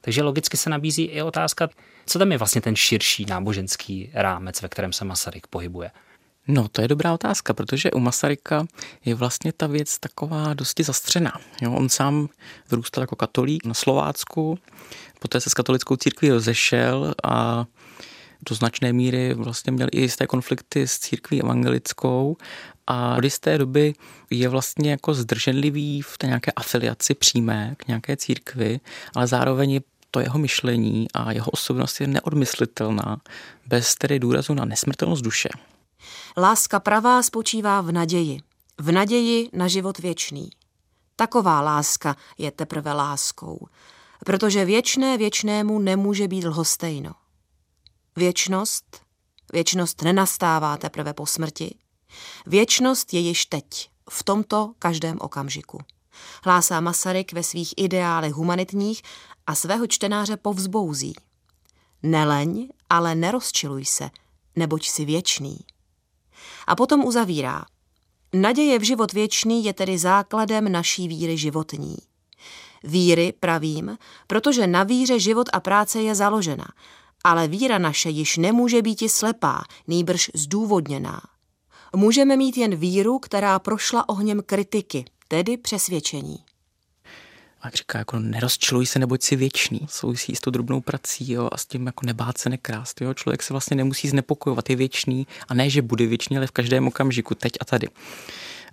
Takže 0.01 0.23
logicky 0.23 0.57
se 0.57 0.69
nabízí 0.69 1.03
i 1.03 1.21
otázka, 1.21 1.69
co 2.05 2.19
tam 2.19 2.31
je 2.31 2.37
vlastně 2.37 2.61
ten 2.61 2.75
širší 2.75 3.25
náboženský 3.25 4.11
rámec, 4.13 4.61
ve 4.61 4.69
kterém 4.69 4.93
se 4.93 5.05
Masaryk 5.05 5.47
pohybuje. 5.47 5.91
No, 6.47 6.67
to 6.67 6.81
je 6.81 6.87
dobrá 6.87 7.13
otázka, 7.13 7.53
protože 7.53 7.91
u 7.91 7.99
Masaryka 7.99 8.65
je 9.05 9.15
vlastně 9.15 9.53
ta 9.53 9.67
věc 9.67 9.99
taková 9.99 10.53
dosti 10.53 10.83
zastřená. 10.83 11.39
Jo, 11.61 11.73
on 11.73 11.89
sám 11.89 12.29
vyrůstal 12.71 13.03
jako 13.03 13.15
katolík 13.15 13.65
na 13.65 13.73
Slovácku, 13.73 14.59
poté 15.19 15.41
se 15.41 15.49
s 15.49 15.53
katolickou 15.53 15.95
církví 15.95 16.29
rozešel 16.29 17.13
a 17.23 17.65
do 18.49 18.55
značné 18.55 18.93
míry 18.93 19.33
vlastně 19.33 19.71
měl 19.71 19.87
i 19.91 20.01
jisté 20.01 20.27
konflikty 20.27 20.87
s 20.87 20.99
církví 20.99 21.41
evangelickou 21.41 22.37
a 22.87 23.15
od 23.15 23.23
jisté 23.23 23.57
doby 23.57 23.93
je 24.29 24.49
vlastně 24.49 24.91
jako 24.91 25.13
zdrženlivý 25.13 26.01
v 26.01 26.17
té 26.17 26.27
nějaké 26.27 26.51
afiliaci 26.51 27.13
přímé 27.13 27.75
k 27.77 27.87
nějaké 27.87 28.17
církvi, 28.17 28.79
ale 29.15 29.27
zároveň 29.27 29.71
je 29.71 29.81
to 30.11 30.19
jeho 30.19 30.39
myšlení 30.39 31.07
a 31.13 31.31
jeho 31.31 31.51
osobnost 31.51 32.01
je 32.01 32.07
neodmyslitelná 32.07 33.21
bez 33.65 33.95
tedy 33.95 34.19
důrazu 34.19 34.53
na 34.53 34.65
nesmrtelnost 34.65 35.23
duše. 35.23 35.49
Láska 36.37 36.79
pravá 36.79 37.23
spočívá 37.23 37.81
v 37.81 37.91
naději. 37.91 38.39
V 38.77 38.91
naději 38.91 39.49
na 39.53 39.67
život 39.67 39.99
věčný. 39.99 40.49
Taková 41.15 41.61
láska 41.61 42.15
je 42.37 42.51
teprve 42.51 42.93
láskou, 42.93 43.67
protože 44.25 44.65
věčné 44.65 45.17
věčnému 45.17 45.79
nemůže 45.79 46.27
být 46.27 46.45
lhostejno. 46.45 47.11
Věčnost, 48.15 49.01
věčnost 49.53 50.01
nenastává 50.01 50.77
teprve 50.77 51.13
po 51.13 51.25
smrti. 51.25 51.75
Věčnost 52.45 53.13
je 53.13 53.19
již 53.19 53.45
teď, 53.45 53.89
v 54.09 54.23
tomto 54.23 54.73
každém 54.79 55.17
okamžiku. 55.21 55.79
Hlásá 56.43 56.79
Masaryk 56.79 57.33
ve 57.33 57.43
svých 57.43 57.73
ideálech 57.77 58.33
humanitních 58.33 59.01
a 59.47 59.55
svého 59.55 59.87
čtenáře 59.87 60.37
povzbouzí. 60.37 61.13
Neleň, 62.03 62.69
ale 62.89 63.15
nerozčiluj 63.15 63.85
se, 63.85 64.09
neboť 64.55 64.87
si 64.87 65.05
věčný. 65.05 65.57
A 66.67 66.75
potom 66.75 67.05
uzavírá. 67.05 67.65
Naděje 68.33 68.79
v 68.79 68.83
život 68.83 69.13
věčný 69.13 69.65
je 69.65 69.73
tedy 69.73 69.97
základem 69.97 70.71
naší 70.71 71.07
víry 71.07 71.37
životní. 71.37 71.97
Víry, 72.83 73.33
pravím, 73.39 73.97
protože 74.27 74.67
na 74.67 74.83
víře 74.83 75.19
život 75.19 75.49
a 75.53 75.59
práce 75.59 76.01
je 76.01 76.15
založena, 76.15 76.65
ale 77.23 77.47
víra 77.47 77.77
naše 77.77 78.09
již 78.09 78.37
nemůže 78.37 78.81
být 78.81 79.01
i 79.01 79.09
slepá, 79.09 79.63
nýbrž 79.87 80.31
zdůvodněná. 80.35 81.21
Můžeme 81.95 82.37
mít 82.37 82.57
jen 82.57 82.75
víru, 82.75 83.19
která 83.19 83.59
prošla 83.59 84.09
ohněm 84.09 84.41
kritiky, 84.45 85.05
tedy 85.27 85.57
přesvědčení. 85.57 86.37
Jak 87.65 87.75
říká, 87.75 87.97
jako 87.97 88.19
nerozčiluj 88.19 88.85
se, 88.85 88.99
neboť 88.99 89.23
si 89.23 89.35
věčný. 89.35 89.79
Souvisí 89.89 90.35
s 90.35 90.41
tou 90.41 90.51
drobnou 90.51 90.81
prací 90.81 91.31
jo, 91.31 91.49
a 91.51 91.57
s 91.57 91.65
tím 91.65 91.85
jako 91.85 92.05
nebát 92.05 92.37
se 92.37 92.49
nekrást. 92.49 93.01
Jo. 93.01 93.13
Člověk 93.13 93.43
se 93.43 93.53
vlastně 93.53 93.75
nemusí 93.75 94.07
znepokojovat, 94.07 94.69
je 94.69 94.75
věčný 94.75 95.27
a 95.47 95.53
ne, 95.53 95.69
že 95.69 95.81
bude 95.81 96.05
věčný, 96.05 96.37
ale 96.37 96.47
v 96.47 96.51
každém 96.51 96.87
okamžiku, 96.87 97.35
teď 97.35 97.53
a 97.61 97.65
tady. 97.65 97.87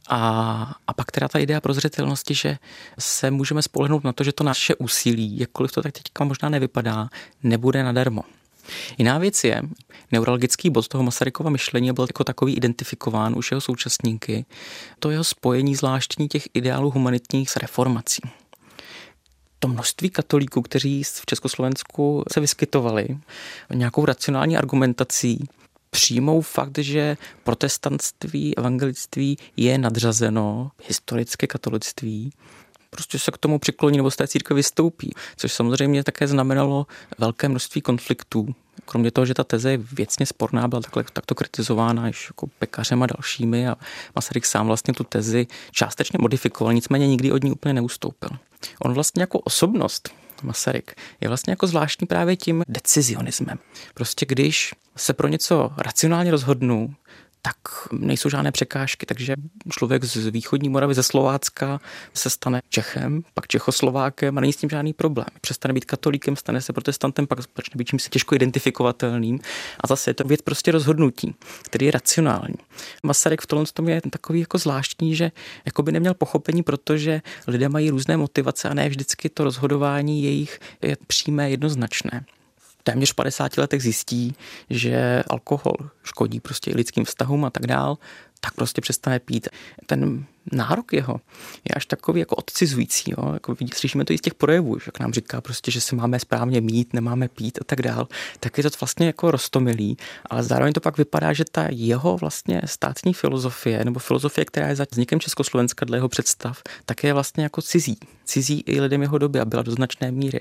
A, 0.08 0.74
a 0.86 0.92
pak 0.92 1.10
teda 1.10 1.28
ta 1.28 1.38
idea 1.38 1.60
prozřetelnosti, 1.60 2.34
že 2.34 2.58
se 2.98 3.30
můžeme 3.30 3.62
spolehnout 3.62 4.04
na 4.04 4.12
to, 4.12 4.24
že 4.24 4.32
to 4.32 4.44
naše 4.44 4.74
úsilí, 4.74 5.38
jakkoliv 5.38 5.72
to 5.72 5.82
tak 5.82 5.92
teďka 5.92 6.24
možná 6.24 6.48
nevypadá, 6.48 7.08
nebude 7.42 7.82
nadarmo. 7.82 8.22
Jiná 8.98 9.18
věc 9.18 9.44
je, 9.44 9.62
neurologický 10.12 10.70
bod 10.70 10.88
toho 10.88 11.04
Masarykova 11.04 11.50
myšlení 11.50 11.92
byl 11.92 12.06
jako 12.08 12.24
takový 12.24 12.54
identifikován 12.56 13.38
už 13.38 13.50
jeho 13.50 13.60
současníky, 13.60 14.46
to 14.98 15.10
jeho 15.10 15.24
spojení 15.24 15.74
zvláštní 15.74 16.28
těch 16.28 16.48
ideálů 16.54 16.90
humanitních 16.90 17.50
s 17.50 17.56
reformací 17.56 18.22
to 19.58 19.68
množství 19.68 20.10
katolíků, 20.10 20.62
kteří 20.62 21.02
v 21.04 21.26
Československu 21.26 22.24
se 22.32 22.40
vyskytovali 22.40 23.08
nějakou 23.74 24.04
racionální 24.04 24.56
argumentací, 24.56 25.48
přijmou 25.96 26.40
fakt, 26.40 26.78
že 26.78 27.16
protestantství, 27.44 28.58
evangelictví 28.58 29.38
je 29.56 29.78
nadřazeno 29.78 30.70
historické 30.88 31.46
katolictví, 31.46 32.32
prostě 32.90 33.18
se 33.18 33.30
k 33.30 33.38
tomu 33.38 33.58
přikloní 33.58 33.96
nebo 33.96 34.10
z 34.10 34.16
té 34.16 34.28
církve 34.28 34.56
vystoupí, 34.56 35.12
což 35.36 35.52
samozřejmě 35.52 36.04
také 36.04 36.28
znamenalo 36.28 36.86
velké 37.18 37.48
množství 37.48 37.80
konfliktů. 37.80 38.54
Kromě 38.84 39.10
toho, 39.10 39.26
že 39.26 39.34
ta 39.34 39.44
teze 39.44 39.70
je 39.70 39.78
věcně 39.78 40.26
sporná, 40.26 40.68
byla 40.68 40.82
takhle, 40.82 41.04
takto 41.12 41.34
kritizována 41.34 42.06
již 42.06 42.28
jako 42.30 42.46
pekařem 42.58 43.02
a 43.02 43.06
dalšími 43.06 43.68
a 43.68 43.76
Masaryk 44.14 44.46
sám 44.46 44.66
vlastně 44.66 44.94
tu 44.94 45.04
tezi 45.04 45.46
částečně 45.70 46.18
modifikoval, 46.20 46.72
nicméně 46.74 47.06
nikdy 47.06 47.32
od 47.32 47.44
ní 47.44 47.52
úplně 47.52 47.74
neustoupil. 47.74 48.30
On 48.84 48.94
vlastně 48.94 49.22
jako 49.22 49.38
osobnost, 49.38 50.10
Masaryk, 50.42 50.94
je 51.20 51.28
vlastně 51.28 51.50
jako 51.52 51.66
zvláštní 51.66 52.06
právě 52.06 52.36
tím 52.36 52.64
decizionismem. 52.68 53.58
Prostě 53.94 54.26
když 54.26 54.74
se 54.96 55.12
pro 55.12 55.28
něco 55.28 55.70
racionálně 55.78 56.30
rozhodnu, 56.30 56.94
tak 57.42 57.56
nejsou 57.92 58.28
žádné 58.28 58.52
překážky, 58.52 59.06
takže 59.06 59.34
člověk 59.70 60.04
z 60.04 60.26
východní 60.26 60.68
Moravy, 60.68 60.94
ze 60.94 61.02
Slovácka 61.02 61.80
se 62.14 62.30
stane 62.30 62.60
Čechem, 62.68 63.22
pak 63.34 63.46
Čechoslovákem 63.46 64.38
a 64.38 64.40
není 64.40 64.52
s 64.52 64.56
tím 64.56 64.70
žádný 64.70 64.92
problém. 64.92 65.26
Přestane 65.40 65.74
být 65.74 65.84
katolíkem, 65.84 66.36
stane 66.36 66.60
se 66.60 66.72
protestantem, 66.72 67.26
pak 67.26 67.38
začne 67.40 67.78
být 67.78 67.84
čímsi 67.84 68.10
těžko 68.10 68.34
identifikovatelným 68.34 69.38
a 69.80 69.86
zase 69.86 70.10
je 70.10 70.14
to 70.14 70.24
věc 70.24 70.42
prostě 70.42 70.72
rozhodnutí, 70.72 71.34
který 71.62 71.86
je 71.86 71.92
racionální. 71.92 72.56
Masaryk 73.02 73.40
v 73.40 73.46
tomhle 73.46 73.66
tom 73.72 73.88
je 73.88 74.00
takový 74.10 74.40
jako 74.40 74.58
zvláštní, 74.58 75.16
že 75.16 75.32
jako 75.64 75.82
by 75.82 75.92
neměl 75.92 76.14
pochopení, 76.14 76.62
protože 76.62 77.22
lidé 77.46 77.68
mají 77.68 77.90
různé 77.90 78.16
motivace 78.16 78.68
a 78.68 78.74
ne 78.74 78.88
vždycky 78.88 79.28
to 79.28 79.44
rozhodování 79.44 80.22
jejich 80.22 80.60
je 80.82 80.96
přímé, 81.06 81.50
jednoznačné 81.50 82.24
téměř 82.86 83.12
50 83.12 83.58
letech 83.58 83.82
zjistí, 83.82 84.34
že 84.70 85.22
alkohol 85.28 85.76
škodí 86.04 86.40
prostě 86.40 86.70
lidským 86.74 87.04
vztahům 87.04 87.44
a 87.44 87.50
tak 87.50 87.66
dál, 87.66 87.98
tak 88.40 88.54
prostě 88.54 88.80
přestane 88.80 89.18
pít. 89.18 89.48
Ten 89.86 90.24
nárok 90.52 90.92
jeho 90.92 91.20
je 91.64 91.74
až 91.76 91.86
takový 91.86 92.20
jako 92.20 92.36
odcizující. 92.36 93.10
Jo? 93.10 93.32
Jako 93.32 93.56
slyšíme 93.74 94.04
to 94.04 94.12
i 94.12 94.18
z 94.18 94.20
těch 94.20 94.34
projevů, 94.34 94.78
že 94.78 94.90
nám 95.00 95.12
říká 95.12 95.40
prostě, 95.40 95.70
že 95.70 95.80
se 95.80 95.96
máme 95.96 96.20
správně 96.20 96.60
mít, 96.60 96.94
nemáme 96.94 97.28
pít 97.28 97.58
a 97.60 97.64
tak 97.64 97.82
dál. 97.82 98.08
Tak 98.40 98.58
je 98.58 98.62
to 98.64 98.70
vlastně 98.80 99.06
jako 99.06 99.30
roztomilý, 99.30 99.96
ale 100.30 100.42
zároveň 100.42 100.72
to 100.72 100.80
pak 100.80 100.98
vypadá, 100.98 101.32
že 101.32 101.44
ta 101.44 101.66
jeho 101.70 102.16
vlastně 102.16 102.62
státní 102.64 103.14
filozofie, 103.14 103.84
nebo 103.84 104.00
filozofie, 104.00 104.44
která 104.44 104.68
je 104.68 104.76
za 104.76 104.86
vznikem 104.90 105.20
Československa 105.20 105.84
dle 105.84 105.96
jeho 105.96 106.08
představ, 106.08 106.62
tak 106.84 107.04
je 107.04 107.12
vlastně 107.12 107.42
jako 107.42 107.62
cizí. 107.62 107.98
Cizí 108.24 108.62
i 108.66 108.80
lidem 108.80 109.02
jeho 109.02 109.18
doby 109.18 109.40
a 109.40 109.44
byla 109.44 109.62
do 109.62 109.72
značné 109.72 110.10
míry. 110.12 110.40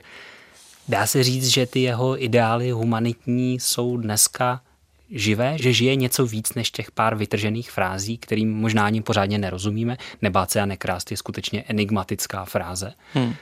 Dá 0.88 1.08
se 1.08 1.24
říct, 1.24 1.48
že 1.48 1.66
ty 1.66 1.80
jeho 1.80 2.24
ideály 2.24 2.72
humanitní 2.72 3.60
jsou 3.60 3.98
dneska 3.98 4.62
živé, 5.10 5.58
že 5.60 5.74
žije 5.74 5.96
něco 5.96 6.26
víc 6.26 6.54
než 6.54 6.72
těch 6.72 6.92
pár 6.92 7.16
vytržených 7.16 7.72
frází, 7.72 8.18
kterým 8.18 8.54
možná 8.54 8.86
ani 8.86 9.02
pořádně 9.02 9.38
nerozumíme. 9.38 9.98
Nebát 10.22 10.52
se 10.52 10.62
a 10.62 10.66
nekrást 10.66 11.12
je 11.12 11.18
skutečně 11.18 11.64
enigmatická 11.68 12.46
fráze. 12.46 12.94
Hmm. 13.14 13.34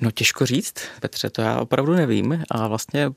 No 0.00 0.10
těžko 0.10 0.46
říct, 0.46 0.74
Petře, 1.00 1.30
to 1.30 1.42
já 1.42 1.60
opravdu 1.60 1.94
nevím 1.94 2.44
a 2.50 2.68
vlastně 2.68 3.10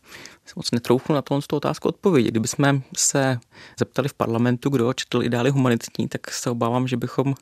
moc 0.56 0.72
netroufnu 0.72 1.16
na 1.16 1.22
tu 1.22 1.40
otázku 1.52 1.88
odpovědět. 1.88 2.32
Kdybychom 2.32 2.82
se 2.98 3.40
zeptali 3.80 4.10
v 4.10 4.14
parlamentu, 4.14 4.70
kdo 4.70 4.94
četl 4.94 5.24
ideály 5.24 5.50
humanitní, 5.50 6.08
tak 6.08 6.32
se 6.32 6.50
obávám, 6.50 6.88
že 6.88 6.98
bychom 6.98 7.36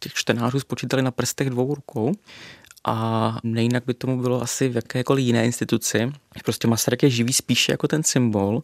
těch 0.00 0.14
čtenářů 0.14 0.60
spočítali 0.60 1.02
na 1.02 1.10
prstech 1.10 1.50
dvou 1.50 1.74
rukou 1.74 2.12
a 2.84 3.38
nejinak 3.42 3.84
by 3.86 3.94
tomu 3.94 4.22
bylo 4.22 4.42
asi 4.42 4.68
v 4.68 4.76
jakékoliv 4.76 5.24
jiné 5.24 5.44
instituci. 5.44 6.12
Prostě 6.44 6.68
Masaryk 6.68 7.02
je 7.02 7.10
živý 7.10 7.32
spíše 7.32 7.72
jako 7.72 7.88
ten 7.88 8.02
symbol 8.02 8.62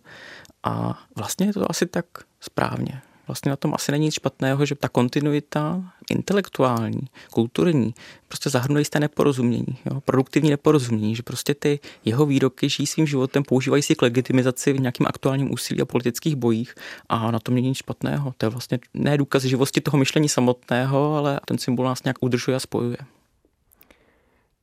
a 0.62 0.98
vlastně 1.16 1.46
je 1.46 1.52
to 1.52 1.70
asi 1.70 1.86
tak 1.86 2.06
správně. 2.40 3.02
Vlastně 3.28 3.50
na 3.50 3.56
tom 3.56 3.74
asi 3.74 3.92
není 3.92 4.04
nic 4.04 4.14
špatného, 4.14 4.66
že 4.66 4.74
ta 4.74 4.88
kontinuita 4.88 5.82
intelektuální, 6.10 7.00
kulturní, 7.30 7.94
prostě 8.28 8.50
zahrnuje 8.50 8.80
jisté 8.80 9.00
neporozumění, 9.00 9.76
jo? 9.90 10.00
produktivní 10.00 10.50
neporozumění, 10.50 11.16
že 11.16 11.22
prostě 11.22 11.54
ty 11.54 11.80
jeho 12.04 12.26
výroky 12.26 12.68
žijí 12.68 12.86
svým 12.86 13.06
životem, 13.06 13.42
používají 13.42 13.82
si 13.82 13.94
k 13.94 14.02
legitimizaci 14.02 14.72
v 14.72 14.80
nějakým 14.80 15.06
aktuálním 15.06 15.52
úsilí 15.52 15.80
a 15.80 15.84
politických 15.84 16.36
bojích 16.36 16.74
a 17.08 17.30
na 17.30 17.38
tom 17.38 17.54
není 17.54 17.68
nic 17.68 17.78
špatného. 17.78 18.34
To 18.36 18.46
je 18.46 18.50
vlastně 18.50 18.78
ne 18.94 19.18
důkaz 19.18 19.42
živosti 19.42 19.80
toho 19.80 19.98
myšlení 19.98 20.28
samotného, 20.28 21.16
ale 21.16 21.40
ten 21.44 21.58
symbol 21.58 21.84
nás 21.84 22.04
nějak 22.04 22.16
udržuje 22.20 22.56
a 22.56 22.60
spojuje 22.60 22.96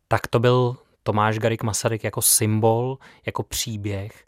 tak 0.08 0.28
to 0.28 0.40
byl 0.40 0.78
Tomáš 1.04 1.40
Garik 1.40 1.64
Masaryk 1.64 2.04
jako 2.04 2.22
symbol, 2.22 2.98
jako 3.26 3.44
příběh, 3.44 4.26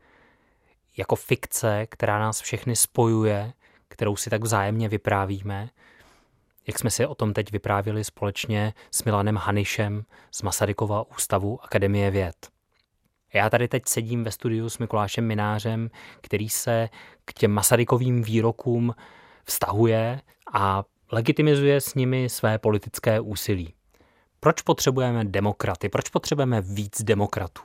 jako 0.97 1.15
fikce, 1.15 1.87
která 1.89 2.19
nás 2.19 2.41
všechny 2.41 2.75
spojuje, 2.75 3.53
kterou 3.87 4.15
si 4.15 4.29
tak 4.29 4.43
vzájemně 4.43 4.89
vyprávíme, 4.89 5.69
jak 6.67 6.79
jsme 6.79 6.89
si 6.89 7.05
o 7.05 7.15
tom 7.15 7.33
teď 7.33 7.51
vyprávili 7.51 8.03
společně 8.03 8.73
s 8.91 9.03
Milanem 9.03 9.35
Hanišem 9.35 10.03
z 10.31 10.41
Masarykova 10.41 11.11
ústavu 11.11 11.63
Akademie 11.63 12.11
věd. 12.11 12.35
Já 13.33 13.49
tady 13.49 13.67
teď 13.67 13.83
sedím 13.87 14.23
ve 14.23 14.31
studiu 14.31 14.69
s 14.69 14.77
Mikulášem 14.77 15.27
Minářem, 15.27 15.89
který 16.21 16.49
se 16.49 16.89
k 17.25 17.33
těm 17.33 17.51
Masarykovým 17.51 18.23
výrokům 18.23 18.95
vztahuje 19.43 20.21
a 20.53 20.83
legitimizuje 21.11 21.81
s 21.81 21.95
nimi 21.95 22.29
své 22.29 22.59
politické 22.59 23.19
úsilí. 23.19 23.76
Proč 24.47 24.61
potřebujeme 24.61 25.25
demokraty? 25.25 25.89
Proč 25.89 26.09
potřebujeme 26.09 26.61
víc 26.61 27.01
demokratů? 27.01 27.61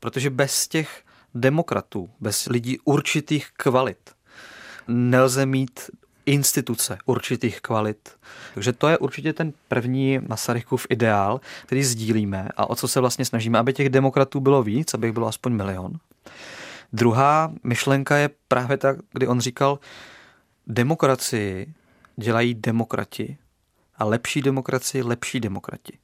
Protože 0.00 0.30
bez 0.30 0.68
těch 0.68 1.02
demokratů, 1.34 2.10
bez 2.20 2.46
lidí 2.46 2.78
určitých 2.84 3.50
kvalit, 3.52 4.10
nelze 4.88 5.46
mít 5.46 5.80
instituce 6.26 6.98
určitých 7.04 7.60
kvalit. 7.60 8.08
Takže 8.54 8.72
to 8.72 8.88
je 8.88 8.98
určitě 8.98 9.32
ten 9.32 9.52
první 9.68 10.18
Masarykův 10.28 10.86
ideál, 10.90 11.40
který 11.62 11.84
sdílíme 11.84 12.48
a 12.56 12.70
o 12.70 12.74
co 12.74 12.88
se 12.88 13.00
vlastně 13.00 13.24
snažíme, 13.24 13.58
aby 13.58 13.72
těch 13.72 13.88
demokratů 13.88 14.40
bylo 14.40 14.62
víc, 14.62 14.94
aby 14.94 15.12
bylo 15.12 15.26
aspoň 15.26 15.52
milion. 15.52 15.92
Druhá 16.92 17.52
myšlenka 17.64 18.16
je 18.16 18.30
právě 18.48 18.76
ta, 18.76 18.96
kdy 19.12 19.26
on 19.26 19.40
říkal, 19.40 19.78
demokracii 20.66 21.74
dělají 22.16 22.54
demokrati 22.54 23.38
a 23.96 24.04
lepší 24.04 24.42
demokracii 24.42 25.02
lepší 25.02 25.40
demokrati. 25.40 25.98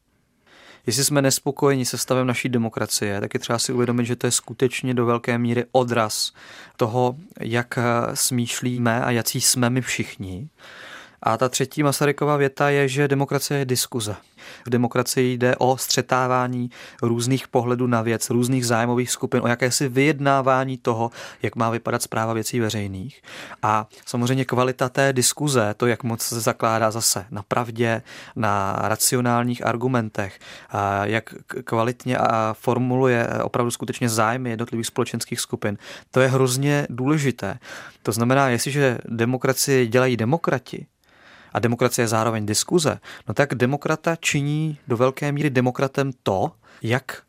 Jestli 0.87 1.05
jsme 1.05 1.23
nespokojeni 1.23 1.85
se 1.85 1.99
stavem 1.99 2.27
naší 2.27 2.49
demokracie, 2.49 3.21
tak 3.21 3.35
je 3.35 3.41
třeba 3.41 3.59
si 3.59 3.73
uvědomit, 3.73 4.05
že 4.05 4.17
to 4.17 4.27
je 4.27 4.31
skutečně 4.31 4.95
do 4.95 5.07
velké 5.07 5.39
míry 5.39 5.65
odraz 5.73 6.33
toho, 6.77 7.17
jak 7.41 7.79
smýšlíme 8.15 9.05
a 9.05 9.11
jaký 9.11 9.41
jsme 9.41 9.71
my 9.71 9.81
všichni. 9.81 10.49
A 11.23 11.37
ta 11.37 11.49
třetí 11.49 11.83
Masarykova 11.83 12.37
věta 12.37 12.71
je, 12.71 12.89
že 12.89 13.09
demokracie 13.09 13.59
je 13.59 13.65
diskuze. 13.65 14.17
V 14.67 14.71
demokracii 14.71 15.39
jde 15.39 15.57
o 15.57 15.77
střetávání 15.77 16.71
různých 17.03 17.49
pohledů 17.49 17.87
na 17.87 18.03
věc, 18.03 18.31
různých 18.31 18.67
zájmových 18.67 19.11
skupin, 19.11 19.41
o 19.43 19.49
jakési 19.49 19.89
vyjednávání 19.89 20.79
toho, 20.79 21.11
jak 21.43 21.57
má 21.57 21.71
vypadat 21.71 22.03
zpráva 22.03 22.33
věcí 22.33 22.61
veřejných. 22.61 23.23
A 23.63 23.87
samozřejmě 24.07 24.45
kvalita 24.45 24.89
té 24.89 25.13
diskuze, 25.13 25.75
to, 25.77 25.87
jak 25.87 26.03
moc 26.03 26.23
se 26.23 26.41
zakládá 26.41 26.91
zase 26.91 27.27
na 27.31 27.43
pravdě, 27.43 28.03
na 28.37 28.79
racionálních 28.83 29.67
argumentech, 29.67 30.39
jak 31.03 31.35
kvalitně 31.65 32.19
formuluje 32.53 33.29
opravdu 33.43 33.71
skutečně 33.71 34.09
zájmy 34.09 34.51
jednotlivých 34.51 34.87
společenských 34.87 35.41
skupin, 35.41 35.79
to 36.11 36.21
je 36.21 36.29
hrozně 36.29 36.87
důležité. 36.91 37.59
To 38.03 38.13
znamená, 38.13 38.49
jestliže 38.49 38.99
demokracie 39.09 39.87
dělají 39.87 40.17
demokrati, 40.17 40.87
a 41.57 41.59
demokracie 41.59 42.03
je 42.03 42.09
zároveň 42.09 42.47
diskuze, 42.47 43.01
no 43.29 43.35
tak 43.35 43.55
demokrata 43.55 44.17
činí 44.17 44.79
do 44.89 44.97
velké 44.97 45.33
míry 45.33 45.51
demokratem 45.51 46.13
to, 46.23 46.53
jak 46.83 47.23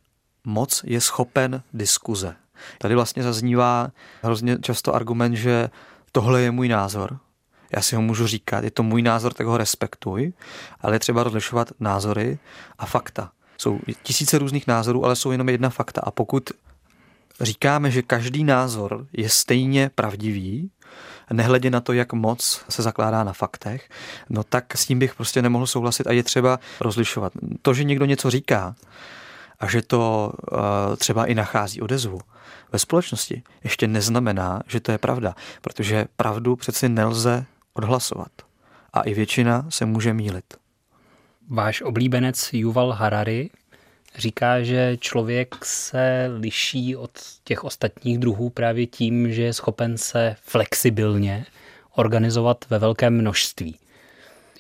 moc 0.44 0.84
je 0.84 1.02
schopen 1.02 1.64
diskuze. 1.74 2.36
Tady 2.78 2.96
vlastně 2.96 3.24
zaznívá 3.24 3.92
hrozně 4.22 4.58
často 4.62 4.96
argument, 4.96 5.36
že 5.36 5.70
tohle 6.12 6.42
je 6.42 6.52
můj 6.52 6.68
názor, 6.68 7.20
já 7.76 7.82
si 7.82 7.96
ho 7.96 8.02
můžu 8.02 8.28
říkat, 8.28 8.64
je 8.64 8.72
to 8.72 8.84
můj 8.84 9.02
názor, 9.02 9.34
tak 9.34 9.48
ho 9.48 9.58
respektuj, 9.58 10.34
ale 10.82 10.96
je 10.96 11.00
třeba 11.00 11.24
rozlišovat 11.24 11.72
názory 11.80 12.40
a 12.80 12.86
fakta. 12.86 13.32
Jsou 13.58 13.80
tisíce 14.04 14.38
různých 14.38 14.68
názorů, 14.68 15.06
ale 15.06 15.16
jsou 15.16 15.32
jenom 15.32 15.50
jedna 15.50 15.70
fakta. 15.70 16.02
A 16.04 16.12
pokud 16.12 16.50
říkáme, 17.42 17.92
že 17.92 18.02
každý 18.02 18.44
názor 18.44 19.08
je 19.14 19.30
stejně 19.30 19.92
pravdivý, 19.96 20.72
nehledě 21.34 21.70
na 21.70 21.82
to, 21.82 21.94
jak 21.94 22.14
moc 22.14 22.66
se 22.70 22.82
zakládá 22.82 23.24
na 23.24 23.34
faktech, 23.34 23.90
no 24.30 24.44
tak 24.44 24.78
s 24.78 24.86
tím 24.86 25.00
bych 25.00 25.16
prostě 25.16 25.42
nemohl 25.42 25.68
souhlasit 25.68 26.08
a 26.08 26.12
je 26.12 26.24
třeba 26.24 26.60
rozlišovat. 26.82 27.34
To, 27.62 27.74
že 27.74 27.84
někdo 27.84 28.06
něco 28.06 28.30
říká 28.30 28.76
a 29.60 29.68
že 29.68 29.82
to 29.82 30.34
uh, 30.52 30.60
třeba 30.96 31.26
i 31.26 31.36
nachází 31.36 31.82
odezvu 31.82 32.20
ve 32.72 32.80
společnosti, 32.80 33.44
ještě 33.64 33.88
neznamená, 33.88 34.62
že 34.68 34.80
to 34.80 34.92
je 34.92 34.98
pravda, 34.98 35.36
protože 35.62 36.06
pravdu 36.16 36.56
přeci 36.56 36.90
nelze 36.90 37.46
odhlasovat. 37.74 38.32
A 38.94 39.02
i 39.02 39.14
většina 39.14 39.66
se 39.70 39.86
může 39.86 40.14
mílit. 40.14 40.54
Váš 41.50 41.82
oblíbenec 41.82 42.50
Yuval 42.54 42.92
Harari 42.92 43.50
říká, 44.18 44.62
že 44.62 44.98
člověk 45.00 45.66
se 45.66 46.30
liší 46.40 46.96
od 46.96 47.12
těch 47.44 47.64
ostatních 47.64 48.18
druhů 48.18 48.50
právě 48.50 48.88
tím, 48.88 49.34
že 49.34 49.42
je 49.42 49.54
schopen 49.54 49.98
se 49.98 50.36
flexibilně 50.42 51.46
organizovat 51.96 52.66
ve 52.70 52.80
velkém 52.80 53.18
množství. 53.18 53.76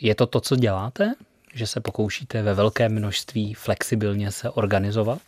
Je 0.01 0.15
to 0.15 0.27
to, 0.27 0.41
co 0.41 0.55
děláte? 0.55 1.13
Že 1.53 1.67
se 1.67 1.79
pokoušíte 1.79 2.41
ve 2.41 2.53
velkém 2.53 2.93
množství 2.93 3.53
flexibilně 3.53 4.31
se 4.31 4.49
organizovat? 4.49 5.21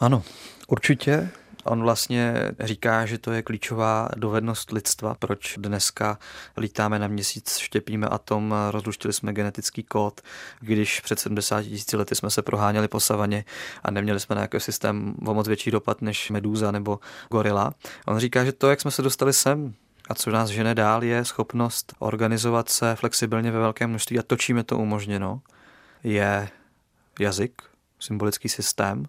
Ano, 0.00 0.22
určitě. 0.68 1.28
On 1.64 1.82
vlastně 1.82 2.34
říká, 2.60 3.06
že 3.06 3.18
to 3.18 3.32
je 3.32 3.42
klíčová 3.42 4.08
dovednost 4.16 4.72
lidstva, 4.72 5.14
proč 5.18 5.54
dneska 5.58 6.18
lítáme 6.56 6.98
na 6.98 7.08
měsíc, 7.08 7.56
štěpíme 7.58 8.06
atom, 8.06 8.54
rozluštili 8.70 9.14
jsme 9.14 9.32
genetický 9.32 9.82
kód, 9.82 10.20
když 10.60 11.00
před 11.00 11.18
70 11.18 11.62
tisíci 11.62 11.96
lety 11.96 12.14
jsme 12.14 12.30
se 12.30 12.42
proháněli 12.42 12.88
po 12.88 13.00
savaně 13.00 13.44
a 13.82 13.90
neměli 13.90 14.20
jsme 14.20 14.36
na 14.36 14.48
systém 14.58 15.14
o 15.26 15.34
moc 15.34 15.48
větší 15.48 15.70
dopad 15.70 16.02
než 16.02 16.30
medúza 16.30 16.70
nebo 16.70 16.98
gorila. 17.30 17.74
On 18.06 18.18
říká, 18.18 18.44
že 18.44 18.52
to, 18.52 18.70
jak 18.70 18.80
jsme 18.80 18.90
se 18.90 19.02
dostali 19.02 19.32
sem, 19.32 19.74
a 20.08 20.14
co 20.14 20.30
nás 20.30 20.50
žene 20.50 20.74
dál, 20.74 21.04
je 21.04 21.24
schopnost 21.24 21.94
organizovat 21.98 22.68
se 22.68 22.96
flexibilně 22.96 23.50
ve 23.50 23.58
velkém 23.58 23.90
množství 23.90 24.18
a 24.18 24.22
točíme 24.22 24.64
to 24.64 24.78
umožněno, 24.78 25.40
je 26.04 26.48
jazyk, 27.20 27.62
symbolický 28.00 28.48
systém 28.48 29.06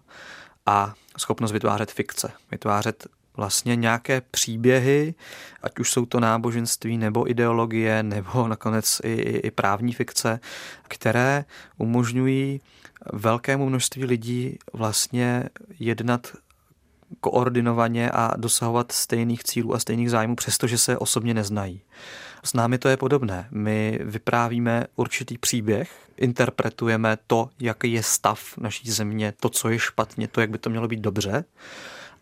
a 0.66 0.94
schopnost 1.18 1.52
vytvářet 1.52 1.92
fikce, 1.92 2.32
vytvářet 2.50 3.06
vlastně 3.36 3.76
nějaké 3.76 4.20
příběhy, 4.20 5.14
ať 5.62 5.78
už 5.78 5.90
jsou 5.90 6.06
to 6.06 6.20
náboženství 6.20 6.98
nebo 6.98 7.30
ideologie, 7.30 8.02
nebo 8.02 8.48
nakonec 8.48 9.00
i, 9.04 9.12
i 9.22 9.50
právní 9.50 9.92
fikce, 9.92 10.40
které 10.88 11.44
umožňují 11.78 12.60
velkému 13.12 13.68
množství 13.68 14.04
lidí 14.04 14.58
vlastně 14.72 15.44
jednat 15.78 16.32
koordinovaně 17.20 18.10
a 18.10 18.36
dosahovat 18.36 18.92
stejných 18.92 19.44
cílů 19.44 19.74
a 19.74 19.78
stejných 19.78 20.10
zájmů, 20.10 20.36
přestože 20.36 20.78
se 20.78 20.98
osobně 20.98 21.34
neznají. 21.34 21.82
S 22.44 22.54
námi 22.54 22.78
to 22.78 22.88
je 22.88 22.96
podobné. 22.96 23.48
My 23.50 24.00
vyprávíme 24.02 24.84
určitý 24.96 25.38
příběh, 25.38 25.90
interpretujeme 26.16 27.18
to, 27.26 27.50
jaký 27.60 27.92
je 27.92 28.02
stav 28.02 28.58
naší 28.58 28.90
země, 28.90 29.32
to, 29.40 29.48
co 29.48 29.68
je 29.68 29.78
špatně, 29.78 30.28
to, 30.28 30.40
jak 30.40 30.50
by 30.50 30.58
to 30.58 30.70
mělo 30.70 30.88
být 30.88 31.00
dobře. 31.00 31.44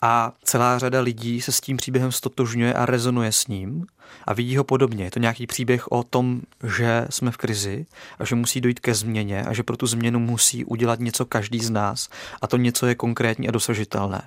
A 0.02 0.32
celá 0.42 0.78
řada 0.78 1.00
lidí 1.00 1.40
se 1.40 1.52
s 1.52 1.60
tím 1.60 1.76
příběhem 1.76 2.12
stotožňuje 2.12 2.74
a 2.74 2.86
rezonuje 2.86 3.32
s 3.32 3.46
ním 3.46 3.86
a 4.24 4.34
vidí 4.34 4.56
ho 4.56 4.64
podobně. 4.64 5.04
Je 5.04 5.10
to 5.10 5.18
nějaký 5.18 5.46
příběh 5.46 5.92
o 5.92 6.02
tom, 6.02 6.40
že 6.76 7.06
jsme 7.10 7.30
v 7.30 7.36
krizi 7.36 7.86
a 8.18 8.24
že 8.24 8.34
musí 8.34 8.60
dojít 8.60 8.80
ke 8.80 8.94
změně 8.94 9.42
a 9.42 9.52
že 9.52 9.62
pro 9.62 9.76
tu 9.76 9.86
změnu 9.86 10.18
musí 10.18 10.64
udělat 10.64 11.00
něco 11.00 11.24
každý 11.26 11.60
z 11.60 11.70
nás 11.70 12.08
a 12.42 12.46
to 12.46 12.56
něco 12.56 12.86
je 12.86 12.94
konkrétní 12.94 13.48
a 13.48 13.50
dosažitelné 13.50 14.22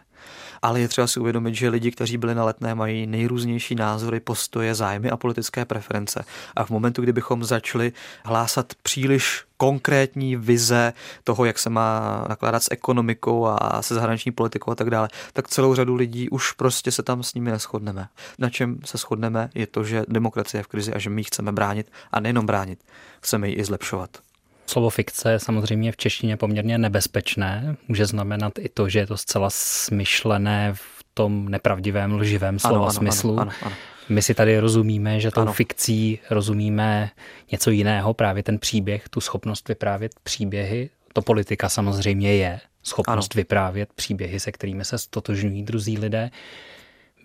ale 0.62 0.80
je 0.80 0.88
třeba 0.88 1.08
si 1.08 1.20
uvědomit, 1.20 1.56
že 1.56 1.70
lidi, 1.70 1.92
kteří 1.92 2.18
byli 2.18 2.36
na 2.36 2.46
letné, 2.46 2.76
mají 2.76 3.08
nejrůznější 3.08 3.76
názory, 3.76 4.20
postoje, 4.20 4.76
zájmy 4.76 5.10
a 5.10 5.18
politické 5.18 5.66
preference. 5.66 6.26
A 6.56 6.66
v 6.66 6.70
momentu, 6.70 7.02
kdybychom 7.02 7.44
začali 7.44 7.92
hlásat 8.26 8.74
příliš 8.84 9.44
konkrétní 9.58 10.36
vize 10.36 10.94
toho, 11.24 11.46
jak 11.46 11.60
se 11.60 11.70
má 11.70 12.26
nakládat 12.30 12.64
s 12.64 12.72
ekonomikou 12.72 13.46
a 13.46 13.82
se 13.82 13.96
zahraniční 13.96 14.32
politikou 14.32 14.72
a 14.72 14.76
tak 14.76 14.90
dále, 14.90 15.10
tak 15.34 15.48
celou 15.48 15.76
řadu 15.76 15.96
lidí 15.96 16.30
už 16.30 16.52
prostě 16.52 16.92
se 16.92 17.04
tam 17.04 17.24
s 17.24 17.34
nimi 17.34 17.52
neschodneme. 17.52 18.08
Na 18.40 18.50
čem 18.50 18.80
se 18.86 18.98
shodneme, 18.98 19.50
je 19.56 19.68
to, 19.68 19.84
že 19.84 20.06
demokracie 20.08 20.60
je 20.60 20.64
v 20.64 20.68
krizi 20.68 20.94
a 20.94 21.00
že 21.00 21.10
my 21.10 21.22
ji 21.22 21.26
chceme 21.26 21.52
bránit 21.52 21.92
a 22.12 22.20
nejenom 22.20 22.46
bránit, 22.46 22.80
chceme 23.22 23.50
ji 23.50 23.56
i 23.56 23.64
zlepšovat. 23.64 24.27
Slovo 24.70 24.90
fikce 24.90 25.32
je 25.32 25.40
samozřejmě 25.40 25.92
v 25.92 25.98
češtině 25.98 26.38
poměrně 26.38 26.78
nebezpečné. 26.78 27.76
Může 27.88 28.06
znamenat 28.06 28.54
i 28.60 28.70
to, 28.70 28.90
že 28.90 29.00
je 29.00 29.08
to 29.08 29.18
zcela 29.18 29.50
smyšlené 29.50 30.74
v 30.74 31.04
tom 31.14 31.50
nepravdivém, 31.50 32.16
lživém 32.16 32.60
slova 32.60 32.86
ano, 32.86 32.94
smyslu. 32.94 33.40
Ano, 33.40 33.42
ano, 33.42 33.52
ano. 33.62 33.76
My 34.10 34.22
si 34.22 34.34
tady 34.34 34.60
rozumíme, 34.60 35.20
že 35.20 35.32
tou 35.32 35.42
ano. 35.42 35.54
fikcí 35.54 36.20
rozumíme 36.30 37.10
něco 37.52 37.72
jiného, 37.72 38.14
právě 38.14 38.44
ten 38.44 38.60
příběh, 38.60 39.10
tu 39.10 39.22
schopnost 39.22 39.68
vyprávět 39.68 40.12
příběhy. 40.24 40.90
To 41.14 41.22
politika 41.22 41.70
samozřejmě 41.70 42.36
je, 42.36 42.60
schopnost 42.84 43.36
ano. 43.36 43.40
vyprávět 43.40 43.90
příběhy, 43.96 44.40
se 44.40 44.52
kterými 44.52 44.86
se 44.86 44.98
stotožňují 44.98 45.64
druzí 45.64 45.98
lidé. 45.98 46.32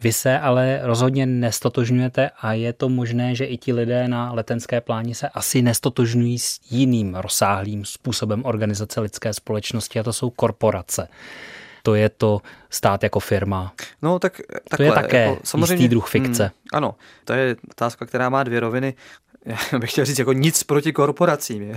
Vy 0.03 0.13
se 0.13 0.39
ale 0.39 0.81
rozhodně 0.83 1.27
nestotožňujete 1.27 2.31
a 2.41 2.53
je 2.53 2.73
to 2.73 2.89
možné, 2.89 3.35
že 3.35 3.45
i 3.45 3.57
ti 3.57 3.73
lidé 3.73 4.09
na 4.09 4.33
letenské 4.33 4.81
pláni 4.81 5.15
se 5.15 5.29
asi 5.29 5.63
nestotožňují 5.63 6.39
s 6.39 6.61
jiným 6.71 7.15
rozsáhlým 7.15 7.85
způsobem 7.85 8.45
organizace 8.45 9.01
lidské 9.01 9.35
společnosti 9.35 10.01
a 10.01 10.03
to 10.03 10.13
jsou 10.13 10.31
korporace 10.31 11.09
to 11.83 11.95
je 11.95 12.09
to 12.09 12.41
stát 12.71 13.03
jako 13.03 13.21
firma. 13.21 13.73
No 14.03 14.19
tak 14.19 14.41
takhle, 14.69 14.77
to 14.77 14.83
je 14.83 14.93
také 14.93 15.25
jako, 15.25 15.41
samozřejmě, 15.45 15.75
jistý 15.75 15.89
druh 15.89 16.09
fikce. 16.09 16.43
Hmm, 16.43 16.53
ano, 16.73 16.95
to 17.25 17.33
je 17.33 17.57
otázka, 17.71 18.07
která 18.07 18.29
má 18.29 18.43
dvě 18.43 18.61
roviny 18.61 18.95
já 19.45 19.57
bych 19.79 19.91
chtěl 19.91 20.05
říct, 20.05 20.19
jako 20.19 20.33
nic 20.33 20.63
proti 20.63 20.93
korporacím. 20.93 21.75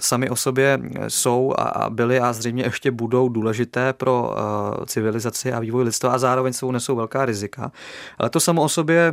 Sami 0.00 0.30
o 0.30 0.36
sobě 0.36 0.78
jsou 1.08 1.54
a 1.58 1.90
byly 1.90 2.20
a 2.20 2.32
zřejmě 2.32 2.64
ještě 2.64 2.90
budou 2.90 3.28
důležité 3.28 3.92
pro 3.92 4.22
uh, 4.30 4.84
civilizaci 4.84 5.52
a 5.52 5.60
vývoj 5.60 5.82
lidstva 5.82 6.12
a 6.12 6.18
zároveň 6.18 6.52
sebou 6.52 6.72
nesou 6.72 6.96
velká 6.96 7.24
rizika. 7.24 7.72
Ale 8.18 8.30
to 8.30 8.40
samo 8.40 8.62
o 8.62 8.68
sobě 8.68 9.12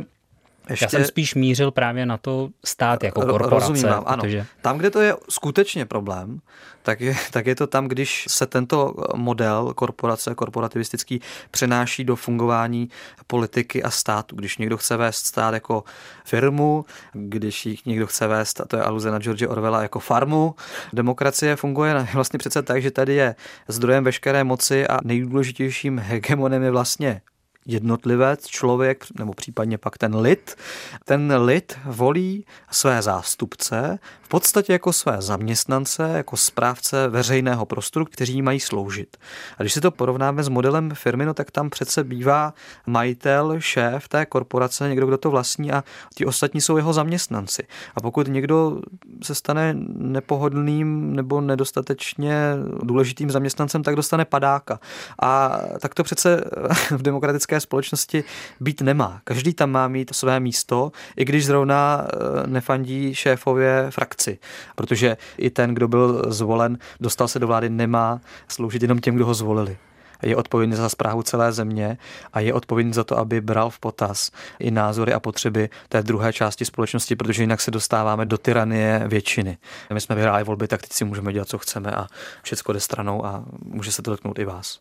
ještě... 0.70 0.84
Já 0.84 0.88
jsem 0.88 1.04
spíš 1.04 1.34
mířil 1.34 1.70
právě 1.70 2.06
na 2.06 2.16
to 2.16 2.48
stát 2.64 3.04
jako 3.04 3.20
korporace. 3.20 3.54
Rozumím 3.54 3.82
vám, 3.82 4.04
ano. 4.06 4.22
Protože... 4.22 4.46
Tam, 4.62 4.78
kde 4.78 4.90
to 4.90 5.00
je 5.00 5.14
skutečně 5.28 5.86
problém, 5.86 6.40
tak 6.82 7.00
je, 7.00 7.16
tak 7.30 7.46
je 7.46 7.54
to 7.54 7.66
tam, 7.66 7.88
když 7.88 8.24
se 8.28 8.46
tento 8.46 8.94
model 9.14 9.74
korporace, 9.74 10.34
korporativistický, 10.34 11.20
přenáší 11.50 12.04
do 12.04 12.16
fungování 12.16 12.88
politiky 13.26 13.82
a 13.82 13.90
státu. 13.90 14.36
Když 14.36 14.58
někdo 14.58 14.76
chce 14.76 14.96
vést 14.96 15.26
stát 15.26 15.54
jako 15.54 15.84
firmu, 16.24 16.84
když 17.12 17.66
jich 17.66 17.86
někdo 17.86 18.06
chce 18.06 18.26
vést, 18.26 18.60
a 18.60 18.64
to 18.64 18.76
je 18.76 18.82
aluze 18.82 19.10
na 19.10 19.18
George 19.18 19.46
Orwella, 19.48 19.82
jako 19.82 20.00
farmu, 20.00 20.54
demokracie 20.92 21.56
funguje 21.56 22.06
vlastně 22.14 22.38
přece 22.38 22.62
tak, 22.62 22.82
že 22.82 22.90
tady 22.90 23.14
je 23.14 23.34
zdrojem 23.68 24.04
veškeré 24.04 24.44
moci 24.44 24.86
a 24.86 24.98
nejdůležitějším 25.04 25.98
hegemonem 25.98 26.62
je 26.62 26.70
vlastně 26.70 27.20
jednotlivec, 27.66 28.46
člověk, 28.46 29.04
nebo 29.18 29.34
případně 29.34 29.78
pak 29.78 29.98
ten 29.98 30.16
lid. 30.16 30.56
Ten 31.04 31.34
lid 31.44 31.78
volí 31.84 32.46
své 32.70 33.02
zástupce 33.02 33.98
v 34.26 34.28
podstatě 34.28 34.72
jako 34.72 34.92
své 34.92 35.16
zaměstnance, 35.22 36.12
jako 36.16 36.36
správce 36.36 37.08
veřejného 37.08 37.66
prostoru, 37.66 38.04
kteří 38.04 38.42
mají 38.42 38.60
sloužit. 38.60 39.16
A 39.58 39.62
když 39.62 39.72
si 39.72 39.80
to 39.80 39.90
porovnáme 39.90 40.42
s 40.42 40.48
modelem 40.48 40.90
firmy, 40.94 41.26
no 41.26 41.34
tak 41.34 41.50
tam 41.50 41.70
přece 41.70 42.04
bývá 42.04 42.54
majitel, 42.86 43.60
šéf 43.60 44.08
té 44.08 44.26
korporace, 44.26 44.88
někdo, 44.88 45.06
kdo 45.06 45.18
to 45.18 45.30
vlastní 45.30 45.72
a 45.72 45.84
ti 46.14 46.26
ostatní 46.26 46.60
jsou 46.60 46.76
jeho 46.76 46.92
zaměstnanci. 46.92 47.66
A 47.94 48.00
pokud 48.00 48.28
někdo 48.28 48.80
se 49.22 49.34
stane 49.34 49.74
nepohodlným 49.94 51.16
nebo 51.16 51.40
nedostatečně 51.40 52.54
důležitým 52.82 53.30
zaměstnancem, 53.30 53.82
tak 53.82 53.96
dostane 53.96 54.24
padáka. 54.24 54.80
A 55.22 55.60
tak 55.80 55.94
to 55.94 56.04
přece 56.04 56.44
v 56.90 57.02
demokratické 57.02 57.55
společnosti 57.60 58.24
být 58.60 58.80
nemá. 58.80 59.20
Každý 59.24 59.54
tam 59.54 59.70
má 59.70 59.88
mít 59.88 60.14
své 60.14 60.40
místo, 60.40 60.92
i 61.16 61.24
když 61.24 61.46
zrovna 61.46 62.06
eh, 62.06 62.46
nefandí 62.46 63.14
šéfově 63.14 63.86
frakci. 63.90 64.38
Protože 64.74 65.16
i 65.38 65.50
ten, 65.50 65.74
kdo 65.74 65.88
byl 65.88 66.22
zvolen, 66.28 66.78
dostal 67.00 67.28
se 67.28 67.38
do 67.38 67.46
vlády, 67.46 67.70
nemá 67.70 68.20
sloužit 68.48 68.82
jenom 68.82 68.98
těm, 68.98 69.14
kdo 69.14 69.26
ho 69.26 69.34
zvolili 69.34 69.76
je 70.22 70.36
odpovědný 70.36 70.76
za 70.76 70.88
zprávu 70.88 71.22
celé 71.22 71.52
země 71.52 71.98
a 72.32 72.40
je 72.40 72.54
odpovědný 72.54 72.92
za 72.92 73.04
to, 73.04 73.18
aby 73.18 73.40
bral 73.40 73.70
v 73.70 73.78
potaz 73.78 74.30
i 74.58 74.70
názory 74.70 75.12
a 75.12 75.20
potřeby 75.20 75.68
té 75.88 76.02
druhé 76.02 76.32
části 76.32 76.64
společnosti, 76.64 77.16
protože 77.16 77.42
jinak 77.42 77.60
se 77.60 77.70
dostáváme 77.70 78.26
do 78.26 78.38
tyranie 78.38 79.04
většiny. 79.06 79.58
My 79.92 80.00
jsme 80.00 80.14
vyhráli 80.14 80.44
volby, 80.44 80.68
tak 80.68 80.80
teď 80.80 80.92
si 80.92 81.04
můžeme 81.04 81.32
dělat, 81.32 81.48
co 81.48 81.58
chceme 81.58 81.90
a 81.90 82.06
všechno 82.42 82.74
jde 82.74 82.80
stranou 82.80 83.26
a 83.26 83.44
může 83.64 83.92
se 83.92 84.02
to 84.02 84.10
dotknout 84.10 84.38
i 84.38 84.44
vás. 84.44 84.78